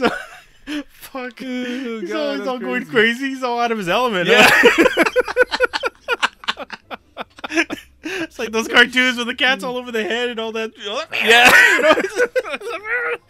He's 0.00 0.10
all, 0.76 0.82
fuck. 0.90 1.38
he's 1.38 1.86
Oh, 1.86 2.00
God, 2.06 2.16
all, 2.16 2.34
he's 2.38 2.46
all 2.48 2.58
going 2.58 2.84
crazy. 2.86 2.90
crazy. 2.90 3.28
He's 3.30 3.42
all 3.42 3.60
out 3.60 3.72
of 3.72 3.78
his 3.78 3.88
element. 3.88 4.28
Yeah. 4.28 4.46
huh? 4.48 4.84
it's 8.02 8.38
like 8.38 8.52
those 8.52 8.68
cartoons 8.68 9.16
with 9.18 9.26
the 9.26 9.34
cats 9.34 9.64
all 9.64 9.76
over 9.76 9.90
the 9.92 10.02
head 10.04 10.28
and 10.30 10.38
all 10.40 10.52
that. 10.52 10.72
Yeah. 10.78 11.50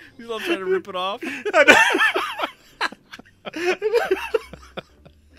He's 0.18 0.28
all 0.28 0.38
trying 0.40 0.58
to 0.58 0.64
rip 0.66 0.86
it 0.88 0.94
off. 0.96 1.22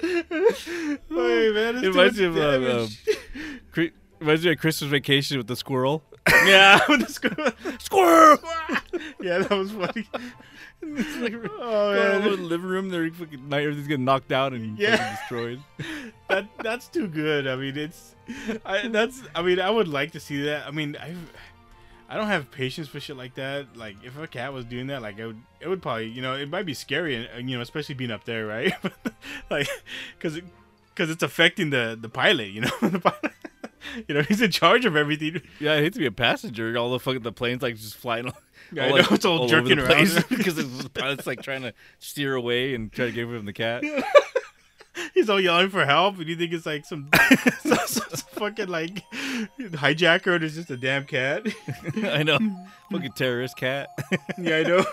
Hey, 0.02 1.52
man, 1.54 1.78
It 1.78 1.88
reminds 1.89 2.17
me 2.20 2.26
of 2.26 2.38
uh, 2.38 2.82
um. 2.84 2.89
Reminds 4.20 4.46
me 4.46 4.52
of 4.52 4.58
Christmas 4.60 4.89
Vacation 4.89 5.38
with 5.38 5.48
the 5.48 5.56
squirrel. 5.56 6.04
yeah, 6.46 6.80
with 6.90 7.08
the 7.08 7.12
squirrel. 7.12 7.52
Squirrel. 7.80 8.38
yeah, 9.22 9.40
that 9.40 9.50
was 9.52 9.72
funny. 9.72 10.08
It's 10.84 11.18
like 11.18 11.34
Oh 11.60 11.94
man, 11.94 12.22
the 12.24 12.30
living 12.38 12.68
room. 12.70 12.90
They're 12.90 13.10
fucking 13.12 13.50
night. 13.50 13.64
Everything's 13.64 13.88
getting 13.88 14.06
knocked 14.06 14.32
out 14.32 14.54
and 14.54 14.78
Yeah. 14.78 15.18
destroyed. 15.20 15.62
that 16.30 16.48
that's 16.64 16.88
too 16.88 17.08
good. 17.08 17.48
I 17.48 17.56
mean, 17.56 17.78
it's, 17.78 18.16
I 18.66 18.88
that's. 18.88 19.24
I 19.36 19.42
mean, 19.42 19.60
I 19.60 19.70
would 19.70 19.88
like 19.88 20.12
to 20.12 20.20
see 20.20 20.44
that. 20.44 20.68
I 20.68 20.72
mean, 20.72 20.96
I, 21.00 21.16
I 22.10 22.16
don't 22.18 22.28
have 22.28 22.52
patience 22.52 22.88
for 22.88 23.00
shit 23.00 23.16
like 23.18 23.36
that. 23.36 23.76
Like, 23.76 23.96
if 24.04 24.18
a 24.18 24.28
cat 24.28 24.54
was 24.54 24.66
doing 24.66 24.88
that, 24.88 25.02
like, 25.02 25.18
it 25.18 25.26
would, 25.28 25.42
it 25.60 25.68
would 25.70 25.82
probably, 25.82 26.08
you 26.10 26.22
know, 26.22 26.36
it 26.36 26.50
might 26.50 26.66
be 26.66 26.74
scary, 26.74 27.16
and 27.16 27.50
you 27.50 27.56
know, 27.56 27.62
especially 27.62 27.96
being 27.96 28.12
up 28.12 28.26
there, 28.26 28.46
right? 28.46 28.74
like, 29.50 29.68
because, 30.18 30.40
because 30.94 31.10
it's 31.10 31.24
affecting 31.24 31.70
the 31.70 31.98
the 32.00 32.10
pilot. 32.10 32.50
You 32.50 32.62
know, 32.62 32.72
the 32.82 33.00
pilot, 33.00 33.34
you 34.08 34.15
know, 34.15 34.22
he's 34.22 34.41
in 34.41 34.52
charge 34.52 34.86
of 34.86 34.96
everything. 34.96 35.41
Yeah, 35.60 35.74
I 35.74 35.78
hate 35.78 35.94
to 35.94 36.00
be 36.00 36.06
a 36.06 36.12
passenger. 36.12 36.78
All 36.78 36.91
the 36.91 37.00
fucking 37.00 37.22
the 37.22 37.32
planes 37.32 37.62
like 37.62 37.76
just 37.76 37.98
flying. 37.98 38.28
All, 38.28 38.34
Yeah, 38.74 38.86
I 38.86 38.88
know, 38.89 38.96
like, 38.96 39.12
it's 39.12 39.26
all 39.26 39.44
over 39.44 39.50
jerking 39.50 39.78
the 39.78 39.86
around. 39.86 40.26
because 40.30 40.56
the 40.56 40.89
pilot's 40.94 41.28
like 41.28 41.41
trying 41.41 41.63
to 41.63 41.74
steer 42.00 42.36
away 42.36 42.74
and 42.74 42.89
try 42.89 43.08
to 43.08 43.12
get 43.12 43.26
away 43.26 43.36
from 43.36 43.46
the 43.46 43.52
cat. 43.52 43.84
He's 45.13 45.30
all 45.30 45.41
yelling 45.41 45.70
for 45.70 45.86
help, 45.86 46.20
and 46.20 46.28
you 46.28 46.38
think 46.38 46.54
it's 46.54 46.65
like 46.65 46.86
some, 46.86 47.10
some, 47.60 47.78
some 47.86 48.08
fucking 48.32 48.70
like 48.70 49.04
hijacker, 49.60 50.36
and 50.36 50.44
it's 50.46 50.56
just 50.56 50.72
a 50.72 50.78
damn 50.78 51.04
cat. 51.06 51.48
I 52.04 52.24
know, 52.24 52.39
fucking 52.91 53.12
terrorist 53.13 53.58
cat. 53.58 53.89
yeah, 54.38 54.58
I 54.58 54.63
know. 54.63 54.86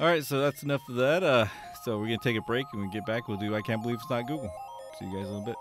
All 0.00 0.06
right, 0.06 0.24
so 0.24 0.40
that's 0.40 0.64
enough 0.64 0.82
of 0.88 0.96
that. 0.96 1.22
Uh, 1.22 1.46
so 1.84 1.98
we're 1.98 2.06
gonna 2.06 2.18
take 2.18 2.36
a 2.36 2.42
break, 2.42 2.66
and 2.72 2.82
we 2.82 2.88
get 2.90 3.06
back, 3.06 3.28
we'll 3.28 3.36
do 3.36 3.54
I 3.54 3.62
can't 3.62 3.82
believe 3.82 3.98
it's 4.00 4.10
not 4.10 4.26
Google. 4.26 4.52
See 4.98 5.04
you 5.04 5.16
guys 5.16 5.28
in 5.28 5.36
a 5.36 5.40
bit. 5.40 5.56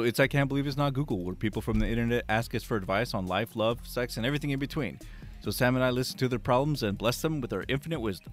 So 0.00 0.04
it's 0.06 0.18
I 0.18 0.28
Can't 0.28 0.48
Believe 0.48 0.66
It's 0.66 0.78
Not 0.78 0.94
Google, 0.94 1.22
where 1.24 1.34
people 1.34 1.60
from 1.60 1.78
the 1.78 1.86
internet 1.86 2.24
ask 2.26 2.54
us 2.54 2.62
for 2.62 2.74
advice 2.74 3.12
on 3.12 3.26
life, 3.26 3.54
love, 3.54 3.86
sex, 3.86 4.16
and 4.16 4.24
everything 4.24 4.48
in 4.48 4.58
between. 4.58 4.98
So 5.42 5.50
Sam 5.50 5.76
and 5.76 5.84
I 5.84 5.90
listen 5.90 6.16
to 6.20 6.28
their 6.28 6.38
problems 6.38 6.82
and 6.82 6.96
bless 6.96 7.20
them 7.20 7.42
with 7.42 7.52
our 7.52 7.66
infinite 7.68 8.00
wisdom. 8.00 8.32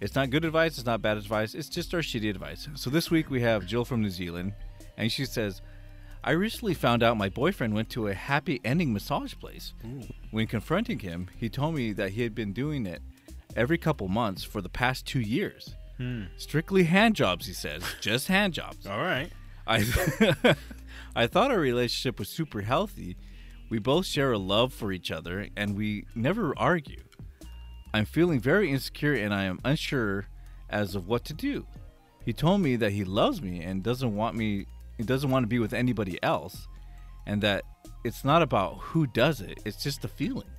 It's 0.00 0.14
not 0.14 0.30
good 0.30 0.44
advice, 0.44 0.78
it's 0.78 0.86
not 0.86 1.02
bad 1.02 1.16
advice, 1.16 1.56
it's 1.56 1.68
just 1.68 1.92
our 1.94 2.00
shitty 2.00 2.30
advice. 2.30 2.68
So 2.76 2.90
this 2.90 3.10
week 3.10 3.28
we 3.28 3.40
have 3.40 3.66
Jill 3.66 3.84
from 3.84 4.02
New 4.02 4.10
Zealand, 4.10 4.52
and 4.96 5.10
she 5.10 5.24
says, 5.24 5.62
I 6.22 6.30
recently 6.30 6.74
found 6.74 7.02
out 7.02 7.16
my 7.16 7.28
boyfriend 7.28 7.74
went 7.74 7.90
to 7.90 8.06
a 8.06 8.14
happy 8.14 8.60
ending 8.64 8.92
massage 8.92 9.34
place. 9.34 9.74
When 10.30 10.46
confronting 10.46 11.00
him, 11.00 11.26
he 11.36 11.48
told 11.48 11.74
me 11.74 11.92
that 11.94 12.10
he 12.10 12.22
had 12.22 12.36
been 12.36 12.52
doing 12.52 12.86
it 12.86 13.02
every 13.56 13.78
couple 13.78 14.06
months 14.06 14.44
for 14.44 14.62
the 14.62 14.68
past 14.68 15.06
two 15.06 15.18
years. 15.18 15.74
Hmm. 15.96 16.26
Strictly 16.36 16.84
hand 16.84 17.16
jobs, 17.16 17.48
he 17.48 17.52
says, 17.52 17.82
just 18.00 18.28
hand 18.28 18.54
jobs. 18.54 18.86
all 18.86 19.00
right. 19.00 19.32
I 19.66 20.54
I 21.14 21.26
thought 21.26 21.50
our 21.50 21.58
relationship 21.58 22.18
was 22.18 22.28
super 22.28 22.60
healthy. 22.60 23.16
We 23.68 23.78
both 23.78 24.06
share 24.06 24.32
a 24.32 24.38
love 24.38 24.72
for 24.72 24.92
each 24.92 25.10
other 25.10 25.48
and 25.56 25.76
we 25.76 26.06
never 26.14 26.56
argue. 26.56 27.02
I'm 27.92 28.04
feeling 28.04 28.40
very 28.40 28.70
insecure 28.70 29.14
and 29.14 29.34
I 29.34 29.44
am 29.44 29.60
unsure 29.64 30.26
as 30.68 30.94
of 30.94 31.08
what 31.08 31.24
to 31.26 31.34
do. 31.34 31.66
He 32.24 32.32
told 32.32 32.60
me 32.60 32.76
that 32.76 32.92
he 32.92 33.04
loves 33.04 33.42
me 33.42 33.62
and 33.62 33.82
doesn't 33.82 34.14
want 34.14 34.36
me 34.36 34.66
he 34.98 35.04
doesn't 35.04 35.30
want 35.30 35.44
to 35.44 35.48
be 35.48 35.58
with 35.58 35.72
anybody 35.72 36.22
else 36.22 36.68
and 37.26 37.40
that 37.42 37.64
it's 38.04 38.24
not 38.24 38.42
about 38.42 38.78
who 38.78 39.06
does 39.06 39.40
it, 39.40 39.58
it's 39.64 39.82
just 39.82 40.02
the 40.02 40.08
feeling. 40.08 40.50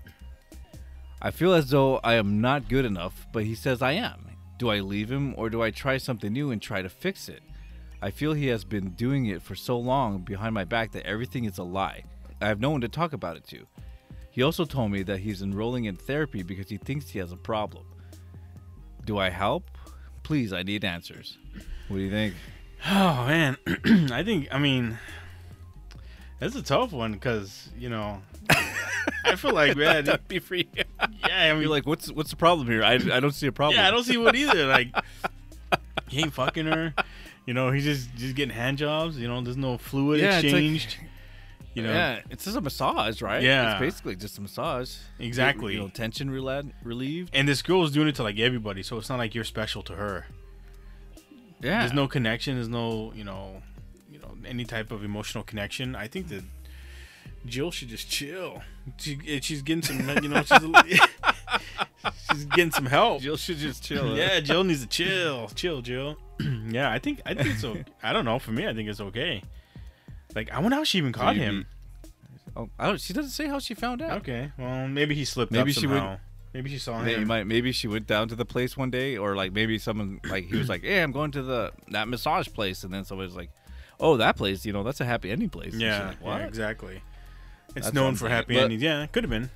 I 1.22 1.32
feel 1.32 1.54
as 1.54 1.70
though 1.70 1.98
I 1.98 2.16
am 2.16 2.42
not 2.42 2.68
good 2.68 2.86
enough, 2.86 3.28
but 3.32 3.44
he 3.44 3.56
says 3.56 3.82
I 3.82 3.92
am. 3.94 4.28
Do 4.58 4.70
I 4.70 4.80
leave 4.80 5.12
him 5.12 5.36
or 5.38 5.50
do 5.50 5.62
I 5.62 5.72
try 5.72 5.98
something 5.98 6.34
new 6.34 6.52
and 6.52 6.62
try 6.62 6.82
to 6.82 6.90
fix 6.90 7.30
it? 7.30 7.42
I 8.02 8.10
feel 8.12 8.34
he 8.34 8.48
has 8.48 8.64
been 8.64 8.90
doing 8.92 9.28
it 9.28 9.42
for 9.42 9.56
so 9.56 9.78
long 9.78 10.20
behind 10.20 10.54
my 10.54 10.64
back 10.66 10.92
that 10.94 11.06
everything 11.06 11.46
is 11.46 11.58
a 11.58 11.64
lie. 11.64 12.04
I 12.42 12.48
have 12.48 12.60
no 12.60 12.72
one 12.72 12.82
to 12.82 12.90
talk 12.90 13.14
about 13.14 13.38
it 13.38 13.46
to. 13.50 13.68
He 14.32 14.42
also 14.42 14.66
told 14.66 14.92
me 14.92 15.04
that 15.04 15.20
he's 15.20 15.42
enrolling 15.42 15.86
in 15.86 15.96
therapy 15.96 16.42
because 16.42 16.70
he 16.70 16.78
thinks 16.78 17.10
he 17.10 17.20
has 17.20 17.32
a 17.32 17.38
problem. 17.38 17.86
Do 19.06 19.18
I 19.18 19.30
help? 19.30 19.70
Please, 20.24 20.54
I 20.54 20.64
need 20.64 20.84
answers. 20.86 21.38
What 21.88 21.98
do 21.98 22.04
you 22.04 22.10
think? 22.10 22.34
Oh 22.90 23.26
man, 23.28 23.58
I 24.12 24.24
think 24.24 24.48
I 24.52 24.58
mean 24.58 24.98
that's 26.40 26.56
a 26.56 26.64
tough 26.64 26.92
one 26.92 27.12
because 27.12 27.70
you 27.78 27.90
know 27.90 28.22
I 29.26 29.36
feel 29.36 29.54
like 29.54 29.76
man, 29.78 30.06
That'd 30.06 30.28
be 30.28 30.40
free. 30.40 30.68
yeah, 30.74 30.84
I 31.00 31.52
mean, 31.54 31.62
You're 31.62 31.70
like, 31.70 31.86
what's 31.86 32.12
what's 32.12 32.32
the 32.32 32.38
problem 32.38 32.68
here? 32.68 32.84
I, 32.84 32.94
I 32.94 33.20
don't 33.20 33.34
see 33.36 33.46
a 33.48 33.52
problem. 33.52 33.78
yeah, 33.78 33.88
I 33.88 33.92
don't 33.92 34.04
see 34.04 34.18
what 34.18 34.36
either. 34.36 34.66
Like 34.66 34.96
he 36.08 36.20
ain't 36.22 36.34
fucking 36.34 36.66
her, 36.66 36.94
you 37.46 37.54
know. 37.54 37.72
He's 37.72 37.84
just 37.84 38.14
just 38.16 38.36
getting 38.36 38.54
hand 38.56 38.78
jobs. 38.78 39.18
You 39.18 39.28
know, 39.28 39.42
there's 39.42 39.58
no 39.58 39.78
fluid 39.78 40.20
Yeah, 40.22 40.38
it's 40.40 40.44
like- 40.46 40.54
exchanged. 40.54 40.98
you 41.74 41.84
know, 41.84 41.92
Yeah, 41.94 42.22
it's 42.30 42.44
just 42.46 42.58
a 42.58 42.62
massage, 42.62 43.22
right? 43.22 43.42
Yeah. 43.42 43.72
it's 43.74 43.80
basically 43.80 44.16
just 44.18 44.38
a 44.38 44.42
massage. 44.42 44.94
Exactly. 45.20 45.74
You 45.74 45.80
know, 45.80 45.88
tension 45.88 46.30
rela- 46.30 46.72
relieved. 46.84 47.30
and 47.34 47.48
this 47.48 47.62
girl 47.62 47.84
is 47.84 47.92
doing 47.92 48.08
it 48.08 48.16
to 48.16 48.24
like 48.24 48.38
everybody, 48.40 48.84
so 48.84 48.98
it's 48.98 49.10
not 49.10 49.18
like 49.20 49.34
you're 49.36 49.44
special 49.46 49.82
to 49.84 49.94
her. 49.96 50.26
Yeah, 51.62 51.80
There's 51.82 51.94
no 51.94 52.08
connection. 52.08 52.56
There's 52.56 52.68
no 52.68 53.14
you 53.16 53.24
know, 53.24 53.62
you 54.12 54.20
know 54.20 54.36
any 54.46 54.66
type 54.66 54.92
of 54.92 55.04
emotional 55.04 55.44
connection. 55.44 55.96
I 55.96 56.08
think 56.08 56.28
that 56.30 56.44
Jill 57.46 57.72
should 57.72 57.88
just 57.90 58.10
chill. 58.10 58.62
She, 58.98 59.20
eh, 59.28 59.40
she's 59.42 59.62
getting 59.62 59.82
some, 59.84 60.00
you 60.24 60.30
know, 60.30 60.44
she's, 60.44 60.60
she's 62.32 62.46
getting 62.46 62.72
some 62.72 62.86
help. 62.88 63.22
Jill 63.22 63.38
should 63.38 63.58
just 63.58 63.84
chill. 63.84 64.16
Yeah, 64.18 64.40
Jill 64.40 64.64
needs 64.64 64.82
to 64.82 64.88
chill. 64.88 65.48
Chill, 65.56 65.82
Jill. 65.82 66.18
yeah, 66.70 66.92
I 66.92 67.00
think 67.00 67.22
I 67.26 67.34
think 67.34 67.50
it's 67.50 67.64
okay. 67.64 67.86
I 68.04 68.14
don't 68.14 68.26
know. 68.26 68.40
For 68.40 68.52
me, 68.52 68.68
I 68.68 68.74
think 68.74 68.90
it's 68.90 69.02
okay. 69.02 69.44
Like 70.36 70.52
I 70.52 70.60
wonder 70.60 70.76
how 70.78 70.84
she 70.84 70.98
even 70.98 71.12
caught 71.14 71.36
you'd 71.36 71.42
him. 71.44 71.66
Oh, 72.56 72.70
I 72.80 72.88
don't. 72.88 73.00
She 73.00 73.14
doesn't 73.14 73.32
say 73.32 73.48
how 73.48 73.60
she 73.60 73.74
found 73.74 74.02
out. 74.02 74.18
Okay, 74.20 74.52
well 74.58 74.88
maybe 74.88 75.16
he 75.16 75.26
slipped 75.26 75.52
Maybe 75.52 75.72
up 75.72 75.78
she 75.78 75.88
would- 75.88 75.98
somehow. 75.98 76.18
Maybe 76.54 76.70
she 76.70 76.80
saw 76.80 77.02
Maybe, 77.02 77.22
him. 77.22 77.30
might, 77.30 77.46
maybe 77.48 77.72
she 77.72 77.88
went 77.88 78.08
down 78.08 78.28
to 78.28 78.36
the 78.36 78.44
place 78.44 78.76
one 78.76 78.90
day, 78.92 79.16
or 79.16 79.38
like 79.38 79.54
maybe 79.54 79.78
someone 79.78 80.20
like 80.26 80.48
he 80.48 80.58
was 80.58 80.68
like, 80.68 80.82
"Hey, 80.82 81.02
I'm 81.02 81.14
going 81.14 81.32
to 81.32 81.42
the 81.42 81.72
that 81.92 82.10
massage 82.10 82.50
place," 82.50 82.84
and 82.84 82.94
then 82.94 83.06
somebody's 83.06 83.38
like, 83.38 83.52
"Oh, 84.02 84.18
that 84.18 84.36
place, 84.36 84.66
you 84.66 84.74
know, 84.74 84.84
that's 84.84 85.00
a 85.00 85.06
happy 85.06 85.32
ending 85.32 85.48
place." 85.48 85.74
Yeah, 85.74 86.08
like, 86.10 86.18
yeah, 86.22 86.28
"What?" 86.28 86.42
exactly. 86.42 87.02
It's 87.74 87.86
That's 87.86 87.94
known 87.94 88.16
for 88.18 88.28
happy 88.28 88.58
endings. 88.60 88.84
Yeah, 88.84 89.06
could 89.06 89.24
have 89.24 89.30
been. 89.32 89.50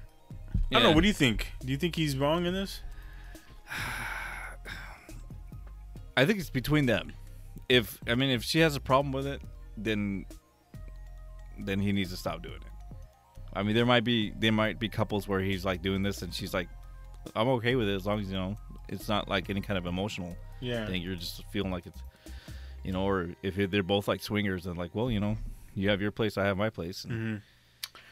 I 0.72 0.76
don't 0.76 0.84
know. 0.84 0.92
What 0.94 1.02
do 1.02 1.08
you 1.08 1.14
think? 1.14 1.52
Do 1.66 1.70
you 1.74 1.78
think 1.78 1.98
he's 1.98 2.16
wrong 2.16 2.46
in 2.46 2.54
this? 2.54 2.80
I 6.18 6.26
think 6.26 6.40
it's 6.40 6.50
between 6.50 6.86
them. 6.86 7.12
If 7.70 8.00
I 8.08 8.16
mean, 8.16 8.30
if 8.30 8.44
she 8.44 8.60
has 8.60 8.76
a 8.76 8.80
problem 8.80 9.12
with 9.12 9.28
it, 9.28 9.42
then 9.78 10.26
then 11.60 11.80
he 11.80 11.92
needs 11.92 12.12
to 12.12 12.18
stop 12.18 12.42
doing 12.42 12.56
it. 12.58 12.96
I 13.54 13.64
mean, 13.64 13.76
there 13.76 13.86
might 13.86 14.04
be 14.04 14.32
there 14.38 14.52
might 14.52 14.80
be 14.80 14.90
couples 14.90 15.28
where 15.28 15.40
he's 15.40 15.64
like 15.66 15.82
doing 15.82 16.04
this, 16.04 16.22
and 16.22 16.34
she's 16.34 16.54
like, 16.54 16.68
"I'm 17.36 17.48
okay 17.50 17.76
with 17.76 17.88
it 17.88 17.96
as 17.96 18.06
long 18.06 18.20
as 18.20 18.28
you 18.30 18.36
know 18.36 18.58
it's 18.88 19.08
not 19.10 19.28
like 19.28 19.50
any 19.50 19.62
kind 19.62 19.78
of 19.80 19.86
emotional 19.88 20.38
Yeah. 20.60 20.86
thing. 20.86 21.02
You're 21.02 21.16
just 21.16 21.44
feeling 21.46 21.72
like 21.72 21.88
it's, 21.88 22.04
you 22.84 22.92
know, 22.92 23.02
or 23.04 23.30
if 23.42 23.56
they're 23.56 23.82
both 23.82 24.08
like 24.08 24.22
swingers 24.22 24.68
and 24.68 24.78
like, 24.78 24.94
well, 24.94 25.10
you 25.10 25.20
know, 25.20 25.38
you 25.74 25.90
have 25.90 26.02
your 26.02 26.12
place, 26.12 26.38
I 26.38 26.46
have 26.46 26.56
my 26.58 26.70
place, 26.70 27.04
and 27.04 27.14
hmm 27.14 27.36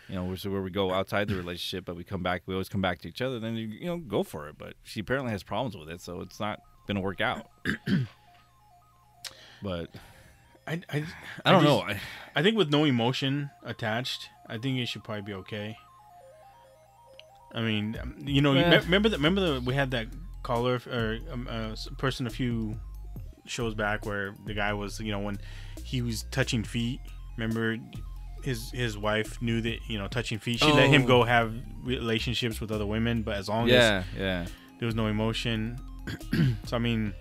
you 0.10 0.16
know, 0.16 0.26
which 0.26 0.42
is 0.42 0.48
where 0.50 0.62
we 0.62 0.70
go 0.70 0.92
outside 0.94 1.28
the 1.30 1.36
relationship, 1.36 1.86
but 1.86 1.96
we 1.96 2.04
come 2.04 2.22
back, 2.22 2.42
we 2.46 2.54
always 2.54 2.68
come 2.68 2.82
back 2.82 3.00
to 3.02 3.08
each 3.08 3.22
other. 3.22 3.40
Then 3.40 3.56
you 3.56 3.68
you 3.68 3.86
know 3.86 3.98
go 3.98 4.24
for 4.24 4.48
it. 4.50 4.58
But 4.58 4.74
she 4.84 5.00
apparently 5.00 5.32
has 5.32 5.44
problems 5.44 5.78
with 5.78 5.90
it, 5.90 6.02
so 6.02 6.22
it's 6.22 6.40
not 6.40 6.60
gonna 6.88 7.02
work 7.02 7.22
out. 7.22 7.48
but 9.62 9.90
I, 10.68 10.82
I, 10.90 11.04
I 11.46 11.52
don't 11.52 11.64
just- 11.64 11.66
know. 11.66 11.80
I, 11.82 12.00
I 12.36 12.42
think 12.44 12.58
with 12.58 12.70
no 12.70 12.84
emotion 12.86 13.50
attached, 13.64 14.30
I 14.48 14.58
think 14.58 14.80
it 14.80 14.88
should 14.88 15.04
probably 15.04 15.22
be 15.24 15.34
okay. 15.36 15.78
I 17.54 17.62
mean, 17.62 17.98
um, 18.02 18.16
you 18.26 18.42
know, 18.42 18.54
you 18.54 18.66
me- 18.66 18.78
remember 18.78 19.10
that? 19.10 19.18
Remember 19.18 19.42
that 19.54 19.64
we 19.64 19.76
had 19.76 19.92
that 19.92 20.08
caller 20.42 20.82
or 20.92 21.20
um, 21.32 21.48
uh, 21.50 21.76
person 21.98 22.26
a 22.26 22.30
few 22.32 22.80
shows 23.46 23.76
back 23.76 24.06
where 24.06 24.34
the 24.46 24.54
guy 24.54 24.74
was, 24.74 25.00
you 25.00 25.12
know, 25.12 25.20
when 25.20 25.38
he 25.84 26.02
was 26.02 26.24
touching 26.32 26.64
feet. 26.64 27.00
Remember, 27.38 27.78
his 28.44 28.72
his 28.72 28.98
wife 28.98 29.40
knew 29.42 29.62
that 29.62 29.78
you 29.88 30.00
know 30.00 30.08
touching 30.08 30.40
feet. 30.40 30.60
She 30.60 30.72
let 30.72 30.90
him 30.90 31.04
Oh. 31.04 31.08
go 31.08 31.24
have 31.24 31.54
relationships 31.84 32.60
with 32.60 32.72
other 32.72 32.86
women, 32.88 33.22
but 33.22 33.36
as 33.36 33.48
long 33.50 33.70
as 33.70 33.74
yeah, 33.74 34.04
yeah. 34.18 34.46
there 34.80 34.86
was 34.88 34.96
no 34.96 35.06
emotion. 35.08 35.78
so 36.66 36.76
I 36.76 36.80
mean, 36.80 37.14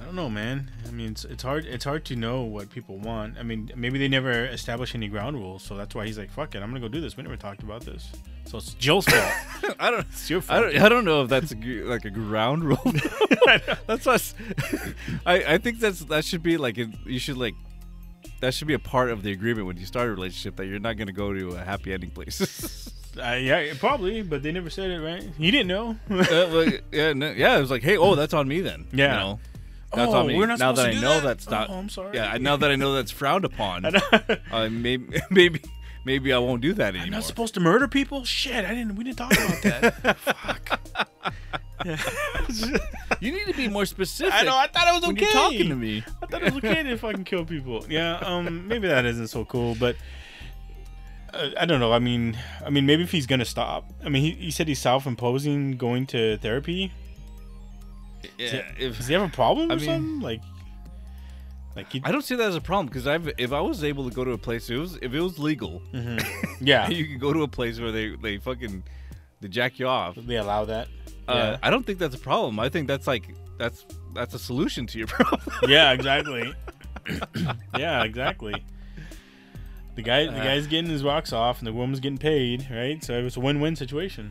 I 0.00 0.04
don't 0.04 0.14
know, 0.14 0.30
man. 0.30 0.70
I 0.88 0.90
mean, 0.90 1.10
it's, 1.10 1.24
it's 1.24 1.42
hard. 1.42 1.66
It's 1.66 1.84
hard 1.84 2.04
to 2.06 2.16
know 2.16 2.42
what 2.42 2.70
people 2.70 2.96
want. 2.98 3.38
I 3.38 3.42
mean, 3.42 3.70
maybe 3.76 3.98
they 3.98 4.08
never 4.08 4.46
established 4.46 4.94
any 4.94 5.08
ground 5.08 5.36
rules, 5.36 5.62
so 5.62 5.76
that's 5.76 5.94
why 5.94 6.06
he's 6.06 6.18
like, 6.18 6.30
"Fuck 6.30 6.54
it, 6.54 6.62
I'm 6.62 6.70
gonna 6.70 6.80
go 6.80 6.88
do 6.88 7.00
this." 7.00 7.16
We 7.16 7.22
never 7.22 7.36
talked 7.36 7.62
about 7.62 7.84
this, 7.84 8.10
so 8.46 8.58
it's 8.58 8.74
Jill's 8.74 9.04
fault. 9.08 9.76
I 9.78 9.90
don't. 9.90 10.06
It's 10.10 10.30
your 10.30 10.40
I 10.40 10.42
fault. 10.42 10.72
don't, 10.72 10.82
I 10.82 10.88
don't 10.88 11.04
know 11.04 11.22
if 11.22 11.28
that's 11.28 11.52
a, 11.52 11.56
like 11.56 12.06
a 12.06 12.10
ground 12.10 12.64
rule. 12.64 12.82
that's 13.86 14.06
what 14.06 14.34
I, 15.26 15.54
I 15.54 15.58
think 15.58 15.80
that's 15.80 16.00
that 16.06 16.24
should 16.24 16.42
be 16.42 16.56
like 16.56 16.78
you 16.78 17.18
should 17.18 17.36
like 17.36 17.54
that 18.40 18.54
should 18.54 18.68
be 18.68 18.74
a 18.74 18.78
part 18.78 19.10
of 19.10 19.22
the 19.22 19.32
agreement 19.32 19.66
when 19.66 19.76
you 19.76 19.84
start 19.86 20.08
a 20.08 20.10
relationship 20.10 20.56
that 20.56 20.66
you're 20.66 20.78
not 20.78 20.96
going 20.96 21.08
to 21.08 21.12
go 21.12 21.32
to 21.32 21.50
a 21.50 21.58
happy 21.58 21.92
ending 21.92 22.10
place. 22.10 22.90
Uh, 23.18 23.32
yeah, 23.34 23.72
probably, 23.78 24.22
but 24.22 24.42
they 24.42 24.52
never 24.52 24.70
said 24.70 24.90
it, 24.90 25.00
right? 25.00 25.22
He 25.36 25.50
didn't 25.50 25.68
know. 25.68 25.96
Uh, 26.10 26.24
well, 26.52 26.72
yeah, 26.92 27.12
no, 27.12 27.30
yeah. 27.32 27.56
It 27.56 27.60
was 27.60 27.70
like, 27.70 27.82
hey, 27.82 27.96
oh, 27.96 28.14
that's 28.14 28.34
on 28.34 28.46
me 28.46 28.60
then. 28.60 28.86
Yeah. 28.92 29.12
You 29.12 29.18
know, 29.18 29.40
that's 29.92 30.12
Oh, 30.12 30.18
on 30.18 30.26
me. 30.28 30.36
we're 30.36 30.46
not 30.46 30.58
now 30.58 30.72
that 30.72 30.86
I 30.90 30.92
know 30.94 31.14
that? 31.14 31.22
that's 31.24 31.50
not. 31.50 31.70
Oh, 31.70 31.74
I'm 31.74 31.88
sorry. 31.88 32.16
Yeah, 32.16 32.36
now 32.40 32.56
that 32.56 32.70
I 32.70 32.76
know 32.76 32.94
that's 32.94 33.10
frowned 33.10 33.44
upon, 33.44 33.84
uh, 34.52 34.68
maybe, 34.70 35.20
maybe, 35.30 35.60
maybe 36.04 36.32
I 36.32 36.38
won't 36.38 36.60
do 36.62 36.72
that 36.74 36.94
I'm 36.94 37.00
anymore. 37.00 37.18
not 37.18 37.24
supposed 37.24 37.54
to 37.54 37.60
murder 37.60 37.88
people. 37.88 38.24
Shit, 38.24 38.64
I 38.64 38.74
didn't. 38.74 38.94
We 38.94 39.04
didn't 39.04 39.18
talk 39.18 39.32
about 39.32 39.62
that. 39.62 40.16
Fuck. 40.18 40.82
you 43.20 43.32
need 43.32 43.46
to 43.46 43.54
be 43.54 43.66
more 43.68 43.86
specific. 43.86 44.34
I 44.34 44.42
know. 44.42 44.56
I 44.56 44.66
thought 44.68 44.86
it 44.86 44.92
was 44.94 45.02
when 45.02 45.12
okay. 45.12 45.22
you're 45.22 45.32
talking 45.32 45.68
to 45.70 45.76
me. 45.76 46.04
I 46.22 46.26
thought 46.26 46.42
it 46.42 46.54
was 46.54 46.62
okay 46.64 46.82
to 46.82 46.96
fucking 46.98 47.24
kill 47.24 47.44
people. 47.44 47.84
Yeah, 47.88 48.16
um, 48.18 48.68
maybe 48.68 48.86
that 48.88 49.04
isn't 49.06 49.28
so 49.28 49.44
cool, 49.46 49.74
but 49.80 49.96
I 51.58 51.64
don't 51.66 51.80
know. 51.80 51.92
I 51.92 51.98
mean, 51.98 52.38
I 52.64 52.70
mean, 52.70 52.86
maybe 52.86 53.02
if 53.02 53.10
he's 53.12 53.26
gonna 53.26 53.44
stop. 53.44 53.84
I 54.04 54.08
mean, 54.08 54.22
he, 54.22 54.30
he 54.32 54.50
said 54.50 54.68
he's 54.68 54.78
self-imposing 54.80 55.76
going 55.76 56.06
to 56.08 56.36
therapy. 56.38 56.92
Yeah, 58.38 58.62
if 58.78 58.96
Does 58.98 59.06
he 59.06 59.14
have 59.14 59.22
a 59.22 59.28
problem 59.28 59.70
or 59.70 59.74
I 59.74 59.76
mean- 59.76 59.84
something? 59.86 60.20
Like, 60.20 60.40
like 61.76 61.92
he, 61.92 62.00
I 62.04 62.10
don't 62.12 62.22
see 62.22 62.34
that 62.34 62.48
as 62.48 62.56
a 62.56 62.60
problem 62.60 62.86
because 62.86 63.06
I've 63.06 63.30
if 63.38 63.52
I 63.52 63.60
was 63.60 63.84
able 63.84 64.08
to 64.08 64.14
go 64.14 64.24
to 64.24 64.32
a 64.32 64.38
place 64.38 64.68
if 64.68 64.76
it 64.76 64.78
was 64.80 64.96
if 65.02 65.14
it 65.14 65.20
was 65.20 65.38
legal, 65.38 65.80
yeah, 66.60 66.88
you 66.88 67.06
could 67.06 67.20
go 67.20 67.32
to 67.32 67.42
a 67.42 67.48
place 67.48 67.78
where 67.80 67.92
they 67.92 68.16
they 68.16 68.38
fucking 68.38 68.82
they 69.40 69.48
jack 69.48 69.78
you 69.78 69.86
off. 69.86 70.16
they 70.16 70.36
allow 70.36 70.64
that. 70.64 70.88
Uh, 71.28 71.56
I 71.62 71.70
don't 71.70 71.86
think 71.86 71.98
that's 72.00 72.14
a 72.16 72.18
problem. 72.18 72.58
I 72.58 72.68
think 72.68 72.88
that's 72.88 73.06
like 73.06 73.34
that's 73.56 73.86
that's 74.14 74.34
a 74.34 74.38
solution 74.38 74.86
to 74.88 74.98
your 74.98 75.06
problem. 75.16 75.40
yeah, 75.68 75.92
exactly. 75.92 76.52
yeah, 77.78 78.02
exactly. 78.02 78.64
The 79.96 80.02
guy, 80.02 80.24
the 80.26 80.32
Uh. 80.40 80.44
guy's 80.44 80.66
getting 80.66 80.90
his 80.90 81.02
rocks 81.02 81.32
off, 81.32 81.58
and 81.58 81.66
the 81.66 81.72
woman's 81.72 82.00
getting 82.00 82.18
paid, 82.18 82.66
right? 82.70 83.02
So 83.04 83.18
it's 83.24 83.36
a 83.36 83.40
win-win 83.40 83.76
situation. 83.76 84.30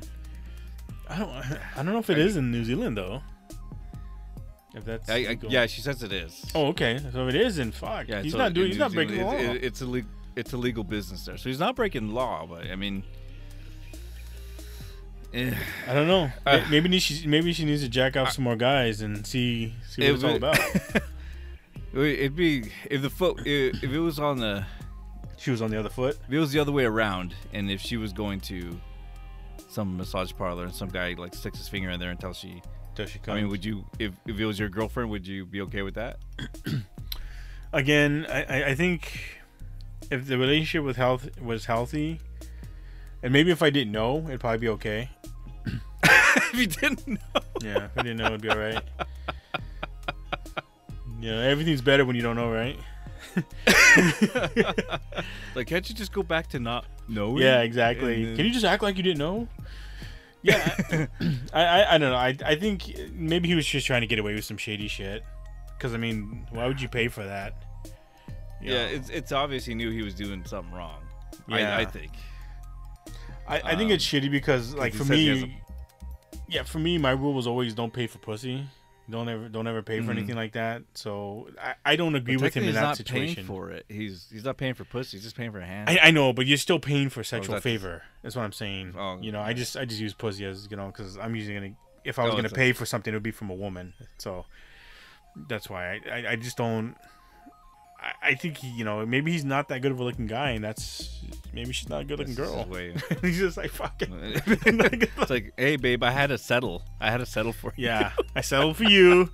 I 1.09 1.17
don't, 1.19 1.29
I 1.29 1.59
don't 1.77 1.87
know 1.93 1.99
if 1.99 2.09
it 2.09 2.17
is 2.19 2.37
in 2.37 2.51
New 2.51 2.63
Zealand 2.63 2.97
though. 2.97 3.21
If 4.75 4.85
that's 4.85 5.09
I, 5.09 5.15
I, 5.15 5.37
yeah, 5.49 5.65
she 5.65 5.81
says 5.81 6.03
it 6.03 6.11
is. 6.13 6.45
Oh, 6.53 6.67
okay. 6.67 6.99
So 7.11 7.27
it 7.27 7.35
is, 7.35 7.57
and 7.57 7.73
fuck, 7.73 8.07
yeah, 8.07 8.21
he's 8.21 8.33
so 8.33 8.37
not 8.37 8.53
doing. 8.53 8.67
He's 8.67 8.75
New 8.77 8.83
not 8.83 8.93
breaking 8.93 9.17
the 9.17 9.23
law. 9.25 9.33
It- 9.33 9.55
it- 9.57 9.63
it's 9.63 9.81
a 9.81 9.85
le- 9.87 10.03
it's 10.35 10.53
a 10.53 10.57
legal 10.57 10.83
business 10.83 11.25
there, 11.25 11.37
so 11.37 11.49
he's 11.49 11.59
not 11.59 11.75
breaking 11.75 12.13
law. 12.13 12.45
But 12.47 12.67
I 12.67 12.75
mean, 12.75 13.03
eh, 15.33 15.53
I 15.87 15.93
don't 15.93 16.07
know. 16.07 16.31
Uh, 16.45 16.61
maybe 16.69 16.99
she, 16.99 17.25
maybe 17.27 17.51
she 17.53 17.65
needs 17.65 17.81
to 17.83 17.89
jack 17.89 18.15
off 18.15 18.31
some 18.31 18.43
more 18.43 18.55
guys 18.55 19.01
and 19.01 19.25
see, 19.25 19.73
see 19.89 20.01
what 20.03 20.09
It 20.09 20.13
it's 20.13 20.23
all 20.23 20.35
about. 20.35 20.59
it'd 21.93 22.35
be 22.35 22.71
if 22.89 23.01
the 23.01 23.35
if 23.45 23.83
if 23.83 23.91
it 23.91 23.99
was 23.99 24.19
on 24.19 24.37
the 24.39 24.65
she 25.39 25.51
was 25.51 25.61
on 25.61 25.71
the 25.71 25.79
other 25.79 25.89
foot. 25.89 26.17
if 26.27 26.33
it 26.33 26.37
was 26.39 26.51
the 26.51 26.59
other 26.59 26.71
way 26.71 26.85
around, 26.85 27.33
and 27.53 27.71
if 27.71 27.81
she 27.81 27.97
was 27.97 28.13
going 28.13 28.39
to 28.41 28.79
some 29.69 29.97
massage 29.97 30.31
parlor 30.37 30.63
and 30.65 30.73
some 30.75 30.89
guy 30.89 31.15
like 31.17 31.33
sticks 31.33 31.57
his 31.57 31.67
finger 31.69 31.89
in 31.89 31.99
there 31.99 32.11
until 32.11 32.33
she 32.33 32.61
Till 32.95 33.05
she 33.05 33.19
comes. 33.19 33.37
I 33.37 33.41
mean, 33.41 33.49
would 33.49 33.63
you 33.63 33.85
if 33.99 34.13
if 34.27 34.39
it 34.39 34.45
was 34.45 34.59
your 34.59 34.69
girlfriend, 34.69 35.09
would 35.11 35.25
you 35.27 35.45
be 35.45 35.61
okay 35.61 35.81
with 35.83 35.93
that? 35.95 36.17
again, 37.73 38.25
I, 38.29 38.71
I- 38.71 38.75
think 38.75 39.21
if 40.11 40.25
the 40.27 40.37
relationship 40.37 40.83
with 40.83 40.97
health 40.97 41.29
was 41.39 41.65
healthy, 41.65 42.19
and 43.23 43.31
maybe 43.31 43.51
if 43.51 43.61
I 43.61 43.69
didn't 43.69 43.91
know, 43.93 44.25
it'd 44.27 44.39
probably 44.39 44.57
be 44.59 44.69
okay. 44.69 45.09
if 46.03 46.53
you 46.55 46.65
didn't 46.67 47.07
know. 47.07 47.41
Yeah, 47.61 47.85
if 47.85 47.97
I 47.97 48.01
didn't 48.01 48.17
know, 48.17 48.25
it'd 48.27 48.41
be 48.41 48.49
all 48.49 48.57
right. 48.57 48.83
You 51.21 51.31
know, 51.31 51.41
everything's 51.41 51.81
better 51.81 52.05
when 52.05 52.15
you 52.15 52.21
don't 52.21 52.37
know, 52.37 52.49
right? 52.49 52.79
Like, 55.55 55.67
can't 55.67 55.87
you 55.89 55.95
just 55.95 56.13
go 56.13 56.23
back 56.23 56.47
to 56.47 56.59
not 56.59 56.85
knowing? 57.07 57.41
Yeah, 57.41 57.61
exactly. 57.61 58.23
And 58.23 58.37
Can 58.37 58.45
you 58.45 58.51
just 58.51 58.65
act 58.65 58.83
like 58.83 58.97
you 58.97 59.03
didn't 59.03 59.17
know? 59.17 59.47
Yeah, 60.41 60.75
I, 61.53 61.63
I, 61.65 61.95
I 61.95 61.97
don't 61.97 62.11
know. 62.11 62.15
I, 62.15 62.35
I 62.45 62.55
think 62.55 62.95
maybe 63.13 63.49
he 63.49 63.55
was 63.55 63.65
just 63.65 63.85
trying 63.85 64.01
to 64.01 64.07
get 64.07 64.19
away 64.19 64.35
with 64.35 64.45
some 64.45 64.57
shady 64.57 64.87
shit. 64.87 65.23
Because 65.77 65.93
I 65.93 65.97
mean, 65.97 66.47
why 66.51 66.67
would 66.67 66.81
you 66.81 66.87
pay 66.87 67.07
for 67.07 67.23
that? 67.23 67.63
You 68.61 68.73
Yeah, 68.73 68.85
know? 68.85 68.91
it's 68.93 69.09
it's 69.09 69.31
obvious 69.31 69.65
he 69.65 69.73
knew 69.73 69.91
he 69.91 70.01
was 70.01 70.13
doing 70.13 70.43
something 70.45 70.73
wrong. 70.73 71.01
Yeah. 71.47 71.75
I, 71.75 71.81
I 71.81 71.85
think. 71.85 72.11
I, 73.47 73.61
I 73.71 73.75
think 73.75 73.91
it's 73.91 74.13
um, 74.13 74.21
shitty 74.21 74.29
because 74.31 74.75
like 74.75 74.93
for 74.93 75.03
says 75.03 75.17
he 75.17 75.27
has 75.27 75.41
me, 75.43 75.61
yeah, 76.47 76.63
for 76.63 76.79
me, 76.79 76.97
my 76.97 77.11
rule 77.11 77.33
was 77.33 77.47
always 77.47 77.73
don't 77.73 77.91
pay 77.91 78.07
for 78.07 78.19
pussy. 78.19 78.65
Don't 79.09 79.27
ever, 79.29 79.49
don't 79.49 79.65
ever 79.67 79.81
pay 79.81 79.99
for 80.01 80.07
Mhm. 80.07 80.17
anything 80.17 80.35
like 80.35 80.51
that. 80.53 80.83
So 80.93 81.49
I, 81.61 81.73
I 81.85 81.95
don't 81.95 82.15
agree 82.15 82.37
with 82.37 82.53
him 82.53 82.63
in 82.63 82.67
he's 82.69 82.75
that 82.75 82.81
not 82.81 82.97
situation. 82.97 83.35
paying 83.35 83.47
for 83.47 83.71
it. 83.71 83.85
He's 83.89 84.27
he's 84.31 84.43
not 84.43 84.57
paying 84.57 84.73
for 84.75 84.83
pussy. 84.85 85.17
He's 85.17 85.23
just 85.23 85.35
paying 85.35 85.51
for 85.51 85.59
a 85.59 85.65
hand. 85.65 85.89
I, 85.89 85.99
I 86.03 86.11
know, 86.11 86.31
but 86.33 86.45
you're 86.45 86.57
still 86.57 86.79
paying 86.79 87.09
for 87.09 87.23
sexual 87.23 87.53
that's- 87.55 87.63
favor. 87.63 88.03
That's 88.21 88.35
what 88.35 88.43
I'm 88.43 88.51
saying. 88.51 88.93
Oh, 88.97 89.17
you 89.21 89.31
know, 89.31 89.41
I 89.41 89.53
just 89.53 89.75
I 89.77 89.85
just 89.85 89.99
use 90.01 90.13
pussy 90.13 90.45
as 90.45 90.67
you 90.69 90.77
know 90.77 90.87
because 90.87 91.17
I'm 91.17 91.35
usually 91.35 91.55
gonna 91.55 91.73
if 92.03 92.19
I 92.19 92.23
was 92.23 92.33
Oh, 92.33 92.35
gonna 92.35 92.45
it's 92.45 92.53
a- 92.53 92.55
pay 92.55 92.71
for 92.73 92.85
something, 92.85 93.13
it 93.13 93.15
would 93.15 93.23
be 93.23 93.31
from 93.31 93.49
a 93.49 93.55
woman. 93.55 93.93
So 94.17 94.45
that's 95.47 95.69
why 95.69 95.93
I 95.93 96.01
I, 96.11 96.31
I 96.31 96.35
just 96.35 96.57
don't. 96.57 96.95
I, 98.01 98.29
I 98.29 98.33
think 98.35 98.57
he, 98.57 98.67
you 98.69 98.85
know 98.85 99.05
maybe 99.05 99.31
he's 99.31 99.43
not 99.45 99.67
that 99.69 99.81
good 99.81 99.91
of 99.91 99.99
a 99.99 100.03
looking 100.03 100.27
guy, 100.27 100.51
and 100.51 100.63
that's 100.63 101.19
maybe 101.53 101.73
she's 101.73 101.89
not 101.89 102.01
a 102.01 102.03
good 102.05 102.19
looking 102.19 102.35
girl. 102.35 102.65
he's 103.21 103.37
just 103.39 103.57
like 103.57 103.71
fuck 103.71 104.01
it. 104.01 104.09
it's 105.17 105.29
like, 105.29 105.53
hey, 105.57 105.75
babe, 105.75 106.03
I 106.03 106.11
had 106.11 106.27
to 106.27 106.37
settle. 106.37 106.83
I 107.01 107.11
had 107.11 107.17
to 107.17 107.25
settle 107.25 107.51
for 107.53 107.73
you. 107.75 107.85
Yeah, 107.87 108.11
I 108.35 108.41
settled 108.41 108.77
for 108.77 108.83
you, 108.85 109.31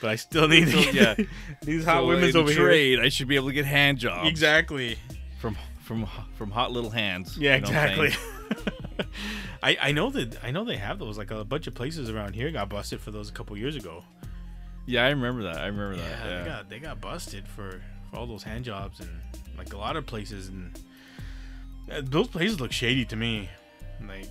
but 0.00 0.10
I 0.10 0.16
still 0.16 0.48
need 0.48 0.68
So, 0.68 0.82
to 0.82 0.92
yeah. 0.94 1.14
these 1.62 1.84
hot 1.84 1.98
So, 2.00 2.06
women's 2.08 2.34
over 2.36 2.50
here. 2.50 2.60
trade, 2.66 3.00
I 3.00 3.08
should 3.08 3.28
be 3.28 3.36
able 3.36 3.48
to 3.48 3.54
get 3.54 3.64
hand 3.66 3.98
jobs 3.98 4.28
Exactly. 4.28 4.98
from 5.38 5.56
from 5.84 6.06
from 6.36 6.50
hot 6.50 6.72
little 6.72 6.90
hands. 6.90 7.36
Yeah, 7.38 7.54
You 7.56 7.60
know 7.62 7.68
exactly. 7.68 8.10
I 9.62 9.76
I 9.80 9.92
know 9.92 10.10
that 10.10 10.42
I 10.44 10.50
know 10.50 10.64
they 10.64 10.76
have 10.76 10.98
those. 10.98 11.18
Like 11.18 11.30
a 11.30 11.44
bunch 11.44 11.66
of 11.66 11.74
places 11.74 12.10
around 12.10 12.34
here 12.34 12.50
got 12.50 12.68
busted 12.68 13.00
for 13.00 13.10
those 13.10 13.28
a 13.28 13.32
couple 13.32 13.56
years 13.56 13.76
ago. 13.76 14.04
Yeah, 14.86 15.04
I 15.04 15.10
remember 15.10 15.42
that. 15.44 15.58
I 15.58 15.66
remember 15.66 15.96
Yeah, 15.96 16.08
that. 16.08 16.26
Yeah. 16.26 16.38
they 16.42 16.44
got 16.48 16.68
they 16.70 16.78
got 16.78 17.00
busted 17.00 17.46
for, 17.46 17.82
for 18.10 18.16
all 18.16 18.26
those 18.26 18.42
hand 18.42 18.64
jobs 18.64 19.00
and 19.00 19.08
like 19.56 19.72
a 19.72 19.76
lot 19.78 19.96
of 19.96 20.06
places 20.06 20.48
and 20.48 20.78
Uh, 21.90 22.02
Those 22.04 22.28
places 22.28 22.60
look 22.60 22.70
shady 22.72 23.04
to 23.06 23.16
me. 23.16 23.48
Like, 24.06 24.26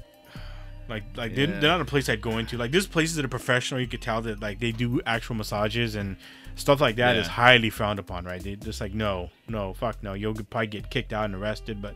like, 0.88 1.04
like 1.18 1.36
they're, 1.36 1.48
they're 1.48 1.72
not 1.72 1.82
a 1.82 1.86
place 1.86 2.08
I'd 2.08 2.22
go 2.22 2.38
into. 2.38 2.56
Like, 2.58 2.72
there's 2.72 2.88
places 2.88 3.16
that 3.16 3.26
are 3.26 3.30
professional. 3.30 3.82
You 3.82 3.88
could 3.88 4.02
tell 4.02 4.22
that 4.22 4.40
like 4.42 4.60
they 4.60 4.72
do 4.72 5.02
actual 5.06 5.36
massages 5.36 5.96
and 5.96 6.18
stuff 6.56 6.80
like 6.80 6.96
that 6.98 7.16
is 7.18 7.26
Yeah. 7.28 7.34
highly 7.34 7.70
frowned 7.72 8.00
upon, 8.00 8.26
right? 8.26 8.42
They 8.42 8.56
just 8.56 8.80
like 8.80 8.94
no, 8.94 9.30
no, 9.50 9.74
fuck 9.74 10.02
no. 10.04 10.14
You'll 10.14 10.34
probably 10.36 10.68
get 10.68 10.90
kicked 10.92 11.14
out 11.14 11.26
and 11.26 11.36
arrested. 11.36 11.82
But 11.82 11.96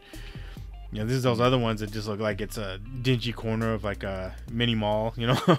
you 0.91 0.99
know, 0.99 1.05
this 1.05 1.15
is 1.15 1.23
those 1.23 1.39
other 1.39 1.57
ones 1.59 1.79
that 1.79 1.91
just 1.91 2.07
look 2.07 2.19
like 2.19 2.41
it's 2.41 2.57
a 2.57 2.79
dingy 3.01 3.31
corner 3.31 3.73
of 3.73 3.83
like 3.83 4.03
a 4.03 4.35
mini 4.51 4.75
mall, 4.75 5.13
you 5.15 5.27
know. 5.27 5.39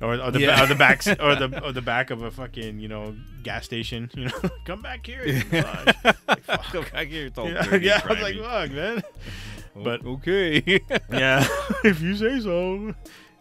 Or, 0.00 0.14
or 0.18 0.30
the 0.30 0.40
Yeah. 0.40 0.62
or 0.62 0.66
the 0.66 0.74
backs 0.74 1.06
or 1.20 1.34
the 1.36 1.60
or 1.62 1.72
the 1.72 1.82
back 1.82 2.10
of 2.10 2.22
a 2.22 2.30
fucking 2.30 2.80
you 2.80 2.88
know 2.88 3.14
gas 3.42 3.64
station 3.66 4.10
you 4.14 4.24
know 4.26 4.40
come 4.64 4.80
back 4.80 5.04
here 5.06 5.22
massage. 5.52 5.94
Like, 6.26 6.40
fuck. 6.44 6.62
Come 6.72 6.84
back 6.92 7.08
here, 7.08 7.26
it's 7.26 7.38
all 7.38 7.50
yeah, 7.50 7.74
yeah, 7.76 8.00
I 8.04 8.08
was 8.12 8.22
like, 8.22 8.36
fuck, 8.38 8.70
man. 8.72 9.02
but- 9.76 10.04
okay. 10.06 10.80
Yeah, 11.12 11.46
if 11.84 12.00
you 12.00 12.16
say 12.16 12.40
so. 12.40 12.94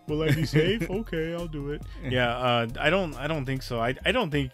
Will 0.07 0.23
I 0.23 0.31
be 0.31 0.43
safe? 0.45 0.89
okay, 0.89 1.33
I'll 1.35 1.47
do 1.47 1.69
it. 1.71 1.83
Yeah, 2.03 2.35
uh, 2.35 2.67
I 2.79 2.89
don't. 2.89 3.15
I 3.15 3.27
don't 3.27 3.45
think 3.45 3.61
so. 3.61 3.79
I. 3.79 3.93
I 4.03 4.11
don't 4.11 4.31
think. 4.31 4.51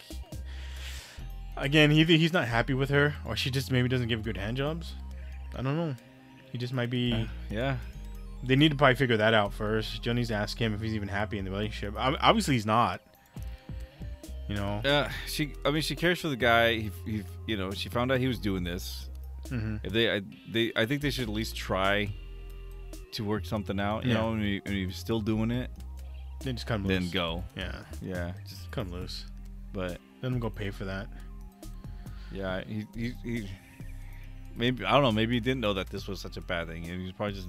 Again, 1.57 1.91
either 1.93 2.13
he's 2.13 2.33
not 2.33 2.45
happy 2.49 2.73
with 2.73 2.89
her, 2.89 3.15
or 3.23 3.37
she 3.37 3.49
just 3.49 3.71
maybe 3.71 3.87
doesn't 3.87 4.09
give 4.09 4.21
good 4.23 4.35
hand 4.35 4.57
jobs. 4.57 4.93
I 5.55 5.61
don't 5.61 5.77
know. 5.77 5.95
He 6.51 6.57
just 6.57 6.73
might 6.73 6.89
be. 6.89 7.29
yeah. 7.49 7.77
They 8.43 8.55
need 8.55 8.69
to 8.69 8.75
probably 8.77 8.95
figure 8.95 9.17
that 9.17 9.33
out 9.33 9.53
first. 9.53 10.01
Jill 10.03 10.13
needs 10.13 10.29
to 10.29 10.35
ask 10.35 10.57
him 10.59 10.73
if 10.73 10.81
he's 10.81 10.93
even 10.93 11.07
happy 11.07 11.37
in 11.39 11.45
the 11.45 11.51
relationship. 11.51 11.95
Obviously, 11.97 12.53
he's 12.55 12.65
not. 12.65 13.01
You 14.47 14.55
know. 14.55 14.81
Yeah, 14.85 15.11
she. 15.27 15.53
I 15.65 15.71
mean, 15.71 15.81
she 15.81 15.95
cares 15.95 16.19
for 16.21 16.27
the 16.27 16.35
guy. 16.35 16.73
He, 16.75 16.91
he, 17.05 17.23
you 17.47 17.57
know, 17.57 17.71
she 17.71 17.89
found 17.89 18.11
out 18.11 18.19
he 18.19 18.27
was 18.27 18.37
doing 18.37 18.63
this. 18.63 19.09
hmm 19.49 19.77
If 19.83 19.91
they, 19.93 20.15
I, 20.17 20.21
they, 20.51 20.71
I 20.75 20.85
think 20.85 21.01
they 21.01 21.09
should 21.09 21.23
at 21.23 21.29
least 21.33 21.55
try 21.55 22.13
to 23.13 23.23
work 23.23 23.45
something 23.45 23.79
out. 23.79 24.03
You 24.05 24.11
Yeah. 24.11 24.17
know, 24.19 24.31
and, 24.33 24.41
he, 24.43 24.61
and 24.65 24.75
he's 24.75 24.97
still 24.97 25.21
doing 25.21 25.49
it, 25.49 25.71
Then 26.43 26.55
just 26.55 26.67
cut 26.67 26.75
him 26.75 26.85
loose. 26.85 26.99
then 26.99 27.09
go. 27.09 27.43
Yeah, 27.57 27.75
Yeah, 28.01 28.33
just. 28.47 28.69
cut 28.69 28.85
him 28.85 28.91
loose. 28.91 29.25
But 29.73 29.97
Let 30.21 30.31
him 30.31 30.39
go 30.39 30.49
pay 30.51 30.69
for 30.69 30.85
that. 30.85 31.07
yeah, 32.31 32.61
he, 32.67 32.85
he, 32.95 33.13
he. 33.23 33.49
Maybe 34.55 34.85
I 34.85 34.91
don't 34.91 35.01
know. 35.03 35.11
Maybe 35.11 35.33
he 35.33 35.39
didn't 35.39 35.61
know 35.61 35.73
that 35.73 35.89
this 35.89 36.07
was 36.07 36.21
such 36.21 36.37
a 36.37 36.41
bad 36.41 36.67
thing, 36.67 36.87
and 36.89 37.01
he's 37.01 37.11
probably 37.13 37.33
just, 37.35 37.47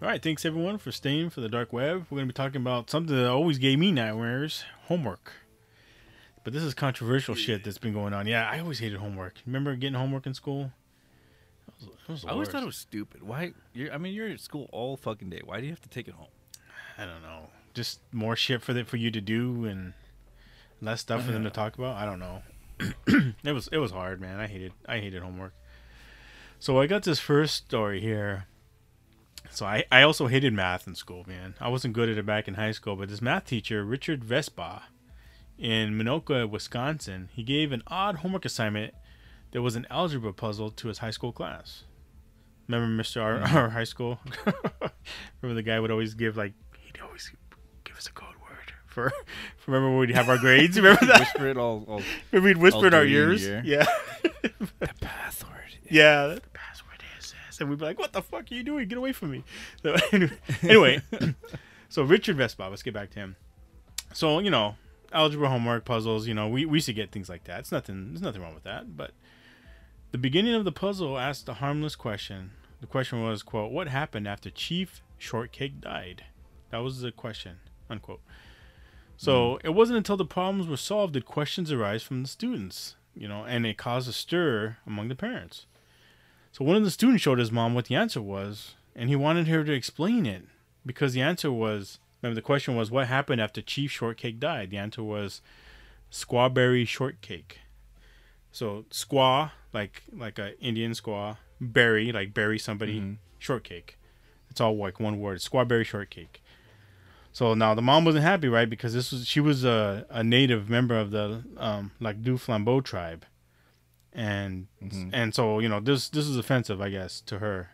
All 0.00 0.08
right, 0.10 0.22
thanks 0.22 0.44
everyone 0.44 0.78
for 0.78 0.92
staying 0.92 1.30
for 1.30 1.40
the 1.40 1.48
dark 1.48 1.72
web. 1.72 2.06
We're 2.10 2.16
going 2.16 2.28
to 2.28 2.32
be 2.32 2.36
talking 2.36 2.60
about 2.60 2.90
something 2.90 3.16
that 3.16 3.28
always 3.28 3.58
gave 3.58 3.78
me 3.78 3.90
nightmares: 3.90 4.64
homework. 4.84 5.32
But 6.44 6.52
this 6.52 6.62
is 6.62 6.74
controversial 6.74 7.34
shit 7.34 7.64
that's 7.64 7.78
been 7.78 7.94
going 7.94 8.12
on. 8.12 8.26
Yeah, 8.26 8.48
I 8.48 8.60
always 8.60 8.78
hated 8.78 8.98
homework. 8.98 9.40
Remember 9.46 9.74
getting 9.76 9.94
homework 9.94 10.26
in 10.26 10.34
school? 10.34 10.72
It 11.66 11.74
was, 11.80 11.88
it 11.88 12.12
was 12.12 12.24
I 12.26 12.28
always 12.28 12.46
worst. 12.46 12.52
thought 12.52 12.62
it 12.62 12.66
was 12.66 12.76
stupid. 12.76 13.22
Why? 13.22 13.54
You're, 13.72 13.92
I 13.92 13.98
mean, 13.98 14.12
you're 14.14 14.28
at 14.28 14.40
school 14.40 14.68
all 14.70 14.96
fucking 14.96 15.30
day. 15.30 15.40
Why 15.42 15.58
do 15.60 15.64
you 15.64 15.72
have 15.72 15.80
to 15.80 15.88
take 15.88 16.06
it 16.06 16.14
home? 16.14 16.28
I 16.98 17.06
don't 17.06 17.22
know. 17.22 17.48
Just 17.72 18.00
more 18.12 18.36
shit 18.36 18.62
for 18.62 18.72
the, 18.72 18.84
for 18.84 18.98
you 18.98 19.10
to 19.10 19.20
do 19.20 19.64
and 19.64 19.94
less 20.84 21.00
stuff 21.00 21.24
for 21.24 21.32
them 21.32 21.44
to 21.44 21.50
talk 21.50 21.76
about. 21.76 21.96
I 21.96 22.04
don't 22.04 22.18
know. 22.18 22.42
it 23.44 23.52
was 23.52 23.68
it 23.72 23.78
was 23.78 23.92
hard, 23.92 24.20
man. 24.20 24.40
I 24.40 24.46
hated 24.46 24.72
I 24.86 24.98
hated 24.98 25.22
homework. 25.22 25.54
So 26.58 26.80
I 26.80 26.86
got 26.86 27.02
this 27.02 27.20
first 27.20 27.54
story 27.54 28.00
here. 28.00 28.46
So 29.50 29.66
I, 29.66 29.84
I 29.92 30.02
also 30.02 30.26
hated 30.26 30.52
math 30.52 30.86
in 30.86 30.94
school, 30.94 31.24
man. 31.28 31.54
I 31.60 31.68
wasn't 31.68 31.94
good 31.94 32.08
at 32.08 32.18
it 32.18 32.26
back 32.26 32.48
in 32.48 32.54
high 32.54 32.72
school, 32.72 32.96
but 32.96 33.08
this 33.08 33.22
math 33.22 33.44
teacher, 33.44 33.84
Richard 33.84 34.24
Vespa, 34.24 34.84
in 35.58 35.96
Minocqua, 35.96 36.48
Wisconsin, 36.48 37.28
he 37.32 37.42
gave 37.42 37.70
an 37.70 37.82
odd 37.86 38.16
homework 38.16 38.44
assignment 38.44 38.94
that 39.52 39.62
was 39.62 39.76
an 39.76 39.86
algebra 39.90 40.32
puzzle 40.32 40.70
to 40.70 40.88
his 40.88 40.98
high 40.98 41.10
school 41.10 41.32
class. 41.32 41.84
Remember 42.66 43.02
Mr. 43.02 43.22
Our, 43.22 43.38
mm-hmm. 43.38 43.56
our 43.56 43.68
high 43.70 43.84
school? 43.84 44.18
Remember 45.40 45.54
the 45.54 45.62
guy 45.62 45.78
would 45.78 45.90
always 45.90 46.14
give 46.14 46.36
like 46.36 46.54
he'd 46.80 47.00
always 47.02 47.30
give 47.84 47.96
us 47.96 48.06
a 48.06 48.12
code 48.12 48.33
for 48.94 49.12
remember 49.66 49.90
when 49.90 49.98
we'd 49.98 50.10
have 50.14 50.28
our 50.28 50.38
grades? 50.38 50.76
Remember 50.76 51.04
that? 51.06 51.20
Whisper 51.20 51.48
it 51.48 51.56
all. 51.56 51.84
all 51.88 52.02
Remember 52.32 52.48
we'd 52.48 52.56
whisper 52.56 52.86
in 52.86 52.94
our 52.94 53.04
ears? 53.04 53.44
your 53.44 53.56
ear. 53.56 53.62
Yeah. 53.64 53.86
the 54.78 54.88
password. 55.00 55.50
yeah. 55.90 56.26
The 56.28 56.42
password 56.52 57.02
is 57.18 57.34
this. 57.48 57.60
And 57.60 57.68
we'd 57.68 57.78
be 57.78 57.84
like, 57.84 57.98
What 57.98 58.12
the 58.12 58.22
fuck 58.22 58.50
are 58.50 58.54
you 58.54 58.62
doing? 58.62 58.88
Get 58.88 58.98
away 58.98 59.12
from 59.12 59.32
me. 59.32 59.44
So 59.82 59.96
anyway, 60.62 61.02
so 61.88 62.02
Richard 62.02 62.36
Vespa, 62.36 62.64
let's 62.70 62.82
get 62.82 62.94
back 62.94 63.10
to 63.10 63.18
him. 63.18 63.36
So, 64.12 64.38
you 64.38 64.50
know, 64.50 64.76
algebra 65.12 65.48
homework, 65.48 65.84
puzzles, 65.84 66.26
you 66.26 66.34
know, 66.34 66.48
we, 66.48 66.64
we 66.64 66.76
used 66.76 66.86
to 66.86 66.92
get 66.92 67.10
things 67.10 67.28
like 67.28 67.44
that. 67.44 67.60
It's 67.60 67.72
nothing 67.72 68.08
there's 68.10 68.22
nothing 68.22 68.42
wrong 68.42 68.54
with 68.54 68.64
that. 68.64 68.96
But 68.96 69.10
the 70.12 70.18
beginning 70.18 70.54
of 70.54 70.64
the 70.64 70.72
puzzle 70.72 71.18
asked 71.18 71.48
a 71.48 71.54
harmless 71.54 71.96
question. 71.96 72.52
The 72.80 72.86
question 72.86 73.22
was, 73.22 73.42
quote, 73.42 73.72
what 73.72 73.88
happened 73.88 74.28
after 74.28 74.50
Chief 74.50 75.02
Shortcake 75.18 75.80
died? 75.80 76.24
That 76.70 76.78
was 76.78 77.00
the 77.00 77.10
question, 77.12 77.56
unquote. 77.88 78.20
So 79.16 79.58
it 79.64 79.70
wasn't 79.70 79.98
until 79.98 80.16
the 80.16 80.24
problems 80.24 80.66
were 80.66 80.76
solved 80.76 81.14
that 81.14 81.24
questions 81.24 81.70
arise 81.72 82.02
from 82.02 82.22
the 82.22 82.28
students, 82.28 82.96
you 83.14 83.28
know, 83.28 83.44
and 83.44 83.64
it 83.64 83.78
caused 83.78 84.08
a 84.08 84.12
stir 84.12 84.76
among 84.86 85.08
the 85.08 85.14
parents. 85.14 85.66
So 86.52 86.64
one 86.64 86.76
of 86.76 86.84
the 86.84 86.90
students 86.90 87.22
showed 87.22 87.38
his 87.38 87.52
mom 87.52 87.74
what 87.74 87.86
the 87.86 87.94
answer 87.94 88.20
was, 88.22 88.74
and 88.94 89.08
he 89.08 89.16
wanted 89.16 89.48
her 89.48 89.64
to 89.64 89.72
explain 89.72 90.26
it 90.26 90.44
because 90.84 91.12
the 91.14 91.22
answer 91.22 91.50
was 91.50 91.98
remember 92.22 92.34
the 92.36 92.42
question 92.42 92.76
was 92.76 92.90
what 92.90 93.06
happened 93.06 93.40
after 93.40 93.60
Chief 93.62 93.90
Shortcake 93.90 94.38
died? 94.40 94.70
The 94.70 94.78
answer 94.78 95.02
was 95.02 95.40
squawberry 96.10 96.86
shortcake. 96.86 97.60
So 98.52 98.84
squaw 98.90 99.50
like 99.72 100.02
like 100.12 100.38
a 100.38 100.58
Indian 100.60 100.92
squaw, 100.92 101.38
berry 101.60 102.12
like 102.12 102.34
bury 102.34 102.58
somebody, 102.58 103.00
Mhm. 103.00 103.16
shortcake. 103.38 103.98
It's 104.50 104.60
all 104.60 104.76
like 104.76 105.00
one 105.00 105.18
word, 105.18 105.38
squawberry 105.38 105.84
shortcake. 105.84 106.40
So 107.34 107.52
now 107.54 107.74
the 107.74 107.82
mom 107.82 108.04
wasn't 108.04 108.22
happy, 108.22 108.46
right? 108.48 108.70
Because 108.70 108.94
this 108.94 109.10
was 109.10 109.26
she 109.26 109.40
was 109.40 109.64
a, 109.64 110.06
a 110.08 110.22
native 110.22 110.70
member 110.70 110.96
of 110.96 111.10
the 111.10 111.42
um, 111.56 111.90
Lac 111.98 112.22
du 112.22 112.36
Flambeau 112.38 112.80
tribe, 112.82 113.26
and 114.12 114.68
Mhm. 114.80 115.10
and 115.12 115.34
so 115.34 115.58
you 115.58 115.68
know 115.68 115.80
this 115.80 116.08
this 116.08 116.26
is 116.28 116.36
offensive, 116.36 116.80
I 116.80 116.90
guess, 116.90 117.20
to 117.22 117.40
her, 117.40 117.70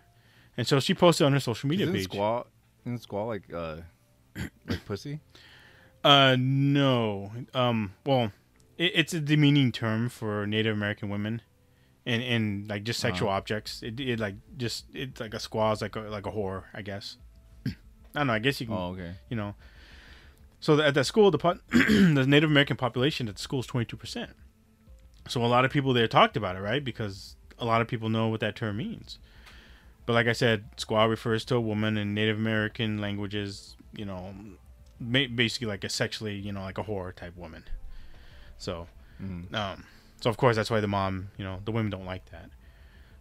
and 0.57 0.67
so 0.67 0.81
she 0.81 0.95
posted 0.95 1.27
on 1.27 1.35
her 1.35 1.41
social 1.41 1.69
media 1.69 1.85
Isn't 1.87 1.95
page. 1.95 2.09
squaw, 2.09 2.47
isn't 2.87 3.07
squaw 3.07 3.27
like 3.27 3.53
uh, 3.53 3.77
like 4.67 4.85
pussy? 4.87 5.21
Uh, 6.03 6.37
no. 6.41 7.31
Um, 7.53 7.93
well, 8.07 8.33
it, 8.79 8.93
it's 8.95 9.13
a 9.13 9.21
demeaning 9.21 9.73
term 9.73 10.09
for 10.09 10.47
Native 10.47 10.75
American 10.75 11.11
women, 11.11 11.43
and 12.07 12.23
and 12.23 12.67
like 12.67 12.85
just 12.85 13.01
sexual 13.01 13.29
Uh-huh. 13.29 13.37
objects. 13.37 13.83
It, 13.83 14.01
it 14.01 14.19
like 14.19 14.37
just 14.57 14.87
it's 14.95 15.21
like 15.21 15.35
a 15.35 15.39
squaw 15.39 15.75
is 15.75 15.83
like 15.83 15.97
a 15.97 16.01
like 16.01 16.25
a 16.25 16.31
whore, 16.31 16.65
I 16.73 16.81
guess. 16.81 17.19
I 18.15 18.21
don't 18.21 18.27
know. 18.29 18.33
I 18.33 18.39
guess 18.39 18.61
you 18.61 18.67
can, 18.67 18.77
Oh, 18.77 18.89
okay. 18.93 19.13
you 19.29 19.37
know. 19.37 19.55
So 20.61 20.81
at 20.81 20.95
that 20.95 21.05
school, 21.05 21.31
the 21.31 21.39
po- 21.39 21.59
the 21.71 22.25
Native 22.27 22.51
American 22.51 22.77
population 22.77 23.29
at 23.29 23.37
the 23.37 23.43
school 23.43 23.61
is 23.61 23.67
twenty 23.67 23.85
two 23.87 23.97
percent. 23.97 24.31
So 25.29 25.45
a 25.45 25.47
lot 25.47 25.65
of 25.65 25.71
people 25.71 25.93
there 25.93 26.09
talked 26.09 26.37
about 26.37 26.57
it, 26.57 26.61
right? 26.61 26.85
Because 26.85 27.37
a 27.59 27.65
lot 27.65 27.81
of 27.81 27.89
people 27.89 28.09
know 28.09 28.29
what 28.29 28.41
that 28.41 28.57
term 28.57 28.77
means. 28.79 29.19
But 30.07 30.15
like 30.15 30.27
I 30.27 30.33
said, 30.33 30.65
squaw 30.77 31.09
refers 31.09 31.45
to 31.47 31.57
a 31.57 31.61
woman 31.61 31.97
in 31.97 32.15
Native 32.15 32.37
American 32.37 32.99
languages, 33.01 33.77
you 33.95 34.05
know, 34.05 34.35
basically 35.11 35.69
like 35.69 35.85
a 35.85 35.89
sexually, 35.89 36.35
you 36.35 36.53
know, 36.53 36.63
like 36.63 36.79
a 36.79 36.83
whore 36.85 37.15
type 37.15 37.37
woman. 37.37 37.65
So, 38.59 38.89
Mhm. 39.23 39.55
um, 39.55 39.85
so 40.21 40.29
of 40.31 40.37
course 40.37 40.57
that's 40.57 40.71
why 40.71 40.81
the 40.81 40.89
mom, 40.89 41.31
you 41.37 41.45
know, 41.45 41.61
the 41.65 41.71
women 41.71 41.91
don't 41.91 42.07
like 42.07 42.25
that. 42.31 42.51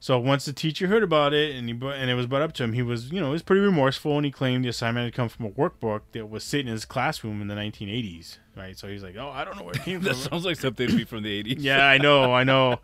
So 0.02 0.18
once 0.18 0.46
the 0.46 0.54
teacher 0.54 0.88
heard 0.88 1.04
about 1.04 1.34
it 1.34 1.54
and 1.56 1.68
he 1.68 1.74
and 1.74 2.10
it 2.10 2.14
was 2.14 2.26
brought 2.26 2.42
up 2.42 2.54
to 2.54 2.64
him, 2.64 2.74
he 2.74 2.82
was, 2.82 3.12
you 3.12 3.20
know, 3.20 3.28
he 3.28 3.32
was 3.34 3.44
pretty 3.44 3.62
remorseful 3.62 4.16
and 4.16 4.26
he 4.26 4.32
claimed 4.32 4.64
the 4.64 4.70
assignment 4.70 5.06
had 5.06 5.14
come 5.14 5.28
from 5.28 5.46
a 5.46 5.50
workbook 5.50 6.02
that 6.14 6.30
was 6.30 6.44
sitting 6.44 6.68
in 6.68 6.74
his 6.74 6.86
classroom 6.86 7.42
in 7.42 7.50
the 7.50 7.56
1980s, 7.56 8.38
right? 8.56 8.78
So 8.78 8.88
he's 8.88 9.04
like, 9.04 9.18
"Oh, 9.18 9.30
I 9.30 9.44
don't 9.44 9.58
know 9.58 9.64
where 9.64 9.76
it 9.76 9.84
came 9.84 10.02
That 10.04 10.16
from." 10.16 10.32
sounds 10.32 10.46
like 10.46 10.56
something 10.56 10.88
to 10.88 10.96
be 10.96 11.04
from 11.04 11.24
the 11.24 11.32
eighties. 11.32 11.62
yeah, 11.62 11.86
I 11.86 11.98
know, 11.98 12.34
I 12.34 12.46
know. 12.46 12.80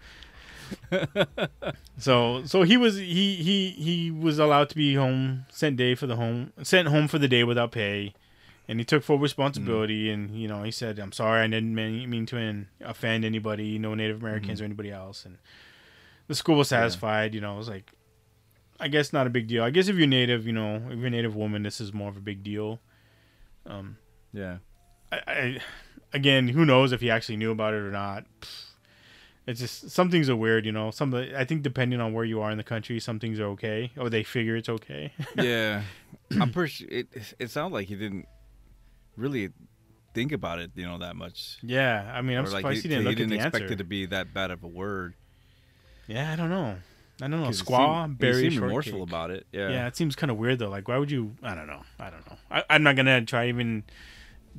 so 1.98 2.44
so 2.46 2.64
he 2.64 2.76
was 2.76 2.98
he 2.98 3.36
he 3.36 3.70
he 3.78 4.12
was 4.12 4.40
allowed 4.40 4.68
to 4.70 4.76
be 4.76 4.96
home 4.96 5.46
sent 5.50 5.78
day 5.78 5.96
for 5.96 6.08
the 6.08 6.16
home 6.16 6.52
sent 6.64 6.88
home 6.88 7.08
for 7.08 7.20
the 7.20 7.28
day 7.28 7.44
without 7.44 7.72
pay, 7.72 8.14
and 8.68 8.80
he 8.80 8.86
took 8.86 9.04
full 9.04 9.20
responsibility. 9.20 10.08
Mm. 10.08 10.14
And 10.14 10.36
you 10.36 10.48
know 10.48 10.64
he 10.64 10.72
said, 10.72 11.00
"I'm 11.00 11.12
sorry, 11.12 11.44
I 11.44 11.48
didn't 11.48 11.76
mean, 11.76 12.10
mean 12.10 12.26
to 12.28 12.66
offend 12.82 13.24
anybody, 13.24 13.78
no 13.80 13.96
Native 13.96 14.22
Americans 14.22 14.58
mm-hmm. 14.58 14.64
or 14.64 14.66
anybody 14.66 14.92
else." 14.92 15.24
And 15.26 15.38
the 16.28 16.36
school 16.36 16.56
was 16.56 16.70
satisfied. 16.70 17.34
You 17.36 17.42
know, 17.42 17.54
it 17.54 17.58
was 17.58 17.70
like, 17.70 17.92
I 18.80 18.88
guess 18.88 19.14
not 19.14 19.28
a 19.28 19.30
big 19.30 19.48
deal. 19.48 19.64
I 19.64 19.70
guess 19.70 19.88
if 19.88 19.96
you're 19.96 20.08
Native, 20.08 20.46
you 20.48 20.54
know, 20.54 20.76
if 20.90 20.98
you're 20.98 21.08
a 21.08 21.10
Native 21.10 21.36
woman, 21.36 21.64
this 21.64 21.80
is 21.80 21.94
more 21.94 22.10
of 22.10 22.18
a 22.18 22.22
big 22.22 22.44
deal. 22.44 22.80
Um, 23.66 23.98
Yeah. 24.34 24.58
I, 25.12 25.18
I 25.28 25.60
again, 26.14 26.48
who 26.48 26.66
knows 26.66 26.92
if 26.92 27.02
he 27.02 27.10
actually 27.10 27.38
knew 27.38 27.52
about 27.52 27.74
it 27.74 27.78
or 27.82 27.92
not. 27.92 28.26
It's 29.48 29.60
just 29.60 29.92
some 29.92 30.10
things 30.10 30.28
are 30.30 30.36
weird, 30.36 30.66
you 30.66 30.72
know. 30.72 30.90
Some 30.90 31.14
I 31.14 31.46
think 31.46 31.62
depending 31.62 32.02
on 32.02 32.14
where 32.14 32.26
you 32.26 32.42
are 32.42 32.50
in 32.50 32.58
the 32.58 32.64
country, 32.64 33.00
some 33.00 33.20
things 33.20 33.40
are 33.40 33.46
okay, 33.50 33.92
or 33.96 34.10
they 34.10 34.24
figure 34.24 34.56
it's 34.56 34.70
okay. 34.70 35.14
Yeah. 35.38 35.84
I'm 36.42 36.52
pretty 36.52 36.72
sure 36.72 36.88
it. 36.90 37.08
It 37.38 37.52
sounded 37.52 37.76
like 37.76 37.88
he 37.88 37.96
didn't 37.96 38.26
really 39.16 39.50
think 40.16 40.32
about 40.32 40.58
it, 40.60 40.72
you 40.76 40.86
know, 40.88 40.98
that 40.98 41.16
much. 41.16 41.58
yeah, 41.62 42.12
I 42.16 42.22
mean, 42.24 42.38
I'm 42.38 42.46
Or, 42.46 42.50
like, 42.50 42.62
surprised 42.62 42.84
he, 42.84 42.90
didn't 42.90 43.04
look 43.06 43.16
didn't 43.18 43.34
expect 43.34 43.56
answer. 43.64 43.74
it 43.74 43.78
to 43.78 43.84
be 43.84 44.06
that 44.08 44.34
bad 44.34 44.50
of 44.50 44.64
a 44.64 44.68
word. 44.68 45.14
Yeah, 46.08 46.32
I 46.32 46.36
don't 46.36 46.50
know. 46.50 46.78
I 47.22 47.28
don't 47.28 47.42
know. 47.42 47.50
Squaw, 47.50 48.04
seemed- 48.06 48.18
berry, 48.18 48.44
he 48.44 48.50
seemed 48.50 48.62
remorseful 48.64 49.04
about 49.04 49.32
it. 49.32 49.48
Yeah. 49.52 49.70
Yeah. 49.70 49.88
it 49.88 49.96
seems 49.96 50.16
kind 50.16 50.30
of 50.32 50.38
weird 50.38 50.60
though. 50.60 50.70
Like, 50.70 50.88
why 50.88 50.98
would 50.98 51.12
you? 51.12 51.36
I 51.42 51.56
don't 51.56 51.68
know. 51.68 51.84
I 52.00 52.10
don't 52.10 52.26
know. 52.30 52.38
I, 52.52 52.64
I'm 52.70 52.84
not 52.84 52.96
gonna 52.96 53.24
try 53.24 53.48
even 53.48 53.84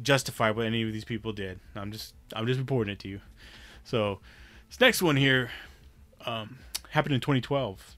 justify 0.03 0.51
what 0.51 0.67
any 0.67 0.83
of 0.83 0.93
these 0.93 1.05
people 1.05 1.33
did. 1.33 1.61
I'm 1.75 1.93
just 1.93 2.15
I'm 2.35 2.47
just 2.47 2.59
reporting 2.59 2.93
it 2.93 2.99
to 3.01 3.09
you. 3.09 3.21
So 3.85 4.21
this 4.69 4.81
next 4.81 5.03
one 5.03 5.17
here 5.17 5.51
um, 6.25 6.59
happened 6.91 7.15
in 7.15 7.21
2012, 7.21 7.97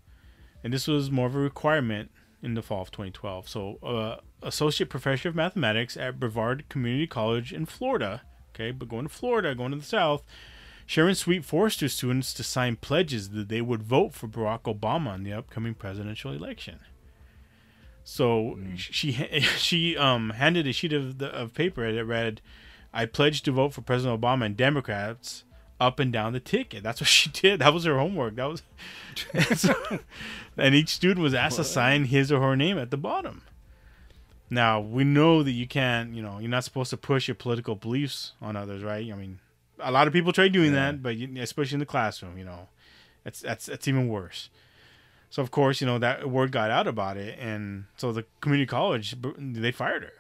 and 0.63 0.73
this 0.73 0.87
was 0.87 1.11
more 1.11 1.27
of 1.27 1.35
a 1.35 1.39
requirement 1.39 2.11
in 2.43 2.55
the 2.55 2.63
fall 2.63 2.83
of 2.83 2.91
2012. 2.91 3.49
So, 3.49 3.79
uh, 3.83 4.17
associate 4.43 4.91
professor 4.91 5.29
of 5.29 5.35
mathematics 5.35 5.97
at 5.97 6.21
Brevard 6.21 6.69
Community 6.69 7.07
College 7.07 7.53
in 7.53 7.65
Florida. 7.67 8.23
Okay, 8.55 8.71
but 8.71 8.89
going 8.89 9.05
to 9.07 9.09
Florida, 9.09 9.55
going 9.55 9.71
to 9.73 9.79
the 9.79 9.85
South. 9.85 10.23
Sharon 10.89 11.15
Sweet 11.15 11.45
forced 11.45 11.83
her 11.83 11.89
students 11.89 12.33
to 12.33 12.43
sign 12.43 12.77
pledges 12.77 13.29
that 13.29 13.51
they 13.51 13.61
would 13.61 13.83
vote 13.83 14.15
for 14.15 14.27
Barack 14.27 14.63
Obama 14.63 15.15
in 15.15 15.23
the 15.23 15.35
upcoming 15.35 15.75
presidential 15.75 16.33
election. 16.33 16.79
So 18.05 18.59
she 18.79 19.13
she 19.59 19.99
um 19.99 20.31
handed 20.31 20.67
a 20.67 20.73
sheet 20.73 20.95
of 20.95 21.19
the, 21.19 21.27
of 21.27 21.53
paper 21.53 21.93
that 21.93 22.05
read, 22.07 22.41
"I 22.91 23.05
pledge 23.05 23.43
to 23.43 23.53
vote 23.53 23.75
for 23.75 23.83
President 23.83 24.19
Obama 24.19 24.47
and 24.47 24.57
Democrats 24.57 25.45
up 25.79 25.99
and 26.01 26.11
down 26.11 26.33
the 26.33 26.41
ticket." 26.41 26.83
That's 26.85 27.03
what 27.03 27.09
she 27.19 27.29
did. 27.29 27.61
That 27.61 27.75
was 27.75 27.85
her 27.85 27.99
homework. 27.99 28.37
That 28.37 28.49
was, 28.49 28.63
So- 29.61 29.99
and 30.57 30.75
each 30.75 30.89
student 30.89 31.23
was 31.23 31.35
asked 31.35 31.57
to 31.57 31.65
sign 31.65 32.07
his 32.07 32.33
or 32.33 32.41
her 32.41 32.57
name 32.57 32.79
at 32.79 32.91
the 32.91 32.97
bottom. 32.97 33.43
Now 34.49 34.81
we 34.81 35.05
know 35.05 35.43
that 35.43 35.51
you 35.51 35.67
can't, 35.67 36.15
you 36.15 36.23
know, 36.23 36.39
you're 36.39 36.49
not 36.49 36.65
supposed 36.65 36.89
to 36.89 36.97
push 36.97 37.29
your 37.29 37.35
political 37.35 37.75
beliefs 37.75 38.33
on 38.41 38.57
others, 38.57 38.83
right? 38.83 39.13
I 39.13 39.15
mean, 39.17 39.41
a 39.81 39.91
lot 39.93 40.07
of 40.07 40.13
people 40.13 40.33
try 40.33 40.49
doing 40.49 40.73
Yeah. 40.73 40.93
that, 40.93 41.03
but 41.03 41.17
especially 41.17 41.77
in 41.77 41.81
the 41.81 41.87
classroom, 41.87 42.37
you 42.39 42.45
know, 42.45 42.69
that's 43.25 43.41
that's 43.41 43.67
that's 43.67 43.87
even 43.89 44.09
worse. 44.09 44.51
So 45.31 45.43
of 45.43 45.51
course, 45.51 45.81
you 45.81 45.87
know 45.87 45.99
that 45.99 46.29
word 46.31 46.53
got 46.53 46.71
out 46.71 46.87
about 46.87 47.17
it, 47.17 47.39
and 47.39 47.85
so 47.97 48.13
the 48.13 48.25
community 48.41 48.67
college 48.67 49.15
they 49.39 49.73
fired 49.73 50.03
her, 50.05 50.13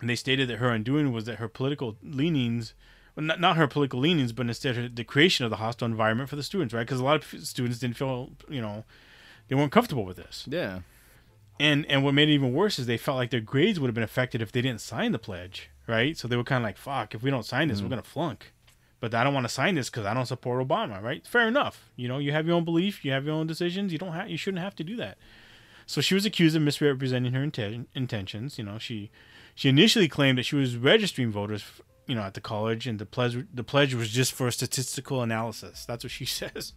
and 0.00 0.08
they 0.08 0.14
stated 0.16 0.48
that 0.48 0.58
her 0.58 0.70
undoing 0.70 1.12
was 1.12 1.24
that 1.24 1.36
her 1.38 1.48
political 1.48 1.96
leanings, 2.02 2.72
well, 3.16 3.26
not 3.26 3.40
not 3.40 3.56
her 3.56 3.66
political 3.66 3.98
leanings, 3.98 4.32
but 4.32 4.46
instead 4.46 4.76
her, 4.76 4.88
the 4.88 5.02
creation 5.04 5.44
of 5.44 5.50
the 5.50 5.56
hostile 5.56 5.86
environment 5.86 6.28
for 6.30 6.36
the 6.36 6.42
students, 6.44 6.72
right? 6.72 6.86
Because 6.86 7.00
a 7.00 7.04
lot 7.04 7.16
of 7.16 7.44
students 7.46 7.78
didn't 7.80 7.96
feel, 7.96 8.30
you 8.48 8.60
know, 8.60 8.84
they 9.48 9.56
weren't 9.56 9.72
comfortable 9.72 10.04
with 10.04 10.16
this, 10.18 10.44
Yeah. 10.48 10.80
And 11.58 11.86
and 11.86 12.04
what 12.04 12.14
made 12.14 12.28
it 12.28 12.32
even 12.32 12.52
worse 12.52 12.78
is 12.78 12.86
they 12.86 12.96
felt 12.96 13.16
like 13.16 13.30
their 13.30 13.40
grades 13.40 13.78
would 13.80 13.88
have 13.88 13.94
been 13.94 14.04
affected 14.04 14.42
if 14.42 14.52
they 14.52 14.62
didn't 14.62 14.80
sign 14.80 15.12
the 15.12 15.18
pledge, 15.18 15.70
right? 15.86 16.16
So 16.16 16.28
they 16.28 16.36
were 16.36 16.44
kind 16.44 16.62
of 16.62 16.68
like, 16.68 16.76
"Fuck, 16.78 17.14
if 17.14 17.22
we 17.22 17.30
don't 17.30 17.44
sign 17.44 17.68
this, 17.68 17.82
we're 17.82 17.88
gonna 17.88 18.02
flunk." 18.02 18.52
But 18.98 19.14
I 19.14 19.24
don't 19.24 19.34
want 19.34 19.44
to 19.46 19.52
sign 19.52 19.74
this 19.74 19.90
because 19.90 20.06
I 20.06 20.14
don't 20.14 20.26
support 20.26 20.66
Obama, 20.66 21.02
right? 21.02 21.26
Fair 21.26 21.46
enough. 21.46 21.90
You 21.96 22.08
know, 22.08 22.18
you 22.18 22.32
have 22.32 22.46
your 22.46 22.56
own 22.56 22.64
belief, 22.64 23.04
you 23.04 23.12
have 23.12 23.26
your 23.26 23.34
own 23.34 23.46
decisions. 23.46 23.92
You 23.92 23.98
don't 23.98 24.12
have, 24.12 24.30
you 24.30 24.38
shouldn't 24.38 24.62
have 24.62 24.74
to 24.76 24.84
do 24.84 24.96
that. 24.96 25.18
So 25.84 26.00
she 26.00 26.14
was 26.14 26.24
accused 26.24 26.56
of 26.56 26.62
misrepresenting 26.62 27.32
her 27.32 27.46
inten- 27.46 27.86
intentions. 27.94 28.58
You 28.58 28.64
know, 28.64 28.78
she 28.78 29.10
she 29.54 29.68
initially 29.68 30.08
claimed 30.08 30.38
that 30.38 30.44
she 30.44 30.56
was 30.56 30.76
registering 30.76 31.30
voters, 31.30 31.64
you 32.06 32.14
know, 32.14 32.22
at 32.22 32.34
the 32.34 32.40
college, 32.40 32.86
and 32.86 32.98
the 32.98 33.06
pledge 33.06 33.46
the 33.52 33.62
pledge 33.62 33.94
was 33.94 34.10
just 34.10 34.32
for 34.32 34.50
statistical 34.50 35.22
analysis. 35.22 35.84
That's 35.84 36.02
what 36.02 36.10
she 36.10 36.24
says. 36.40 36.72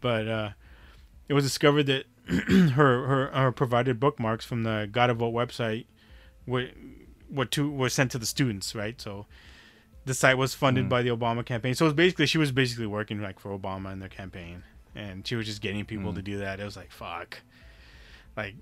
But 0.00 0.28
uh, 0.28 0.50
it 1.28 1.34
was 1.34 1.44
discovered 1.44 1.84
that 1.84 2.06
her, 2.26 3.06
her 3.06 3.30
her 3.32 3.52
provided 3.52 4.00
bookmarks 4.00 4.44
from 4.44 4.62
the 4.62 4.88
Gotta 4.90 5.14
Vote 5.14 5.34
website 5.34 5.86
were 6.46 6.68
were 7.30 7.44
to 7.46 7.70
were 7.70 7.88
sent 7.88 8.10
to 8.12 8.18
the 8.18 8.26
students, 8.26 8.74
right? 8.74 9.00
So 9.00 9.26
the 10.04 10.14
site 10.14 10.38
was 10.38 10.54
funded 10.54 10.84
hmm. 10.84 10.88
by 10.88 11.02
the 11.02 11.10
Obama 11.10 11.44
campaign. 11.44 11.74
So 11.74 11.86
it 11.86 11.88
was 11.88 11.94
basically 11.94 12.26
she 12.26 12.38
was 12.38 12.52
basically 12.52 12.86
working 12.86 13.20
like 13.20 13.38
for 13.38 13.56
Obama 13.56 13.92
in 13.92 14.00
their 14.00 14.08
campaign, 14.08 14.62
and 14.94 15.26
she 15.26 15.36
was 15.36 15.46
just 15.46 15.60
getting 15.60 15.84
people 15.84 16.12
to 16.12 16.20
hmm. 16.20 16.24
do 16.24 16.38
that. 16.38 16.60
It 16.60 16.64
was 16.64 16.76
like 16.76 16.92
fuck, 16.92 17.40
like 18.36 18.54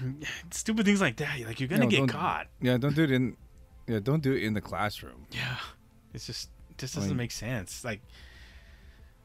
stupid 0.50 0.84
things 0.84 1.00
like 1.00 1.16
that. 1.16 1.40
Like 1.46 1.60
you're 1.60 1.68
gonna 1.68 1.84
No, 1.84 1.90
get 1.90 2.08
caught. 2.08 2.48
Yeah. 2.60 2.76
Don't 2.78 2.94
do 2.94 3.04
it 3.04 3.10
in. 3.10 3.36
Yeah. 3.86 4.00
Don't 4.00 4.22
do 4.22 4.32
it 4.32 4.42
in 4.42 4.54
the 4.54 4.60
classroom. 4.60 5.26
Yeah, 5.30 5.56
it's 6.12 6.26
just 6.26 6.50
just 6.78 6.94
doesn't 6.94 7.10
mean- 7.10 7.16
make 7.18 7.30
sense. 7.30 7.84
Like, 7.84 8.02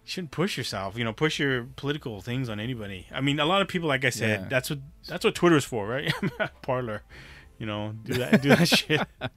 shouldn't 0.03 0.31
push 0.31 0.57
yourself. 0.57 0.97
You 0.97 1.03
know, 1.03 1.13
push 1.13 1.39
your 1.39 1.63
political 1.75 2.21
things 2.21 2.49
on 2.49 2.59
anybody. 2.59 3.07
I 3.11 3.21
mean, 3.21 3.39
a 3.39 3.45
lot 3.45 3.61
of 3.61 3.67
people, 3.67 3.87
like 3.87 4.03
I 4.05 4.09
said, 4.09 4.41
Yeah. 4.41 4.47
that's 4.49 4.69
what 4.69 4.79
that's 5.07 5.23
what 5.25 5.35
Twitter's 5.35 5.65
for, 5.65 5.87
right? 5.87 6.11
Parler, 6.61 7.03
you 7.57 7.65
know, 7.65 7.93
do 8.03 8.13
that 8.15 8.41
do 8.41 8.49
that 8.49 8.67
shit. 8.67 9.01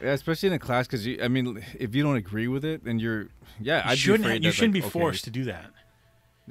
Yeah, 0.00 0.12
especially 0.12 0.46
in 0.46 0.52
a 0.52 0.60
class, 0.60 0.86
because 0.86 1.08
I 1.20 1.26
mean, 1.26 1.60
if 1.76 1.92
you 1.92 2.04
don't 2.04 2.14
agree 2.14 2.46
with 2.46 2.64
it, 2.64 2.84
then 2.84 3.00
you're. 3.00 3.30
Yeah, 3.60 3.84
You 3.84 3.90
I'd 3.90 3.98
shouldn't 3.98 4.44
you 4.44 4.52
shouldn't 4.52 4.74
like, 4.74 4.82
be 4.82 4.86
okay, 4.86 4.90
forced 5.00 5.24
to 5.24 5.30
do 5.30 5.44
that. 5.46 5.72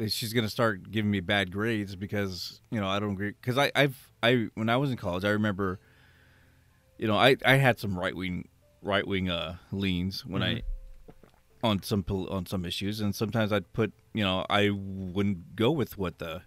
she's 0.10 0.34
gonna 0.34 0.50
start 0.50 0.92
giving 0.92 1.10
me 1.10 1.22
bad 1.22 1.50
grades 1.50 1.96
because 1.96 2.60
you 2.72 2.82
know 2.82 2.90
I 2.90 3.00
don't 3.00 3.14
agree. 3.14 3.30
Because 3.40 3.58
I 3.58 3.72
I've 3.74 4.12
I 4.22 4.50
when 4.56 4.68
I 4.68 4.76
was 4.76 4.92
in 4.92 4.98
college, 4.98 5.24
I 5.24 5.30
remember. 5.30 5.80
You 6.98 7.08
know, 7.08 7.16
I 7.16 7.38
I 7.46 7.54
had 7.56 7.80
some 7.80 7.98
right 7.98 8.14
wing 8.14 8.50
right 8.82 9.08
wing 9.08 9.30
uh 9.30 9.56
leans 9.72 10.26
when 10.26 10.44
I 10.44 10.64
on 11.64 11.84
some 11.84 12.06
on 12.10 12.46
some 12.46 12.66
issues, 12.66 13.02
and 13.02 13.16
sometimes 13.16 13.52
I'd 13.52 13.72
put 13.74 13.94
you 14.14 14.24
know 14.24 14.46
I 14.50 14.70
wouldn't 14.70 15.56
go 15.56 15.72
with 15.72 15.98
what 15.98 16.20
the 16.20 16.42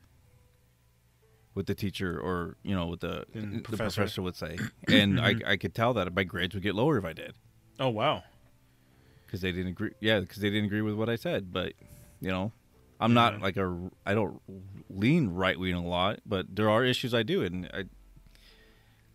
with 1.55 1.67
the 1.67 1.75
teacher 1.75 2.19
or 2.19 2.57
you 2.63 2.75
know 2.75 2.87
what 2.87 3.01
the 3.01 3.27
the 3.35 3.61
professor. 3.61 4.01
professor 4.01 4.23
would 4.23 4.37
say, 4.37 4.59
and 4.89 5.21
I 5.21 5.35
mm-hmm. 5.35 5.49
I 5.49 5.57
could 5.57 5.75
tell 5.75 5.93
that 5.95 6.15
my 6.15 6.25
grades 6.25 6.55
would 6.55 6.63
get 6.63 6.75
lower 6.75 6.97
if 6.97 7.05
I 7.05 7.13
did 7.13 7.35
Oh 7.81 7.89
wow. 7.89 8.23
because 9.27 9.41
they 9.41 9.53
didn't 9.53 9.69
agree. 9.69 9.93
Yeah, 10.01 10.21
because 10.21 10.43
they 10.43 10.51
didn't 10.51 10.67
agree 10.67 10.83
with 10.83 10.95
what 10.95 11.09
I 11.09 11.17
said. 11.17 11.51
But 11.51 11.73
you 12.21 12.29
know, 12.29 12.53
I'm 13.01 13.15
not 13.15 13.35
mm-hmm. 13.35 13.43
like 13.43 13.57
a. 13.57 13.91
I 14.05 14.13
don't 14.13 14.41
lean 14.91 15.31
right 15.31 15.59
wing 15.59 15.75
a 15.75 15.83
lot, 15.83 16.21
but 16.27 16.55
there 16.55 16.69
are 16.69 16.85
issues 16.85 17.15
I 17.15 17.23
do, 17.23 17.43
and 17.43 17.69
I. 17.73 17.85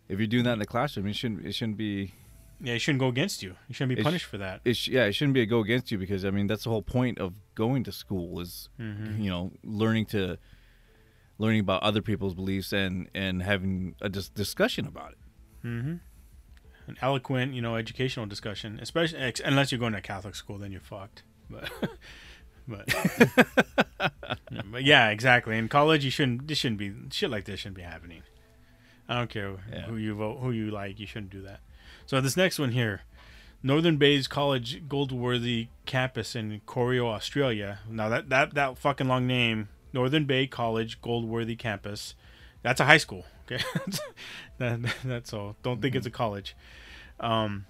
If 0.08 0.18
you're 0.18 0.26
doing 0.26 0.44
that 0.44 0.54
in 0.54 0.58
the 0.58 0.66
classroom, 0.66 1.06
it 1.06 1.14
shouldn't. 1.14 1.46
It 1.46 1.54
shouldn't 1.54 1.78
be. 1.78 2.12
Yeah, 2.60 2.74
it 2.74 2.78
shouldn't 2.78 3.00
go 3.00 3.08
against 3.08 3.42
you. 3.42 3.54
You 3.68 3.74
shouldn't 3.74 3.96
be 3.96 4.00
It 4.00 4.02
sh- 4.02 4.04
punished 4.04 4.24
for 4.26 4.38
that. 4.38 4.60
it 4.64 4.76
sh- 4.76 4.88
yeah, 4.88 5.04
it 5.04 5.12
shouldn't 5.12 5.34
be 5.34 5.42
a 5.42 5.46
go 5.46 5.60
against 5.60 5.90
you 5.92 5.98
because 5.98 6.24
I 6.24 6.30
mean 6.30 6.46
that's 6.46 6.64
the 6.64 6.70
whole 6.70 6.82
point 6.82 7.18
of 7.18 7.34
going 7.54 7.84
to 7.84 7.92
school 7.92 8.40
is 8.40 8.68
Mm-hmm. 8.80 9.20
you 9.22 9.30
know 9.30 9.52
learning 9.62 10.06
to 10.06 10.38
learning 11.38 11.60
about 11.60 11.82
other 11.82 12.00
people's 12.00 12.34
beliefs 12.34 12.72
and 12.72 13.08
and 13.14 13.42
having 13.42 13.94
a 14.00 14.08
dis- 14.08 14.30
discussion 14.30 14.86
about 14.86 15.12
it. 15.12 15.18
Mm-hmm. 15.66 15.94
An 16.88 16.96
eloquent, 17.02 17.52
you 17.52 17.60
know, 17.60 17.74
educational 17.76 18.26
discussion, 18.26 18.78
especially 18.80 19.18
ex- 19.18 19.40
unless 19.44 19.70
you're 19.72 19.78
going 19.80 19.92
to 19.92 19.98
a 19.98 20.02
Catholic 20.02 20.34
school, 20.36 20.56
then 20.56 20.70
you're 20.70 20.80
fucked. 20.80 21.24
But, 21.50 21.68
but, 22.68 22.86
but 24.70 24.84
yeah, 24.84 25.08
exactly. 25.10 25.58
In 25.58 25.68
college, 25.68 26.04
you 26.04 26.10
shouldn't. 26.10 26.46
This 26.48 26.58
shouldn't 26.58 26.78
be 26.78 26.92
shit 27.10 27.30
like 27.30 27.44
this 27.44 27.60
shouldn't 27.60 27.76
be 27.76 27.82
happening. 27.82 28.22
I 29.08 29.16
don't 29.18 29.30
care 29.30 29.56
Yeah. 29.72 29.82
who 29.82 29.96
you 29.96 30.14
vote, 30.14 30.38
who 30.40 30.50
you 30.52 30.70
like. 30.70 30.98
You 30.98 31.06
shouldn't 31.06 31.30
do 31.30 31.42
that. 31.42 31.60
So 32.06 32.20
this 32.20 32.36
next 32.36 32.58
one 32.58 32.70
here, 32.70 33.02
Northern 33.62 33.96
Bays 33.96 34.28
College 34.28 34.88
Goldsworthy 34.88 35.68
campus 35.86 36.36
in 36.36 36.60
Corio, 36.66 37.08
Australia. 37.08 37.80
Now 37.90 38.08
that 38.08 38.28
that 38.28 38.54
that 38.54 38.78
fucking 38.78 39.08
long 39.08 39.26
name, 39.26 39.68
Northern 39.92 40.24
Bay 40.24 40.46
College 40.46 41.00
Goldsworthy 41.02 41.56
campus. 41.56 42.14
That's 42.62 42.80
a 42.80 42.84
high 42.84 42.98
school. 42.98 43.26
Okay, 43.44 43.62
that, 44.58 44.94
that's 45.04 45.32
all. 45.32 45.56
Don't 45.62 45.82
think 45.82 45.94
it's 45.94 46.06
a 46.06 46.10
college. 46.10 46.56
Um, 47.20 47.66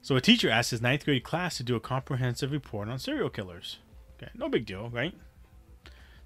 so 0.00 0.16
a 0.16 0.20
teacher 0.20 0.50
asked 0.50 0.72
his 0.72 0.82
ninth 0.82 1.04
grade 1.04 1.24
class 1.24 1.56
to 1.56 1.62
do 1.62 1.76
a 1.76 1.80
comprehensive 1.80 2.50
report 2.50 2.88
on 2.88 2.98
serial 2.98 3.30
killers. 3.30 3.78
Okay, 4.16 4.30
no 4.34 4.48
big 4.48 4.66
deal, 4.66 4.90
right? 4.90 5.14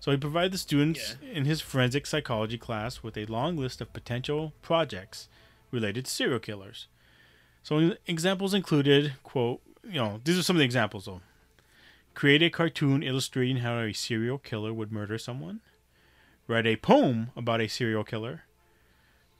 So 0.00 0.10
he 0.10 0.16
provided 0.16 0.52
the 0.52 0.58
students 0.58 1.16
in 1.32 1.46
his 1.46 1.60
forensic 1.60 2.06
psychology 2.06 2.58
class 2.58 3.02
with 3.02 3.16
a 3.16 3.26
long 3.26 3.56
list 3.56 3.80
of 3.80 3.92
potential 3.92 4.52
projects 4.62 5.28
related 5.70 6.04
to 6.04 6.10
serial 6.10 6.38
killers. 6.38 6.86
So 7.66 7.96
examples 8.06 8.54
included, 8.54 9.14
quote, 9.24 9.60
you 9.82 9.94
know, 9.94 10.20
these 10.22 10.38
are 10.38 10.42
some 10.44 10.54
of 10.54 10.58
the 10.58 10.64
examples 10.64 11.06
though. 11.06 11.20
Create 12.14 12.40
a 12.40 12.48
cartoon 12.48 13.02
illustrating 13.02 13.56
how 13.56 13.80
a 13.80 13.92
serial 13.92 14.38
killer 14.38 14.72
would 14.72 14.92
murder 14.92 15.18
someone. 15.18 15.58
Write 16.46 16.68
a 16.68 16.76
poem 16.76 17.32
about 17.34 17.60
a 17.60 17.66
serial 17.66 18.04
killer. 18.04 18.44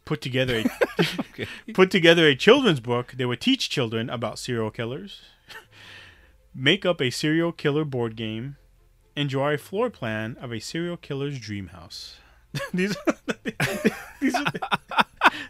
Put 0.04 0.20
together 0.20 0.64
a 0.64 1.46
put 1.72 1.92
together 1.92 2.26
a 2.26 2.34
children's 2.34 2.80
book 2.80 3.14
that 3.16 3.28
would 3.28 3.40
teach 3.40 3.70
children 3.70 4.10
about 4.10 4.40
serial 4.40 4.72
killers. 4.72 5.20
Make 6.52 6.84
up 6.84 7.00
a 7.00 7.10
serial 7.10 7.52
killer 7.52 7.84
board 7.84 8.16
game 8.16 8.56
and 9.14 9.28
draw 9.28 9.50
a 9.50 9.56
floor 9.56 9.88
plan 9.88 10.36
of 10.40 10.52
a 10.52 10.58
serial 10.58 10.96
killer's 10.96 11.38
dream 11.38 11.68
house. 11.68 12.16
these, 12.74 12.96
these, 14.20 14.34
are, 14.34 14.75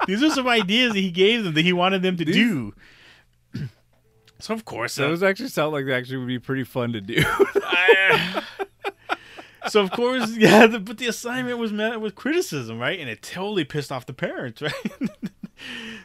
these 0.06 0.22
are 0.22 0.30
some 0.30 0.46
ideas 0.48 0.92
that 0.94 1.00
he 1.00 1.10
gave 1.10 1.44
them 1.44 1.54
that 1.54 1.62
he 1.64 1.72
wanted 1.72 2.02
them 2.02 2.16
to 2.16 2.24
These- 2.24 2.34
do. 2.36 2.74
So 4.38 4.52
of 4.52 4.66
course, 4.66 4.98
uh, 4.98 5.08
Those 5.08 5.22
actually 5.22 5.48
sound 5.48 5.72
like 5.72 5.86
they 5.86 5.94
actually 5.94 6.18
would 6.18 6.28
be 6.28 6.38
pretty 6.38 6.64
fun 6.64 6.92
to 6.92 7.00
do. 7.00 7.22
so 9.68 9.80
of 9.80 9.90
course, 9.90 10.30
yeah. 10.36 10.66
The, 10.66 10.78
but 10.78 10.98
the 10.98 11.06
assignment 11.06 11.58
was 11.58 11.72
met 11.72 12.00
with 12.00 12.14
criticism, 12.14 12.78
right? 12.78 12.98
And 13.00 13.08
it 13.08 13.22
totally 13.22 13.64
pissed 13.64 13.90
off 13.90 14.06
the 14.06 14.12
parents, 14.12 14.60
right? 14.62 14.74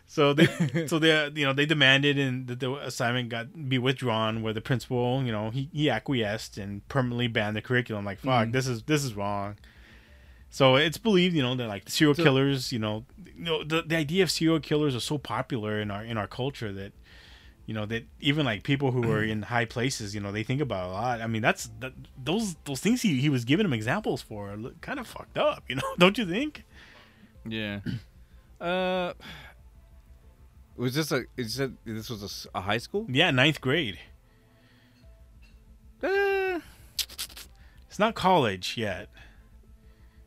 so 0.07 0.33
they, 0.33 0.87
so 0.87 0.97
they, 0.97 1.29
you 1.35 1.45
know, 1.45 1.51
they 1.53 1.65
demanded 1.65 2.17
and 2.17 2.47
that 2.47 2.59
the 2.61 2.73
assignment 2.75 3.29
got 3.29 3.67
be 3.69 3.77
withdrawn. 3.77 4.41
Where 4.41 4.53
the 4.53 4.61
principal, 4.61 5.21
you 5.23 5.31
know, 5.31 5.49
he, 5.49 5.69
he 5.73 5.89
acquiesced 5.89 6.57
and 6.57 6.87
permanently 6.87 7.27
banned 7.27 7.55
the 7.55 7.61
curriculum. 7.61 8.05
Like, 8.05 8.19
fuck, 8.19 8.47
Mhm. 8.47 8.51
this 8.53 8.65
is 8.67 8.83
this 8.83 9.03
is 9.03 9.13
wrong. 9.13 9.57
So 10.53 10.75
it's 10.75 10.97
believed, 10.97 11.33
you 11.35 11.41
know, 11.41 11.55
that 11.55 11.67
like 11.67 11.89
serial 11.89 12.13
So- 12.13 12.23
killers, 12.23 12.71
you 12.71 12.77
know, 12.79 13.05
you 13.25 13.43
know, 13.45 13.63
the, 13.63 13.81
the 13.81 13.95
idea 13.95 14.21
of 14.21 14.29
serial 14.29 14.59
killers 14.59 14.93
is 14.93 15.03
so 15.03 15.17
popular 15.17 15.79
in 15.81 15.89
our 15.89 16.03
in 16.03 16.17
our 16.17 16.27
culture 16.27 16.71
that 16.73 16.91
you 17.65 17.73
know 17.73 17.85
that 17.85 18.03
even 18.19 18.45
like 18.45 18.63
people 18.63 18.91
who 18.91 19.09
are 19.11 19.23
in 19.23 19.43
high 19.43 19.63
places 19.65 20.13
you 20.15 20.19
know 20.19 20.31
they 20.31 20.43
think 20.43 20.59
about 20.61 20.87
it 20.87 20.89
a 20.89 20.93
lot 20.93 21.21
i 21.21 21.27
mean 21.27 21.41
that's 21.43 21.69
that, 21.79 21.93
those 22.21 22.55
those 22.65 22.79
things 22.81 23.01
he, 23.03 23.21
he 23.21 23.29
was 23.29 23.45
giving 23.45 23.63
them 23.63 23.71
examples 23.71 24.19
for 24.21 24.49
are 24.51 24.57
kind 24.81 24.99
of 24.99 25.05
fucked 25.07 25.37
up 25.37 25.63
you 25.69 25.75
know 25.79 25.83
don't 25.97 26.17
you 26.17 26.25
think 26.25 26.65
yeah. 27.47 27.79
Uh, 28.59 29.13
was 30.75 30.93
this 30.95 31.11
a? 31.11 31.23
Is 31.37 31.55
that 31.57 31.71
this 31.85 32.09
was 32.11 32.45
a 32.53 32.61
high 32.61 32.77
school? 32.79 33.05
yeah 33.09 33.31
ninth 33.31 33.61
grade 33.61 33.97
Uh, 36.03 36.59
it's 37.87 37.99
not 37.99 38.15
college 38.15 38.75
yet 38.77 39.07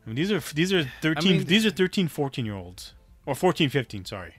I 0.04 0.08
mean, 0.08 0.16
these 0.16 0.30
are 0.32 0.40
these 0.54 0.72
are 0.72 0.84
13 1.00 1.32
mean- 1.38 1.44
these 1.46 1.64
are 1.64 1.70
13 1.70 2.08
14 2.08 2.44
year 2.44 2.54
olds 2.54 2.94
or 3.26 3.34
14 3.34 3.70
15 3.70 4.04
sorry 4.04 4.34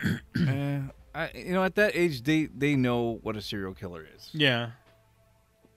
uh, 0.04 0.80
I, 1.14 1.30
you 1.34 1.52
know, 1.52 1.64
at 1.64 1.74
that 1.76 1.96
age, 1.96 2.22
they 2.22 2.46
they 2.46 2.76
know 2.76 3.18
what 3.22 3.36
a 3.36 3.40
serial 3.42 3.74
killer 3.74 4.06
is. 4.16 4.30
yeah 4.32 4.70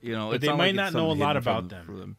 You 0.01 0.13
know, 0.13 0.31
But 0.31 0.41
they 0.41 0.49
might 0.49 0.57
like 0.57 0.75
not 0.75 0.93
know 0.93 1.11
a 1.11 1.13
lot 1.13 1.37
about 1.37 1.69
them. 1.69 1.85
for 1.85 1.93
them. 1.95 2.17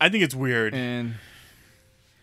i 0.00 0.08
think 0.08 0.24
it's 0.24 0.34
weird 0.34 0.74
and 0.74 1.14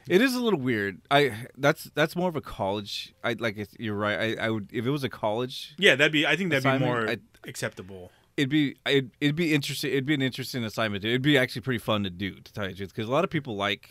it 0.08 0.22
is 0.22 0.36
a 0.36 0.42
little 0.42 0.60
weird. 0.60 1.00
I 1.10 1.48
that's 1.58 1.86
that's 1.96 2.14
more 2.14 2.28
of 2.28 2.36
a 2.36 2.42
college. 2.42 3.14
I 3.24 3.38
like 3.40 3.56
you're 3.80 3.96
right. 3.96 4.38
I, 4.38 4.46
I 4.48 4.50
would 4.50 4.68
if 4.74 4.86
it 4.86 4.90
was 4.90 5.06
a 5.06 5.10
college, 5.10 5.74
yeah 5.78 5.96
that'd 5.96 6.12
be 6.12 6.28
i 6.28 6.36
think 6.36 6.50
that'd 6.52 6.80
be 6.80 6.86
more 6.86 7.08
I- 7.10 7.20
acceptable 7.48 8.12
it'd 8.38 8.50
be 8.50 8.76
it'd, 8.86 9.12
it'd 9.22 9.36
be 9.36 9.54
interesting. 9.54 9.92
It'd 9.92 10.06
be 10.06 10.14
an 10.14 10.22
interesting 10.22 10.64
assignment. 10.64 11.04
It'd 11.06 11.22
be 11.22 11.38
actually 11.38 11.62
pretty 11.62 11.80
fun 11.80 12.04
to 12.04 12.10
do, 12.10 12.36
to 12.40 12.54
tell 12.54 12.66
you 12.66 12.72
the 12.72 12.78
truth, 12.78 12.94
because 12.96 13.08
a 13.08 13.12
lot 13.12 13.24
of 13.24 13.30
people 13.30 13.56
like 13.56 13.90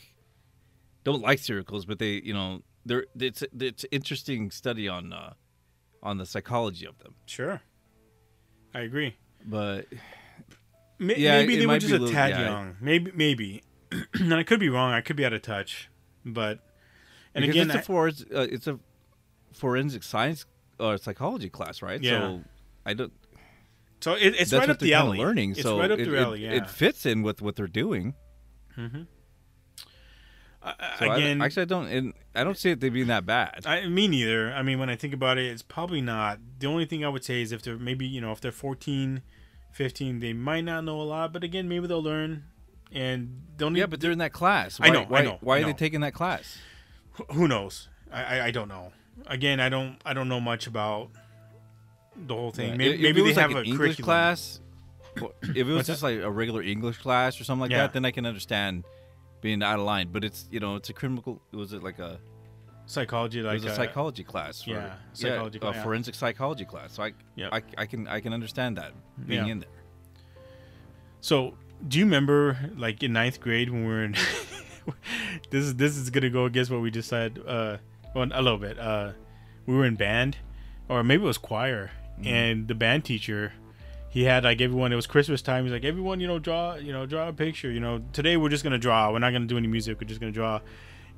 don't 1.05 1.23
like 1.23 1.43
killers, 1.43 1.85
but 1.85 1.99
they 1.99 2.21
you 2.25 2.33
know 2.35 2.63
they're 2.85 3.07
it's 3.19 3.43
it's 3.61 3.85
interesting 3.91 4.51
study 4.51 4.89
on 4.89 5.13
uh, 5.13 5.35
on 6.03 6.19
the 6.19 6.27
psychology 6.27 6.87
of 6.87 6.99
them. 6.99 7.15
sure 7.27 7.63
i 8.75 8.81
agree 8.81 9.15
But 9.45 9.87
May- 10.99 11.17
Yeah, 11.19 11.39
maybe 11.39 11.57
they 11.57 11.67
were 11.67 11.79
just 11.79 11.93
a, 11.93 11.97
a 11.97 11.99
little- 11.99 12.15
tad 12.15 12.31
yeah. 12.31 12.47
young. 12.49 12.77
Maybe, 12.81 13.13
maybe. 13.15 13.63
and 14.15 14.33
I 14.35 14.43
could 14.45 14.61
be 14.61 14.69
wrong. 14.69 14.93
I 14.93 15.01
could 15.03 15.17
be 15.17 15.25
out 15.27 15.33
of 15.33 15.43
touch. 15.43 15.91
But 16.25 16.61
and 17.35 17.45
again, 17.45 17.67
it's 17.67 17.75
a 17.75 17.79
I- 17.79 17.83
forens- 17.83 18.25
uh, 18.35 18.47
it's 18.51 18.67
a 18.67 18.79
forensic 19.53 20.03
science 20.03 20.47
or 20.81 20.97
psychology 20.97 21.51
class, 21.51 21.83
right? 21.83 22.01
Yeah. 22.03 22.11
So 22.21 22.41
I 22.87 22.95
don't. 22.95 23.13
So 24.03 24.15
it, 24.15 24.35
it's 24.39 24.53
right 24.53 24.69
up 24.69 24.79
the 24.79 24.91
kinda 24.91 24.97
alley. 24.97 25.19
learning. 25.19 25.53
It's 25.53 25.63
so 25.63 25.79
right 25.79 25.91
up 25.91 25.99
it, 25.99 26.09
the 26.09 26.19
alley. 26.19 26.45
Yeah. 26.45 26.53
it 26.53 26.69
fits 26.69 27.07
in 27.07 27.23
with 27.23 27.41
what 27.41 27.57
they're 27.57 27.67
doing. 27.67 28.15
mm-hmm. 28.77 29.03
uh, 30.63 30.73
So 30.99 31.07
I- 31.07 31.17
again, 31.17 31.41
actually, 31.43 31.63
I 31.63 31.67
don't. 31.67 32.15
I 32.35 32.45
don't 32.45 32.57
see 32.57 32.71
it 32.71 32.81
being 32.81 33.09
that 33.09 33.27
bad. 33.27 33.63
I, 33.67 33.87
me 33.87 34.09
neither. 34.09 34.53
I 34.53 34.63
mean, 34.63 34.79
when 34.79 34.89
I 34.89 34.97
think 34.97 35.13
about 35.13 35.39
it, 35.39 35.47
it's 35.47 35.63
probably 35.63 36.01
not. 36.01 36.39
The 36.59 36.67
only 36.67 36.85
thing 36.87 37.05
I 37.05 37.09
would 37.09 37.25
say 37.25 37.43
is 37.43 37.53
if 37.53 37.63
they're 37.63 37.77
maybe 37.79 38.07
you 38.07 38.21
know 38.21 38.33
if 38.33 38.41
they're 38.41 38.53
14, 38.53 39.23
15, 39.73 40.21
they 40.21 40.33
might 40.33 40.63
not 40.65 40.85
know 40.85 41.01
a 41.01 41.03
lot. 41.05 41.33
But 41.33 41.45
again, 41.45 41.69
maybe 41.69 41.87
they'll 41.87 42.03
learn. 42.03 42.45
And 42.91 43.43
need. 43.59 43.77
yeah, 43.79 43.87
but 43.87 44.01
they're 44.01 44.11
in 44.11 44.19
that 44.19 44.33
class. 44.35 44.79
I 44.81 44.89
Why, 44.89 44.95
know, 44.95 45.07
I 45.11 45.23
know, 45.23 45.39
why 45.41 45.59
I 45.59 45.63
are 45.63 45.67
they 45.67 45.73
taking 45.73 46.01
that 46.03 46.13
class? 46.13 46.59
who 47.33 47.49
knows? 47.49 47.89
I, 48.13 48.23
I 48.39 48.47
I 48.47 48.51
don't 48.51 48.69
know. 48.69 48.93
Again, 49.27 49.61
I 49.61 49.69
don't 49.69 49.97
I 50.05 50.13
don't 50.13 50.29
know 50.29 50.41
much 50.41 50.67
about 50.67 51.11
the 52.17 52.35
whole 52.35 52.51
thing. 52.51 52.71
Yeah, 52.71 52.77
Maybe, 52.77 52.95
if 52.95 53.01
maybe 53.03 53.21
it 53.31 53.35
they 53.35 53.41
have 53.41 53.51
like 53.51 53.57
a 53.57 53.61
an 53.61 53.67
English 53.67 53.97
curriculum. 53.97 54.05
class. 54.05 54.61
If 55.43 55.57
it 55.57 55.65
was 55.65 55.87
just 55.87 56.03
like 56.03 56.21
a 56.21 56.31
regular 56.31 56.63
English 56.63 56.99
class 56.99 57.39
or 57.41 57.45
something 57.45 57.61
like 57.63 57.71
Yeah. 57.71 57.79
that, 57.83 57.93
then 57.93 58.05
I 58.05 58.11
can 58.11 58.25
understand 58.27 58.85
being 59.43 59.63
out 59.63 59.79
of 59.79 59.85
line. 59.85 60.09
But 60.11 60.25
it's 60.25 60.49
you 60.51 60.61
know 60.61 60.77
it's 60.77 60.89
a 60.91 60.93
criminal. 60.95 61.41
Was 61.53 61.73
it 61.73 61.83
like 61.83 61.99
a? 61.99 62.19
psychology 62.87 63.39
It 63.41 63.45
like 63.45 63.55
was 63.55 63.65
a 63.65 63.71
uh, 63.71 63.75
psychology 63.75 64.25
class. 64.25 64.63
For, 64.63 64.71
yeah, 64.71 64.95
psychology 65.13 65.59
a 65.59 65.61
class, 65.61 65.75
yeah. 65.77 65.83
forensic 65.83 66.15
psychology 66.15 66.65
class. 66.65 66.93
So 66.95 67.05
I, 67.05 67.13
Yeah. 67.37 67.49
I, 67.53 67.63
I 67.79 67.87
can 67.87 68.09
I 68.09 68.21
can 68.21 68.33
understand 68.33 68.77
that 68.79 68.93
being 69.27 69.47
Yeah. 69.47 69.53
in 69.53 69.59
there. 69.61 69.69
So, 71.21 71.55
do 71.87 71.99
you 71.99 72.05
remember, 72.05 72.59
like 72.77 73.03
in 73.03 73.13
ninth 73.13 73.41
grade, 73.41 73.71
when 73.71 73.83
we 73.87 73.89
were 73.93 74.05
in? 74.05 74.13
this 75.51 75.65
is 75.65 75.77
this 75.77 75.97
is 75.97 76.11
gonna 76.11 76.31
go 76.31 76.45
against 76.47 76.71
what 76.71 76.81
we 76.81 76.91
just 76.91 77.09
said. 77.09 77.39
Uh, 77.47 77.77
well, 78.15 78.29
a 78.33 78.43
little 78.43 78.59
bit. 78.59 78.79
Uh, 78.79 79.13
we 79.67 79.75
were 79.75 79.85
in 79.87 79.95
band, 79.95 80.39
or 80.89 81.05
maybe 81.05 81.23
it 81.23 81.27
was 81.27 81.39
choir, 81.39 81.91
and 82.25 82.69
the 82.69 82.75
band 82.75 83.05
teacher, 83.05 83.53
he 84.09 84.25
had 84.25 84.45
like 84.45 84.61
everyone. 84.61 84.93
It 84.93 84.97
was 84.97 85.07
Christmas 85.07 85.43
time. 85.43 85.65
He's 85.65 85.73
like, 85.73 85.85
everyone, 85.85 86.21
you 86.21 86.27
know, 86.27 86.39
draw, 86.39 86.75
you 86.75 86.93
know, 86.93 87.07
draw 87.07 87.29
a 87.29 87.33
picture. 87.33 87.71
You 87.71 87.81
know, 87.81 88.03
today 88.13 88.37
we're 88.37 88.51
just 88.51 88.63
gonna 88.63 88.79
draw. 88.79 89.11
We're 89.11 89.19
not 89.19 89.33
gonna 89.33 89.47
do 89.47 89.57
any 89.57 89.69
music. 89.69 90.01
We're 90.01 90.09
just 90.09 90.21
gonna 90.21 90.33
draw. 90.33 90.61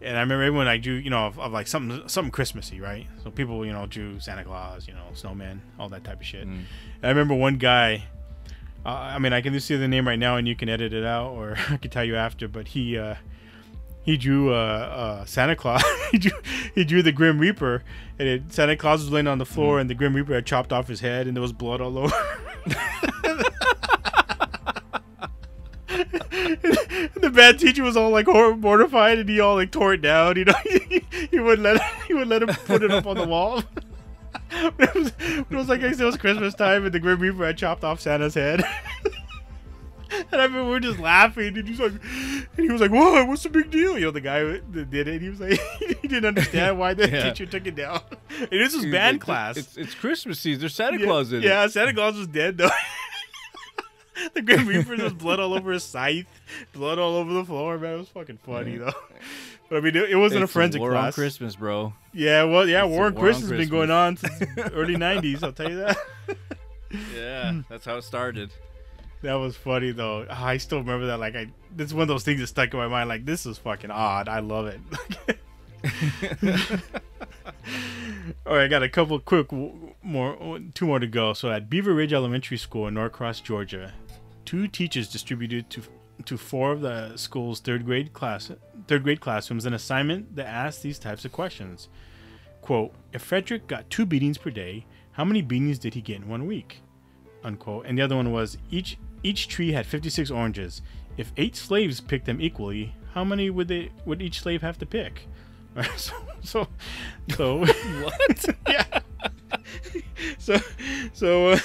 And 0.00 0.16
I 0.16 0.20
remember 0.20 0.44
everyone 0.44 0.66
like 0.66 0.82
drew, 0.82 0.94
you 0.94 1.10
know, 1.10 1.26
of, 1.26 1.38
of 1.38 1.52
like 1.52 1.66
something 1.66 2.08
something 2.08 2.30
Christmassy, 2.30 2.80
right? 2.80 3.06
So 3.22 3.30
people, 3.30 3.64
you 3.66 3.72
know, 3.72 3.86
drew 3.86 4.20
Santa 4.20 4.44
Claus, 4.44 4.86
you 4.86 4.94
know, 4.94 5.06
snowman, 5.14 5.62
all 5.78 5.88
that 5.88 6.04
type 6.04 6.20
of 6.20 6.26
shit. 6.26 6.46
Mm. 6.46 6.62
I 7.02 7.08
remember 7.08 7.34
one 7.34 7.56
guy. 7.56 8.04
Uh, 8.86 8.90
I 8.90 9.18
mean, 9.18 9.32
I 9.32 9.40
can 9.40 9.54
just 9.54 9.66
see 9.66 9.76
the 9.76 9.88
name 9.88 10.06
right 10.06 10.18
now, 10.18 10.36
and 10.36 10.46
you 10.46 10.54
can 10.54 10.68
edit 10.68 10.92
it 10.92 11.04
out, 11.04 11.30
or 11.30 11.56
I 11.70 11.78
can 11.78 11.90
tell 11.90 12.04
you 12.04 12.16
after. 12.16 12.48
But 12.48 12.68
he 12.68 12.98
uh, 12.98 13.16
he 14.04 14.16
drew 14.18 14.52
uh, 14.52 14.56
uh, 14.56 15.24
Santa 15.24 15.56
Claus. 15.56 15.82
he 16.12 16.18
drew 16.18 16.32
he 16.74 16.84
drew 16.84 17.02
the 17.02 17.12
Grim 17.12 17.38
Reaper, 17.38 17.82
and 18.18 18.28
it, 18.28 18.52
Santa 18.52 18.76
Claus 18.76 19.00
was 19.00 19.10
laying 19.10 19.26
on 19.26 19.38
the 19.38 19.46
floor, 19.46 19.80
and 19.80 19.88
the 19.88 19.94
Grim 19.94 20.14
Reaper 20.14 20.34
had 20.34 20.46
chopped 20.46 20.72
off 20.72 20.88
his 20.88 21.00
head, 21.00 21.26
and 21.26 21.36
there 21.36 21.42
was 21.42 21.52
blood 21.52 21.80
all 21.80 21.98
over. 21.98 22.14
the 27.14 27.30
bad 27.32 27.58
teacher 27.58 27.82
was 27.82 27.96
all 27.96 28.10
like 28.10 28.26
mortified, 28.26 29.18
and 29.18 29.28
he 29.28 29.40
all 29.40 29.54
like 29.54 29.70
tore 29.70 29.94
it 29.94 30.02
down. 30.02 30.36
You 30.36 30.44
know, 30.44 30.54
he, 30.64 31.04
he 31.30 31.38
wouldn't 31.38 31.62
let 31.62 31.82
he 31.82 32.08
he 32.08 32.14
would 32.14 32.28
let 32.28 32.42
him 32.42 32.48
put 32.48 32.82
it 32.82 32.90
up 32.90 33.06
on 33.06 33.16
the 33.16 33.26
wall. 33.26 33.62
it, 34.50 34.94
was, 34.94 35.12
it 35.18 35.50
was 35.50 35.68
like 35.68 35.80
it 35.80 35.98
was 35.98 36.16
Christmas 36.18 36.54
time, 36.54 36.84
and 36.84 36.92
the 36.92 37.00
Grim 37.00 37.20
Reaper 37.20 37.46
had 37.46 37.56
chopped 37.56 37.84
off 37.84 38.00
Santa's 38.00 38.34
head. 38.34 38.62
And 40.32 40.40
I 40.40 40.44
remember 40.44 40.64
we 40.64 40.70
were 40.70 40.80
just 40.80 40.98
laughing, 40.98 41.56
and 41.56 41.66
he 41.68 41.70
was 41.72 41.80
like, 41.80 41.92
and 41.92 42.64
he 42.66 42.68
was 42.70 42.80
like, 42.80 42.90
"Whoa, 42.90 43.24
what's 43.24 43.42
the 43.42 43.48
big 43.50 43.70
deal?" 43.70 43.94
You 43.98 44.06
know, 44.06 44.10
the 44.10 44.20
guy 44.20 44.42
that 44.42 44.90
did 44.90 45.08
it, 45.08 45.20
he 45.22 45.28
was 45.28 45.40
like, 45.40 45.60
he 46.02 46.08
didn't 46.08 46.24
understand 46.26 46.78
why 46.78 46.94
the 46.94 47.08
Yeah. 47.10 47.24
teacher 47.30 47.46
took 47.46 47.66
it 47.66 47.74
down. 47.74 48.00
And 48.38 48.48
this 48.50 48.74
was 48.74 48.84
band 48.86 49.16
It's- 49.16 49.22
class. 49.24 49.56
It's, 49.56 49.76
it's 49.76 49.94
Christmas 49.94 50.38
season. 50.40 50.60
There's 50.60 50.74
Santa 50.74 50.98
yeah, 50.98 51.06
Claus 51.06 51.32
in 51.32 51.38
it. 51.38 51.44
yeah, 51.44 51.66
Santa 51.68 51.92
Claus 51.94 52.16
was 52.16 52.26
dead 52.28 52.58
though. 52.58 52.70
the 54.34 54.42
Grim 54.42 54.66
Reaper 54.68 54.96
was 54.96 55.12
blood 55.12 55.40
all 55.40 55.54
over 55.54 55.72
his 55.72 55.82
scythe, 55.84 56.26
blood 56.72 56.98
all 56.98 57.16
over 57.16 57.32
the 57.32 57.44
floor. 57.44 57.78
Man, 57.78 57.94
it 57.94 57.98
was 57.98 58.08
fucking 58.08 58.38
funny 58.44 58.76
though. 58.76 58.92
But 59.68 59.78
I 59.78 59.80
mean, 59.80 59.96
it, 59.96 60.10
it 60.10 60.16
wasn't 60.16 60.42
It's 60.42 60.50
a 60.50 60.52
forensic 60.52 60.80
war 60.80 60.94
on. 60.94 61.12
Christmas, 61.12 61.56
bro. 61.56 61.94
Yeah, 62.12 62.44
well, 62.44 62.68
yeah, 62.68 62.84
War 62.84 62.84
on 62.84 62.92
war 62.92 63.06
on 63.06 63.14
Christmas 63.16 63.50
has 63.50 63.58
been 63.58 63.68
going 63.68 63.90
on 63.90 64.16
since 64.16 64.32
early 64.72 64.94
'90s. 64.96 65.42
I'll 65.42 65.52
tell 65.52 65.70
you 65.70 65.76
that. 65.76 65.96
Yeah, 67.14 67.62
that's 67.68 67.84
how 67.86 67.96
it 67.96 68.02
started. 68.04 68.52
That 69.24 69.34
was 69.36 69.56
funny 69.56 69.90
though. 69.90 70.26
Ah, 70.28 70.44
I 70.48 70.58
still 70.58 70.80
remember 70.80 71.06
that. 71.06 71.18
Like, 71.18 71.34
I 71.34 71.48
this 71.74 71.86
is 71.86 71.94
one 71.94 72.02
of 72.02 72.08
those 72.08 72.24
things 72.24 72.40
that 72.40 72.46
stuck 72.48 72.74
in 72.74 72.78
my 72.78 72.88
mind. 72.88 73.08
Like, 73.08 73.24
this 73.24 73.46
is 73.46 73.56
fucking 73.56 73.90
odd. 73.90 74.28
I 74.28 74.40
love 74.40 74.66
it. 74.66 74.80
All 78.46 78.54
right, 78.54 78.64
I 78.64 78.68
got 78.68 78.82
a 78.82 78.88
couple 78.90 79.18
quick 79.18 79.50
more, 80.02 80.60
two 80.74 80.86
more 80.86 80.98
to 80.98 81.06
go. 81.06 81.32
So 81.32 81.50
at 81.50 81.70
Beaver 81.70 81.94
Ridge 81.94 82.12
Elementary 82.12 82.58
School 82.58 82.86
in 82.86 82.92
Norcross, 82.92 83.42
Georgia, 83.42 83.94
two 84.44 84.68
teachers 84.68 85.08
distributed 85.08 85.70
to 85.70 85.82
to 86.26 86.36
four 86.36 86.72
of 86.72 86.82
the 86.82 87.16
school's 87.16 87.60
third 87.60 87.86
grade 87.86 88.12
class 88.12 88.52
third 88.88 89.04
grade 89.04 89.20
classrooms 89.20 89.64
an 89.64 89.72
assignment 89.72 90.36
that 90.36 90.46
asked 90.46 90.82
these 90.82 90.98
types 90.98 91.24
of 91.24 91.32
questions. 91.32 91.88
Quote: 92.60 92.92
If 93.14 93.22
Frederick 93.22 93.68
got 93.68 93.88
two 93.88 94.04
beatings 94.04 94.36
per 94.36 94.50
day, 94.50 94.84
how 95.12 95.24
many 95.24 95.40
beatings 95.40 95.78
did 95.78 95.94
he 95.94 96.02
get 96.02 96.16
in 96.16 96.28
one 96.28 96.46
week? 96.46 96.82
Unquote. 97.42 97.86
And 97.86 97.96
the 97.96 98.02
other 98.02 98.16
one 98.16 98.30
was 98.30 98.58
each 98.70 98.98
each 99.24 99.48
tree 99.48 99.72
had 99.72 99.86
56 99.86 100.30
oranges. 100.30 100.80
If 101.16 101.32
eight 101.36 101.56
slaves 101.56 102.00
picked 102.00 102.26
them 102.26 102.40
equally, 102.40 102.94
how 103.14 103.24
many 103.24 103.50
would 103.50 103.66
they 103.68 103.90
would 104.04 104.22
each 104.22 104.40
slave 104.40 104.62
have 104.62 104.78
to 104.78 104.86
pick? 104.86 105.26
so 105.96 106.14
so 106.42 106.68
so 107.30 107.58
What? 107.64 108.44
yeah. 108.68 109.00
so, 110.38 110.56
so, 111.12 111.48
uh, 111.48 111.58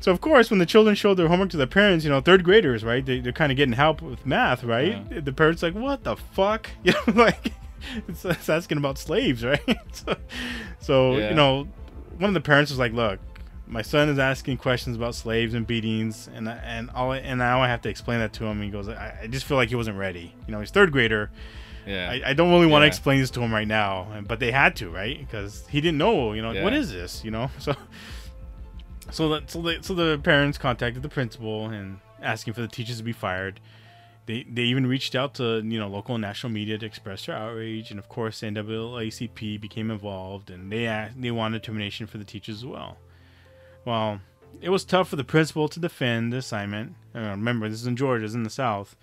so 0.00 0.12
of 0.12 0.20
course, 0.20 0.50
when 0.50 0.58
the 0.58 0.66
children 0.66 0.94
showed 0.94 1.14
their 1.14 1.28
homework 1.28 1.50
to 1.50 1.56
their 1.56 1.66
parents, 1.66 2.04
you 2.04 2.10
know, 2.10 2.20
third 2.20 2.44
graders, 2.44 2.84
right? 2.84 3.04
They, 3.04 3.20
they're 3.20 3.32
kind 3.32 3.52
of 3.52 3.56
getting 3.56 3.74
help 3.74 4.00
with 4.02 4.24
math, 4.24 4.64
right? 4.64 5.04
Yeah. 5.10 5.20
The 5.20 5.32
parents 5.32 5.62
like, 5.62 5.74
what 5.74 6.04
the 6.04 6.16
fuck? 6.16 6.70
You 6.84 6.92
know, 6.92 7.12
like 7.14 7.52
it's, 8.08 8.24
it's 8.24 8.48
asking 8.48 8.78
about 8.78 8.98
slaves, 8.98 9.44
right? 9.44 9.60
so, 9.92 10.16
so 10.80 11.16
Yeah. 11.16 11.30
you 11.30 11.34
know, 11.34 11.68
one 12.18 12.28
of 12.30 12.34
the 12.34 12.40
parents 12.40 12.70
was 12.70 12.78
like, 12.78 12.92
look. 12.92 13.18
My 13.68 13.82
son 13.82 14.08
is 14.08 14.18
asking 14.18 14.56
questions 14.58 14.96
about 14.96 15.14
slaves 15.14 15.52
and 15.54 15.66
beatings, 15.66 16.28
and 16.34 16.48
and 16.48 16.90
all, 16.90 17.12
and 17.12 17.38
now 17.38 17.60
I 17.60 17.68
have 17.68 17.82
to 17.82 17.88
explain 17.88 18.18
that 18.20 18.32
to 18.34 18.44
him. 18.46 18.62
He 18.62 18.70
goes, 18.70 18.88
I, 18.88 19.18
I 19.22 19.26
just 19.26 19.44
feel 19.46 19.56
like 19.56 19.68
he 19.68 19.74
wasn't 19.74 19.98
ready. 19.98 20.34
You 20.46 20.52
know, 20.52 20.60
he's 20.60 20.70
third 20.70 20.90
grader. 20.90 21.30
Yeah. 21.86 22.10
I, 22.10 22.30
I 22.30 22.32
don't 22.34 22.50
really 22.50 22.66
want 22.66 22.82
to 22.82 22.86
explain 22.86 23.20
this 23.20 23.30
to 23.30 23.40
him 23.40 23.52
right 23.52 23.66
now, 23.68 24.22
but 24.26 24.40
they 24.40 24.52
had 24.52 24.76
to, 24.76 24.90
right? 24.90 25.18
Because 25.18 25.66
he 25.68 25.80
didn't 25.80 25.96
know, 25.98 26.32
you 26.34 26.42
know, 26.42 26.48
what 26.62 26.72
Yeah. 26.74 26.78
is 26.80 26.92
this, 26.92 27.24
you 27.24 27.30
know? 27.30 27.50
So, 27.60 27.74
so 29.10 29.28
that 29.30 29.50
so 29.50 29.62
the 29.62 29.78
so 29.82 29.94
the 29.94 30.18
parents 30.18 30.58
contacted 30.58 31.02
the 31.02 31.08
principal 31.08 31.66
and 31.66 31.98
asking 32.22 32.52
for 32.54 32.60
the 32.60 32.68
teachers 32.68 32.98
to 32.98 33.02
be 33.02 33.12
fired. 33.12 33.58
They 34.26 34.42
they 34.50 34.62
even 34.64 34.86
reached 34.86 35.14
out 35.14 35.32
to 35.36 35.62
you 35.64 35.78
know 35.78 35.88
local 35.88 36.14
and 36.16 36.22
national 36.22 36.52
media 36.52 36.76
to 36.76 36.84
express 36.84 37.24
their 37.24 37.34
outrage, 37.36 37.90
and 37.90 37.98
of 37.98 38.08
course, 38.10 38.42
NAACP 38.42 39.58
became 39.60 39.90
involved, 39.90 40.50
and 40.50 40.70
they 40.70 40.86
asked, 40.86 41.20
they 41.20 41.30
wanted 41.30 41.62
termination 41.62 42.06
for 42.06 42.18
the 42.18 42.24
teachers 42.24 42.56
as 42.56 42.66
well. 42.66 42.98
Well, 43.84 44.20
it 44.60 44.70
was 44.70 44.84
tough 44.84 45.08
for 45.08 45.16
the 45.16 45.24
principal 45.24 45.68
to 45.68 45.80
defend 45.80 46.32
the 46.32 46.38
assignment. 46.38 46.94
Uh, 47.14 47.20
remember, 47.30 47.68
this 47.68 47.80
is 47.80 47.86
in 47.86 47.96
Georgia, 47.96 48.24
it's 48.24 48.34
in 48.34 48.42
the 48.42 48.50
South. 48.50 48.96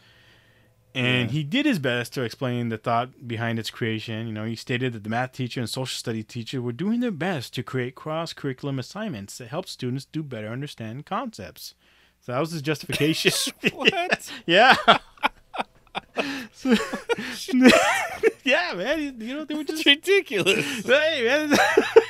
And 0.94 1.30
Yeah. 1.30 1.34
he 1.34 1.44
did 1.44 1.66
his 1.66 1.78
best 1.80 2.14
to 2.14 2.22
explain 2.22 2.70
the 2.70 2.78
thought 2.78 3.28
behind 3.28 3.60
its 3.60 3.70
creation. 3.70 4.28
You 4.28 4.34
know, 4.34 4.46
he 4.46 4.56
stated 4.56 4.94
that 4.94 5.04
the 5.04 5.10
math 5.10 5.34
teacher 5.34 5.60
and 5.60 5.70
social 5.70 5.98
study 5.98 6.24
teacher 6.24 6.62
were 6.62 6.72
doing 6.72 7.02
their 7.02 7.12
best 7.12 7.54
to 7.56 7.64
create 7.64 7.96
cross 7.96 8.32
curriculum 8.32 8.80
assignments 8.80 9.38
that 9.40 9.50
help 9.50 9.68
students 9.68 10.06
do 10.06 10.24
better 10.24 10.48
understand 10.48 11.06
concepts. 11.06 11.74
So 12.22 12.32
that 12.32 12.40
was 12.40 12.52
his 12.52 12.62
justification. 12.62 13.32
What? 13.74 14.32
yeah. 14.46 14.76
So- 16.54 16.76
yeah, 18.44 18.74
man. 18.76 19.16
You 19.20 19.34
know, 19.36 19.44
they 19.44 19.54
were 19.54 19.62
It's 19.62 19.72
just 19.72 19.86
ridiculous. 19.86 20.86
hey 20.86 21.24
man 21.26 21.50
it's 21.52 22.05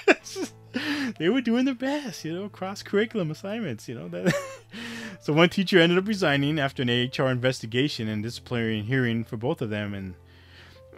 they 1.18 1.30
were 1.30 1.42
doing 1.42 1.66
their 1.66 1.76
best 1.76 2.26
you 2.26 2.34
know 2.34 2.50
cross 2.50 2.84
curriculum 2.84 3.32
assignments 3.32 3.88
you 3.88 3.96
know 3.96 4.08
that 4.08 4.34
so 5.22 5.34
one 5.34 5.50
teacher 5.50 5.80
ended 5.80 5.98
up 5.98 6.08
resigning 6.08 6.60
after 6.60 6.84
an 6.84 6.90
AHR 6.90 7.30
investigation 7.30 8.08
and 8.08 8.24
disciplinary 8.24 8.82
hearing 8.82 9.24
for 9.24 9.38
both 9.38 9.62
of 9.62 9.70
them 9.70 9.94
and 9.94 10.16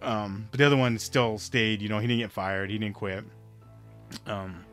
um 0.01 0.47
but 0.51 0.59
the 0.59 0.65
other 0.65 0.77
one 0.77 0.97
still 0.99 1.37
stayed 1.37 1.81
you 1.81 1.89
know 1.89 1.99
he 1.99 2.07
didn't 2.07 2.21
get 2.21 2.31
fired 2.31 2.69
he 2.69 2.77
didn't 2.77 2.95
quit 2.95 3.23
um 4.25 4.63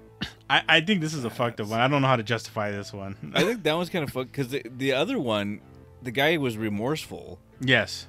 I, 0.48 0.62
I 0.68 0.80
think 0.80 1.00
this 1.00 1.14
is 1.14 1.24
a 1.24 1.30
fucked 1.30 1.60
up 1.60 1.68
one. 1.68 1.80
I 1.80 1.88
don't 1.88 2.02
know 2.02 2.08
how 2.08 2.16
to 2.16 2.22
justify 2.22 2.70
this 2.70 2.92
one. 2.92 3.32
I 3.34 3.42
think 3.44 3.62
that 3.62 3.74
one's 3.74 3.88
kind 3.88 4.04
of 4.04 4.10
fucked 4.10 4.30
because 4.30 4.48
the, 4.48 4.62
the 4.64 4.92
other 4.92 5.18
one, 5.18 5.60
the 6.02 6.10
guy 6.10 6.36
was 6.36 6.56
remorseful 6.56 7.38
yes. 7.60 8.06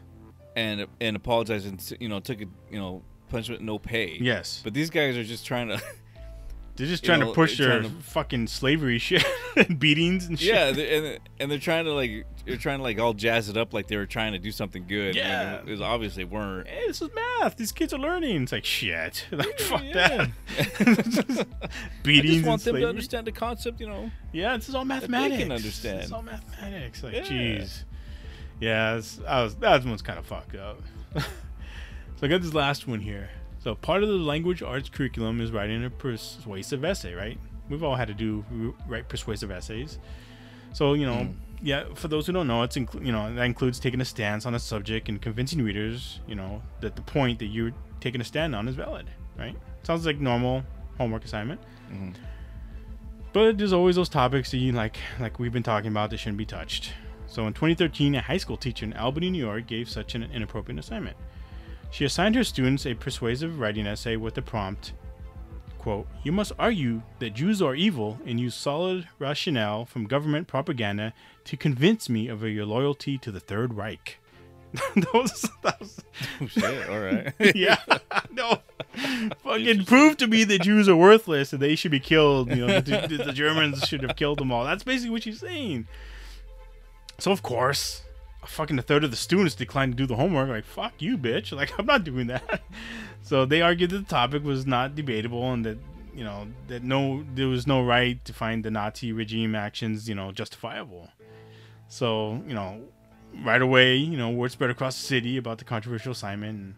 and 0.56 0.86
and 1.00 1.16
apologized 1.16 1.66
and 1.66 1.98
you 2.00 2.10
know 2.10 2.20
took 2.20 2.42
a 2.42 2.46
you 2.70 2.78
know 2.80 3.02
punishment 3.30 3.62
no 3.62 3.80
pay. 3.80 4.18
Yes. 4.20 4.62
But 4.64 4.74
these 4.74 4.90
guys 4.90 5.18
are 5.18 5.24
just 5.24 5.46
trying 5.46 5.70
to. 5.70 5.82
They're 6.78 6.88
just 6.88 7.04
you 7.04 7.08
trying 7.08 7.22
know, 7.22 7.28
to 7.28 7.34
push 7.34 7.58
they're 7.58 7.70
their 7.70 7.82
to- 7.84 7.90
fucking 7.90 8.48
slavery 8.48 8.98
shit 9.00 9.26
and 9.56 9.80
beatings 9.80 10.26
and 10.28 10.38
shit. 10.38 10.54
yeah, 10.54 10.72
they- 10.72 10.98
and 11.16 11.20
and 11.40 11.50
they're 11.52 11.58
trying 11.58 11.86
to 11.86 11.94
like 11.94 12.26
they're 12.46 12.58
trying 12.58 12.80
to 12.80 12.84
like 12.84 13.00
all 13.00 13.14
jazz 13.14 13.48
it 13.50 13.56
up 13.58 13.74
like 13.74 13.88
they 13.88 13.96
were 13.98 14.06
trying 14.06 14.34
to 14.34 14.40
do 14.40 14.52
something 14.52 14.86
good. 14.88 15.16
Yeah. 15.16 15.60
and 15.60 15.70
it 15.70 15.72
was 15.72 15.80
obviously 15.82 16.26
weren't. 16.26 16.68
Hey, 16.68 16.84
this 16.88 17.02
is 17.02 17.10
math. 17.16 17.56
These 17.56 17.72
kids 17.72 17.94
are 17.94 17.98
learning. 18.00 18.44
It's 18.44 18.52
like 18.52 18.66
shit. 18.66 19.26
Like 19.32 19.58
fuck 19.60 19.84
Yeah. 19.84 20.28
that. 20.50 21.48
I 21.50 22.04
Beatings 22.04 22.36
just 22.36 22.46
want 22.48 22.64
them 22.64 22.76
to 22.76 22.88
understand 22.90 23.28
the 23.28 23.32
concept, 23.32 23.80
you 23.80 23.88
know. 23.88 24.12
Yeah, 24.34 24.56
this 24.58 24.68
is 24.70 24.76
all 24.76 24.86
mathematics. 24.86 25.38
they 25.38 25.44
can 25.44 25.52
understand. 25.54 26.00
This 26.00 26.06
is 26.08 26.12
all 26.12 26.22
mathematics. 26.24 27.04
Like, 27.04 27.14
Yeah. 27.14 27.22
jeez. 27.24 27.84
Yeah, 28.60 28.96
it's, 28.98 29.20
I 29.28 29.44
was, 29.44 29.56
that 29.56 29.84
one's 29.86 30.02
kind 30.02 30.18
of 30.20 30.26
fucked 30.26 30.56
up. 30.56 30.82
so 31.18 31.24
I 32.22 32.28
got 32.28 32.42
this 32.42 32.54
last 32.54 32.88
one 32.88 33.00
here. 33.00 33.30
So 33.66 33.74
part 33.74 34.04
of 34.04 34.10
the 34.10 34.16
language 34.16 34.62
arts 34.62 34.90
curriculum 34.90 35.42
is 35.42 35.52
writing 35.52 35.84
a 35.84 35.90
persuasive 35.90 36.86
essay, 36.86 37.16
right? 37.16 37.40
We've 37.68 37.82
all 37.82 37.96
had 37.96 38.08
to 38.10 38.14
do 38.14 38.46
write 38.88 39.10
persuasive 39.10 39.50
essays. 39.50 39.98
So 40.72 40.94
you 40.94 41.08
know, 41.08 41.16
Mm. 41.16 41.34
yeah. 41.64 41.86
For 41.96 42.08
those 42.08 42.28
who 42.28 42.34
don't 42.34 42.46
know, 42.46 42.62
it's 42.62 42.78
inclu- 42.78 43.04
you 43.04 43.12
know 43.12 43.34
that 43.34 43.42
includes 43.44 43.80
taking 43.80 44.00
a 44.02 44.06
stance 44.06 44.46
on 44.46 44.54
a 44.54 44.60
subject 44.60 45.10
and 45.10 45.20
convincing 45.20 45.64
readers, 45.64 46.20
you 46.28 46.36
know, 46.36 46.62
that 46.82 46.96
the 46.96 47.02
point 47.02 47.40
that 47.40 47.48
you're 47.48 47.72
taking 48.02 48.22
a 48.22 48.24
stand 48.24 48.56
on 48.56 48.68
is 48.68 48.76
valid, 48.76 49.10
right? 49.36 49.56
Sounds 49.82 50.06
like 50.06 50.20
normal 50.20 50.64
homework 51.00 51.26
assignment. 51.26 51.60
Mhm. 51.92 52.14
But 53.34 53.58
there's 53.58 53.74
always 53.74 53.96
those 53.96 54.10
topics 54.10 54.52
that 54.52 54.58
you 54.58 54.74
like, 54.74 54.98
like 55.20 55.40
we've 55.40 55.52
been 55.52 55.64
talking 55.64 55.90
about, 55.90 56.12
that 56.12 56.18
shouldn't 56.20 56.38
be 56.38 56.46
touched. 56.46 56.94
So 57.26 57.48
in 57.48 57.54
2013, 57.54 58.14
a 58.14 58.22
high 58.22 58.38
school 58.38 58.58
teacher 58.58 58.86
in 58.86 58.94
Albany, 58.94 59.32
New 59.32 59.44
York, 59.44 59.66
gave 59.66 59.90
such 59.90 60.14
an 60.14 60.22
inappropriate 60.32 60.78
assignment. 60.78 61.18
She 61.92 62.06
assigned 62.06 62.36
her 62.36 62.44
students 62.44 62.86
a 62.86 62.94
persuasive 62.94 63.60
writing 63.60 63.88
essay 63.88 64.18
with 64.18 64.34
the 64.34 64.42
prompt, 64.42 64.94
quote, 65.80 66.08
You 66.24 66.32
must 66.32 66.52
argue 66.58 67.02
that 67.20 67.36
Jews 67.36 67.62
are 67.62 67.76
evil 67.76 68.20
and 68.26 68.40
use 68.40 68.56
solid 68.56 69.08
rationale 69.20 69.86
from 69.86 70.06
government 70.06 70.48
propaganda 70.48 71.14
to 71.46 71.56
convince 71.56 72.10
me 72.10 72.28
of 72.28 72.44
your 72.44 72.66
loyalty 72.66 73.18
to 73.20 73.32
the 73.32 73.40
Third 73.40 73.76
Reich. 73.76 74.18
that 74.74 75.14
was, 75.14 75.50
that 75.62 75.80
was 75.80 76.04
Oh 76.42 76.48
shit! 76.48 76.90
All 76.90 77.00
right. 77.00 77.34
yeah, 77.56 77.78
no. 78.32 78.60
Fucking 79.44 79.86
prove 79.86 80.18
to 80.18 80.28
me 80.28 80.44
that 80.44 80.62
Jews 80.62 80.90
are 80.90 80.96
worthless 80.96 81.54
and 81.54 81.62
they 81.62 81.76
should 81.76 81.92
be 81.92 82.00
killed. 82.00 82.50
You 82.50 82.68
know, 82.68 82.80
the, 82.80 83.08
the, 83.08 83.24
the 83.26 83.34
Germans 83.34 83.88
should 83.88 84.02
have 84.02 84.16
killed 84.16 84.40
them 84.40 84.52
all. 84.52 84.66
That's 84.66 84.84
basically 84.84 85.12
what 85.12 85.24
she's 85.24 85.40
saying. 85.40 85.88
So 87.20 87.32
of 87.32 87.44
course, 87.44 88.02
fucking 88.48 88.78
a 88.80 88.82
third 88.82 89.04
of 89.04 89.12
the 89.12 89.18
students 89.18 89.56
declined 89.56 89.94
to 89.94 89.98
do 89.98 90.06
the 90.08 90.16
homework. 90.16 90.50
Like, 90.50 90.66
fuck 90.66 90.94
you, 91.00 91.18
bitch. 91.18 91.52
Like, 91.52 91.72
I'm 91.80 91.86
not 91.86 92.04
doing 92.04 92.28
that. 92.28 92.62
So 93.22 93.44
they 93.44 93.64
argued 93.64 93.90
that 93.90 93.98
the 93.98 94.04
topic 94.04 94.44
was 94.44 94.68
not 94.68 94.94
debatable 94.94 95.52
and 95.52 95.66
that 95.66 95.80
you 96.16 96.24
know 96.24 96.46
that 96.68 96.84
no, 96.84 97.26
there 97.34 97.48
was 97.48 97.66
no 97.66 97.84
right 97.84 98.24
to 98.26 98.34
find 98.34 98.64
the 98.64 98.70
Nazi 98.70 99.12
regime 99.12 99.56
actions, 99.56 100.08
you 100.08 100.14
know, 100.14 100.32
justifiable. 100.32 101.10
So 101.88 102.42
you 102.48 102.54
know, 102.54 102.82
right 103.44 103.62
away, 103.62 103.96
you 103.98 104.16
know, 104.18 104.30
word 104.30 104.52
spread 104.52 104.70
across 104.70 105.00
the 105.00 105.08
city 105.08 105.38
about 105.38 105.58
the 105.58 105.66
controversial 105.66 106.12
assignment, 106.12 106.60
and 106.60 106.76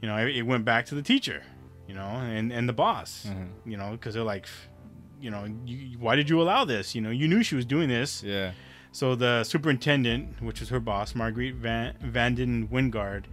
you 0.00 0.08
know, 0.08 0.16
it, 0.18 0.36
it 0.36 0.42
went 0.42 0.64
back 0.64 0.86
to 0.86 0.94
the 0.94 1.02
teacher, 1.02 1.42
you 1.88 1.94
know, 1.94 2.06
and 2.06 2.52
and 2.52 2.68
the 2.68 2.72
boss, 2.72 3.26
Mhm. 3.28 3.48
you 3.66 3.76
know, 3.76 3.90
because 3.90 4.14
they're 4.14 4.22
like, 4.22 4.46
you 5.20 5.30
know, 5.30 5.46
you, 5.66 5.98
why 5.98 6.14
did 6.16 6.30
you 6.30 6.40
allow 6.40 6.64
this? 6.64 6.94
You 6.94 7.00
know, 7.00 7.10
you 7.10 7.26
knew 7.28 7.42
she 7.42 7.56
was 7.56 7.64
doing 7.64 7.88
this. 7.88 8.22
Yeah. 8.22 8.52
So 8.92 9.14
the 9.14 9.42
superintendent, 9.44 10.42
which 10.42 10.60
was 10.60 10.68
her 10.68 10.80
boss, 10.80 11.14
Marguerite 11.14 11.54
Van 11.54 11.94
Vanden 12.00 12.68
Wyngaard, 12.68 13.24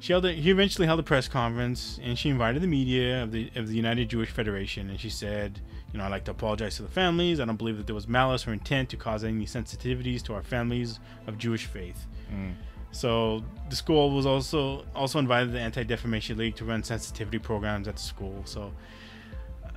she 0.00 0.12
held 0.12 0.24
a, 0.24 0.32
he 0.32 0.50
eventually 0.50 0.86
held 0.86 0.98
a 0.98 1.04
press 1.04 1.28
conference 1.28 2.00
and 2.02 2.18
she 2.18 2.28
invited 2.28 2.60
the 2.60 2.66
media 2.66 3.22
of 3.22 3.30
the 3.30 3.50
of 3.54 3.68
the 3.68 3.76
United 3.76 4.08
Jewish 4.08 4.30
Federation 4.30 4.90
and 4.90 4.98
she 4.98 5.10
said, 5.10 5.60
you 5.92 5.98
know, 5.98 6.04
I'd 6.04 6.10
like 6.10 6.24
to 6.24 6.32
apologize 6.32 6.76
to 6.76 6.82
the 6.82 6.88
families. 6.88 7.38
I 7.38 7.44
don't 7.44 7.56
believe 7.56 7.76
that 7.76 7.86
there 7.86 7.94
was 7.94 8.08
malice 8.08 8.48
or 8.48 8.52
intent 8.52 8.88
to 8.88 8.96
cause 8.96 9.22
any 9.22 9.46
sensitivities 9.46 10.22
to 10.22 10.34
our 10.34 10.42
families 10.42 10.98
of 11.26 11.38
Jewish 11.38 11.66
faith. 11.66 12.06
Mm. 12.32 12.54
So 12.90 13.44
the 13.70 13.76
school 13.76 14.10
was 14.10 14.26
also 14.26 14.84
also 14.94 15.18
invited 15.18 15.52
the 15.52 15.60
Anti 15.60 15.84
Defamation 15.84 16.38
League 16.38 16.56
to 16.56 16.64
run 16.64 16.82
sensitivity 16.82 17.38
programs 17.38 17.86
at 17.86 17.96
the 17.96 18.02
school. 18.02 18.42
So 18.44 18.72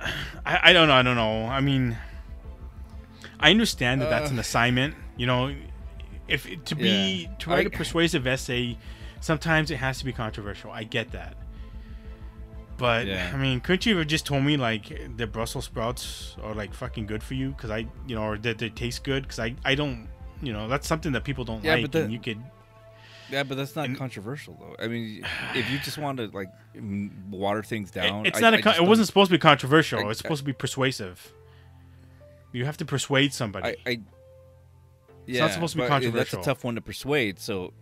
I, 0.46 0.70
I 0.70 0.72
don't 0.72 0.88
know. 0.88 0.94
I 0.94 1.02
don't 1.02 1.16
know. 1.16 1.46
I 1.46 1.60
mean, 1.60 1.96
I 3.40 3.50
understand 3.50 4.00
that 4.02 4.10
that's 4.10 4.30
an 4.30 4.38
Uh. 4.38 4.40
assignment. 4.40 4.94
You 5.16 5.26
know, 5.26 5.54
if 6.28 6.46
to 6.64 6.74
be 6.74 7.28
Yeah. 7.28 7.36
to 7.38 7.50
write 7.50 7.66
a 7.66 7.72
I- 7.72 7.76
persuasive 7.76 8.26
essay, 8.26 8.76
sometimes 9.20 9.70
it 9.70 9.76
has 9.76 9.98
to 9.98 10.04
be 10.04 10.12
controversial. 10.12 10.70
I 10.70 10.84
get 10.84 11.12
that. 11.12 11.36
But 12.78 13.06
Yeah. 13.06 13.30
I 13.32 13.36
mean, 13.38 13.60
couldn't 13.60 13.86
you 13.86 13.96
have 13.98 14.06
just 14.06 14.26
told 14.26 14.44
me 14.44 14.56
like 14.56 15.16
the 15.16 15.26
Brussels 15.26 15.64
sprouts 15.64 16.36
are 16.42 16.54
like 16.54 16.74
fucking 16.74 17.06
good 17.06 17.22
for 17.22 17.34
you? 17.34 17.50
Because 17.50 17.70
I, 17.70 17.86
you 18.06 18.14
know, 18.14 18.22
or 18.22 18.38
that 18.38 18.58
they 18.58 18.68
taste 18.68 19.02
good? 19.04 19.22
Because 19.22 19.38
I, 19.38 19.54
I 19.64 19.74
don't, 19.74 20.08
you 20.42 20.52
know, 20.52 20.68
that's 20.68 20.86
something 20.86 21.12
that 21.12 21.24
people 21.24 21.44
don't 21.44 21.64
Yeah, 21.64 21.74
like, 21.74 21.84
but 21.84 21.92
the- 21.92 22.04
and 22.04 22.12
you 22.12 22.18
could 22.18 22.38
Yeah, 23.30 23.42
but 23.42 23.56
that's 23.56 23.74
not 23.74 23.86
And- 23.86 23.96
controversial 23.98 24.56
though. 24.60 24.84
I 24.84 24.88
mean, 24.88 25.24
if 25.54 25.68
you 25.70 25.78
just 25.78 25.96
want 25.98 26.18
to 26.18 26.26
like 26.28 26.48
water 27.30 27.62
things 27.62 27.90
down, 27.90 28.26
It- 28.26 28.28
it's 28.30 28.38
I- 28.38 28.40
not 28.42 28.54
I 28.54 28.58
a. 28.58 28.62
Con- 28.62 28.74
it 28.76 28.84
wasn't 28.84 29.06
supposed 29.08 29.30
to 29.30 29.34
be 29.34 29.40
controversial. 29.40 30.06
I- 30.06 30.10
it's 30.10 30.20
supposed 30.20 30.40
to 30.42 30.44
be 30.46 30.52
persuasive. 30.52 31.32
You 32.56 32.64
have 32.64 32.76
to 32.78 32.84
persuade 32.86 33.32
somebody. 33.34 33.76
I, 33.86 33.90
I 33.90 34.00
yeah, 35.26 35.40
not 35.42 35.52
supposed 35.52 35.74
to 35.76 35.82
be 35.82 35.86
controversial. 35.88 36.38
That's 36.38 36.46
a 36.46 36.50
tough 36.50 36.64
one 36.64 36.76
to 36.76 36.80
persuade. 36.80 37.38
So, 37.38 37.72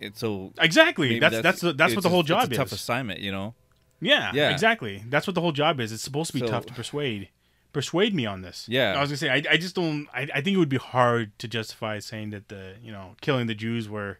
it's 0.00 0.18
so 0.18 0.52
exactly. 0.58 1.08
maybe 1.10 1.20
That's 1.20 1.40
that's 1.42 1.60
the, 1.60 1.72
that's 1.72 1.92
it's 1.92 1.96
what 1.98 2.02
the 2.02 2.08
a- 2.08 2.10
whole 2.10 2.20
it's 2.20 2.28
job 2.28 2.50
a 2.50 2.54
tough 2.56 2.66
is. 2.68 2.72
assignment, 2.72 3.20
you 3.20 3.30
know. 3.30 3.54
Yeah, 4.00 4.32
Yeah. 4.34 4.50
exactly. 4.50 5.02
That's 5.08 5.26
what 5.26 5.34
the 5.34 5.40
whole 5.40 5.52
job 5.52 5.78
is. 5.78 5.92
It's 5.92 6.02
supposed 6.02 6.28
to 6.28 6.34
be 6.34 6.40
So- 6.40 6.46
tough 6.48 6.66
to 6.66 6.74
persuade. 6.74 7.28
Persuade 7.72 8.14
me 8.14 8.24
on 8.26 8.42
this. 8.42 8.66
Yeah. 8.68 8.94
I 8.96 9.00
was 9.00 9.10
gonna 9.10 9.16
say. 9.16 9.30
I, 9.30 9.42
I 9.54 9.56
just 9.56 9.74
don't. 9.74 10.06
I, 10.12 10.22
I 10.34 10.40
think 10.40 10.54
it 10.54 10.58
would 10.58 10.68
be 10.68 10.76
hard 10.76 11.36
to 11.38 11.46
justify 11.48 11.98
saying 12.00 12.30
that 12.30 12.48
the 12.48 12.74
you 12.82 12.90
know 12.92 13.14
killing 13.20 13.46
the 13.46 13.54
Jews 13.54 13.88
were, 13.88 14.18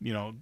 you 0.00 0.12
know, 0.12 0.34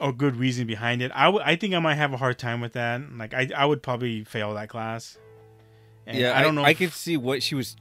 a 0.00 0.10
good 0.12 0.36
reason 0.36 0.66
behind 0.66 1.02
it. 1.02 1.10
I. 1.14 1.28
I 1.30 1.56
think 1.56 1.74
I 1.74 1.78
might 1.80 1.96
have 1.96 2.12
a 2.12 2.16
hard 2.16 2.38
time 2.38 2.60
with 2.60 2.72
that. 2.74 3.00
Like 3.16 3.32
I 3.34 3.50
I 3.56 3.64
would 3.66 3.82
probably 3.82 4.24
fail 4.24 4.54
that 4.54 4.68
class. 4.70 5.18
And 6.06 6.18
yeah, 6.18 6.38
I 6.38 6.42
don't 6.42 6.54
know. 6.54 6.62
I 6.64 6.70
if- 6.70 6.78
could 6.78 6.92
see 6.92 7.16
what 7.16 7.42
she 7.42 7.54
was. 7.54 7.76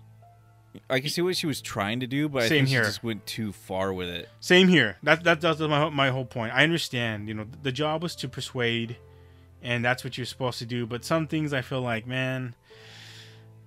I 0.89 1.01
can 1.01 1.09
see 1.09 1.21
what 1.21 1.35
she 1.37 1.45
was 1.45 1.61
trying 1.61 1.99
to 1.99 2.07
do, 2.07 2.27
but 2.27 2.43
I 2.43 2.47
Same 2.47 2.59
think 2.65 2.69
here. 2.69 2.83
she 2.83 2.87
just 2.89 3.03
went 3.03 3.27
too 3.27 3.51
far 3.51 3.93
with 3.93 4.09
it. 4.09 4.27
Same 4.39 4.67
here. 4.67 4.97
That, 5.03 5.23
that 5.23 5.39
that's 5.39 5.59
my 5.59 5.89
my 5.89 6.09
whole 6.09 6.25
point. 6.25 6.51
I 6.53 6.63
understand. 6.63 7.27
You 7.27 7.35
know, 7.35 7.45
the 7.61 7.71
job 7.71 8.01
was 8.01 8.15
to 8.17 8.27
persuade, 8.27 8.97
and 9.61 9.85
that's 9.85 10.03
what 10.03 10.17
you're 10.17 10.25
supposed 10.25 10.57
to 10.59 10.65
do. 10.65 10.87
But 10.87 11.05
some 11.05 11.27
things 11.27 11.53
I 11.53 11.61
feel 11.61 11.81
like, 11.81 12.07
man, 12.07 12.55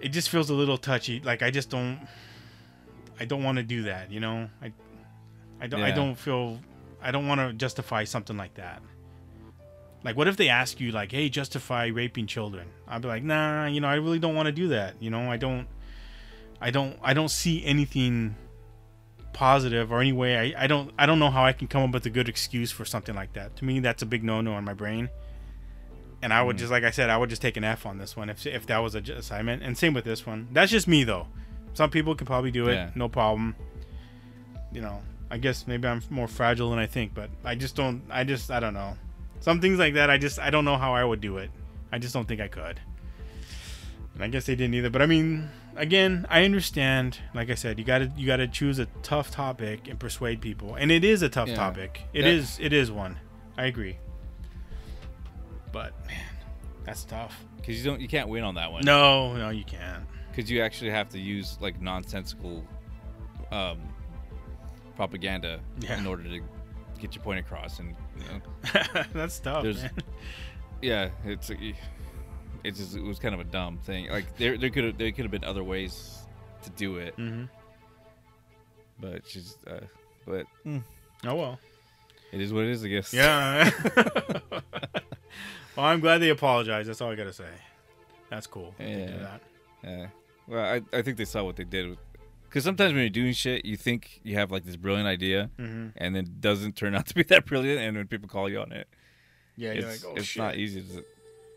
it 0.01 0.09
just 0.09 0.29
feels 0.31 0.51
a 0.51 0.55
little 0.55 0.79
touchy. 0.79 1.21
Like 1.21 1.43
I 1.43 1.51
just 1.53 1.71
don't, 1.71 2.09
I 3.21 3.25
don't 3.25 3.45
want 3.45 3.59
to 3.59 3.63
do 3.63 3.83
that. 3.85 4.11
You 4.11 4.19
know, 4.19 4.51
I, 4.61 4.73
I 5.61 5.69
don't, 5.69 5.83
I 5.83 5.93
don't 5.93 6.17
feel, 6.17 6.59
I 7.01 7.13
don't 7.13 7.29
want 7.29 7.41
to 7.41 7.53
justify 7.53 8.03
something 8.03 8.37
like 8.37 8.55
that. 8.55 8.83
Like, 10.03 10.17
what 10.17 10.27
if 10.27 10.37
they 10.37 10.49
ask 10.49 10.81
you, 10.81 10.91
like, 10.91 11.13
"Hey, 11.13 11.29
justify 11.29 11.87
raping 11.87 12.27
children"? 12.27 12.67
I'd 12.89 13.03
be 13.03 13.09
like, 13.09 13.23
"Nah, 13.23 13.67
you 13.67 13.81
know, 13.81 13.89
I 13.89 13.95
really 13.97 14.19
don't 14.19 14.35
want 14.35 14.47
to 14.47 14.53
do 14.53 14.69
that. 14.69 14.95
You 15.01 15.11
know, 15.11 15.31
I 15.31 15.37
don't, 15.37 15.67
I 16.61 16.71
don't, 16.71 16.97
I 17.03 17.15
don't 17.15 17.31
see 17.31 17.65
anything." 17.65 18.37
positive 19.33 19.93
or 19.93 20.01
any 20.01 20.15
way 20.15 20.55
I, 20.55 20.65
I 20.65 20.67
don't 20.67 20.91
I 20.99 21.05
don't 21.05 21.19
know 21.19 21.29
how 21.31 21.45
I 21.45 21.53
can 21.53 21.69
come 21.69 21.83
up 21.83 21.91
with 21.93 22.07
a 22.07 22.11
good 22.11 22.27
excuse 22.27 22.73
for 22.73 22.87
something 22.87 23.15
like 23.15 23.35
that. 23.35 23.55
To 23.57 23.67
me 23.67 23.81
that's 23.81 24.03
a 24.03 24.07
big 24.07 24.25
no 24.25 24.41
no 24.41 24.57
in 24.57 24.65
my 24.65 24.73
brain. 24.73 25.11
And 26.23 26.33
I 26.33 26.43
would 26.43 26.57
Mm. 26.57 26.61
just 26.61 26.71
like 26.73 26.85
I 26.85 26.91
said, 26.91 27.11
I 27.11 27.19
would 27.19 27.29
just 27.29 27.43
take 27.43 27.59
an 27.59 27.63
F 27.65 27.85
on 27.85 27.99
this 27.99 28.17
one 28.17 28.31
if 28.31 28.47
if 28.47 28.65
that 28.69 28.79
was 28.79 28.95
a 28.95 29.03
j- 29.03 29.13
assignment. 29.13 29.63
And 29.63 29.77
same 29.77 29.93
with 29.93 30.07
this 30.07 30.25
one. 30.25 30.49
That's 30.53 30.73
just 30.73 30.89
me 30.89 31.05
though. 31.05 31.27
Some 31.75 31.91
people 31.91 32.15
can 32.15 32.27
probably 32.27 32.51
do 32.51 32.67
it, 32.71 32.77
Yeah. 32.77 32.91
no 32.95 33.11
problem. 33.11 33.55
You 34.73 34.81
know, 34.81 35.03
I 35.31 35.37
guess 35.37 35.67
maybe 35.67 35.87
I'm 35.87 36.01
more 36.09 36.29
fragile 36.29 36.71
than 36.71 36.79
I 36.79 36.87
think, 36.87 37.13
but 37.13 37.29
I 37.45 37.57
just 37.57 37.77
don't 37.77 38.05
I 38.09 38.25
just 38.25 38.51
I 38.51 38.59
don't 38.59 38.73
know. 38.73 38.97
Some 39.41 39.61
things 39.61 39.79
like 39.79 39.93
that 39.95 40.09
I 40.09 40.17
just 40.17 40.39
I 40.39 40.49
don't 40.49 40.65
know 40.65 40.79
how 40.79 40.95
I 40.95 41.05
would 41.05 41.21
do 41.21 41.37
it. 41.37 41.51
I 41.93 41.99
just 41.99 42.13
don't 42.15 42.27
think 42.27 42.41
I 42.41 42.49
could. 42.49 42.81
And 44.15 44.25
I 44.25 44.29
guess 44.29 44.47
they 44.47 44.55
didn't 44.57 44.75
either. 44.75 44.91
But 44.91 45.03
I 45.03 45.07
mean, 45.07 45.51
again, 45.77 46.27
I 46.31 46.45
understand. 46.45 47.19
Like 47.35 47.51
I 47.51 47.55
said, 47.55 47.79
you 47.79 47.85
gotta 47.85 48.11
you 48.17 48.27
gotta 48.27 48.49
choose 48.49 48.79
a 48.79 48.87
tough 49.03 49.31
topic 49.31 49.89
and 49.89 49.99
persuade 50.01 50.41
people, 50.41 50.75
and 50.75 50.91
it 50.91 51.05
is 51.05 51.23
a 51.23 51.29
tough 51.29 51.49
Yeah. 51.49 51.57
topic. 51.57 52.03
It 52.13 52.23
That- 52.23 52.29
is 52.31 52.59
it 52.61 52.73
is 52.73 52.91
one. 52.91 53.19
I 53.59 53.67
agree. 53.67 53.99
But 55.73 55.93
man, 56.07 56.25
that's 56.85 57.05
tough. 57.05 57.45
Because 57.57 57.79
you 57.79 57.85
don't, 57.91 58.01
you 58.01 58.09
can't 58.09 58.29
win 58.29 58.45
on 58.45 58.55
that 58.55 58.71
one. 58.73 58.85
No, 58.85 59.37
no, 59.37 59.51
you 59.51 59.65
can't. 59.65 60.05
because 60.31 60.51
you 60.51 60.61
actually 60.63 60.91
have 60.91 61.09
to 61.11 61.19
use 61.19 61.59
like 61.61 61.81
nonsensical 61.81 62.63
um, 63.51 63.79
propaganda 64.97 65.61
Yeah. 65.81 65.99
in 65.99 66.07
order 66.07 66.23
to 66.25 66.41
get 67.01 67.15
your 67.15 67.23
point 67.25 67.41
across. 67.41 67.79
And 67.81 67.95
you 68.19 68.25
know, 68.25 69.03
that's 69.13 69.39
tough. 69.41 69.63
There's- 69.63 69.83
Man. 69.83 69.93
Yeah, 70.83 71.11
it's 71.25 71.51
it's 72.65 72.79
just, 72.79 72.97
it 72.97 73.03
was 73.03 73.19
kind 73.19 73.35
of 73.35 73.41
a 73.41 73.45
dumb 73.45 73.79
thing. 73.79 74.09
Like 74.09 74.37
there 74.39 74.57
there 74.59 74.71
could 74.71 74.85
have 74.85 74.99
there 74.99 75.11
could 75.13 75.25
have 75.25 75.31
been 75.31 75.45
other 75.45 75.65
ways 75.65 76.19
to 76.63 76.71
do 76.71 76.97
it, 76.97 77.15
hmm 77.15 77.45
but 78.99 79.27
she's 79.29 79.57
uh, 79.67 79.81
but 80.27 80.47
mm, 80.67 80.83
Oh 81.27 81.35
well. 81.35 81.59
it 82.33 82.41
is 82.41 82.53
what 82.53 82.65
it 82.65 82.71
is, 82.71 82.85
I 82.85 82.89
guess. 82.89 83.13
Yeah. 83.13 83.71
well, 85.77 85.87
I'm 85.87 86.01
glad 86.01 86.19
they 86.19 86.31
apologized. 86.31 86.89
That's 86.89 87.01
all 87.01 87.11
I 87.11 87.15
gotta 87.15 87.33
say. 87.33 87.49
That's 88.31 88.47
cool. 88.47 88.75
that 88.79 88.85
they 88.87 88.95
did 88.95 89.11
Yeah. 89.11 89.17
that. 89.19 89.41
Yeah. 89.85 90.07
Well, 90.49 90.65
I 90.65 90.97
I 90.97 91.03
think 91.03 91.17
they 91.19 91.25
saw 91.25 91.45
what 91.45 91.57
they 91.57 91.65
did. 91.65 91.97
Because 92.49 92.65
sometimes 92.65 92.93
when 92.95 93.03
you're 93.03 93.11
doing 93.11 93.33
shit, 93.35 93.65
you 93.67 93.77
think 93.77 94.21
you 94.23 94.37
have 94.37 94.51
like 94.51 94.65
this 94.65 94.77
brilliant 94.77 95.07
idea, 95.09 95.51
Mhm. 95.59 95.93
and 95.97 96.15
then 96.17 96.25
it 96.25 96.41
doesn't 96.41 96.75
turn 96.77 96.95
out 96.97 97.07
to 97.09 97.15
be 97.15 97.23
that 97.25 97.45
brilliant. 97.45 97.81
And 97.81 97.97
when 97.97 98.07
people 98.07 98.29
call 98.29 98.49
you 98.49 98.61
on 98.61 98.73
it, 98.73 98.89
Yeah, 99.57 99.73
you're 99.73 99.89
it's, 99.89 100.05
like, 100.05 100.13
oh 100.13 100.17
it's 100.17 100.27
shit. 100.27 100.43
not 100.43 100.57
easy. 100.57 100.83
To, 100.83 101.05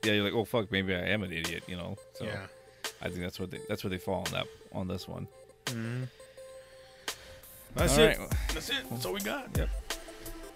yeah, 0.04 0.14
you're 0.14 0.24
like, 0.24 0.34
oh 0.34 0.46
fuck, 0.46 0.72
maybe 0.72 0.96
I 0.96 1.00
am 1.00 1.24
an 1.24 1.32
idiot, 1.34 1.64
you 1.68 1.76
know. 1.76 1.98
So 2.14 2.26
Yeah. 2.26 2.46
I 3.02 3.08
think 3.10 3.22
that's 3.22 3.40
what 3.40 3.52
they 3.52 3.60
that's 3.70 3.84
where 3.84 3.90
they 3.92 3.98
fall 3.98 4.24
on 4.26 4.32
that 4.34 4.48
on 4.74 4.88
this 4.88 5.08
one. 5.08 5.28
hmm 5.70 6.04
That's 7.76 7.98
All 7.98 8.04
it. 8.06 8.18
right. 8.18 8.30
That's 8.54 8.70
it. 8.70 8.78
That's 8.90 9.06
all 9.06 9.14
we 9.14 9.20
got. 9.22 9.56
Yep. 9.58 9.70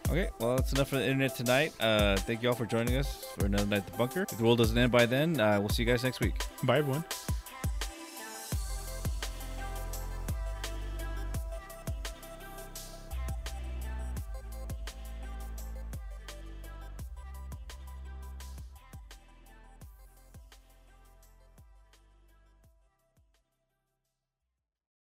Okay, 0.09 0.29
well, 0.39 0.57
that's 0.57 0.73
enough 0.73 0.89
for 0.89 0.97
the 0.97 1.05
internet 1.05 1.35
tonight. 1.35 1.73
Uh, 1.79 2.17
thank 2.17 2.43
you 2.43 2.49
all 2.49 2.55
for 2.55 2.65
joining 2.65 2.97
us 2.97 3.25
for 3.37 3.45
another 3.45 3.65
night 3.65 3.77
at 3.79 3.87
the 3.87 3.97
bunker. 3.97 4.23
If 4.23 4.37
the 4.37 4.43
world 4.43 4.57
doesn't 4.57 4.77
end 4.77 4.91
by 4.91 5.05
then, 5.05 5.39
uh, 5.39 5.59
we'll 5.59 5.69
see 5.69 5.83
you 5.83 5.87
guys 5.89 6.03
next 6.03 6.19
week. 6.19 6.43
Bye, 6.63 6.79
everyone. 6.79 7.05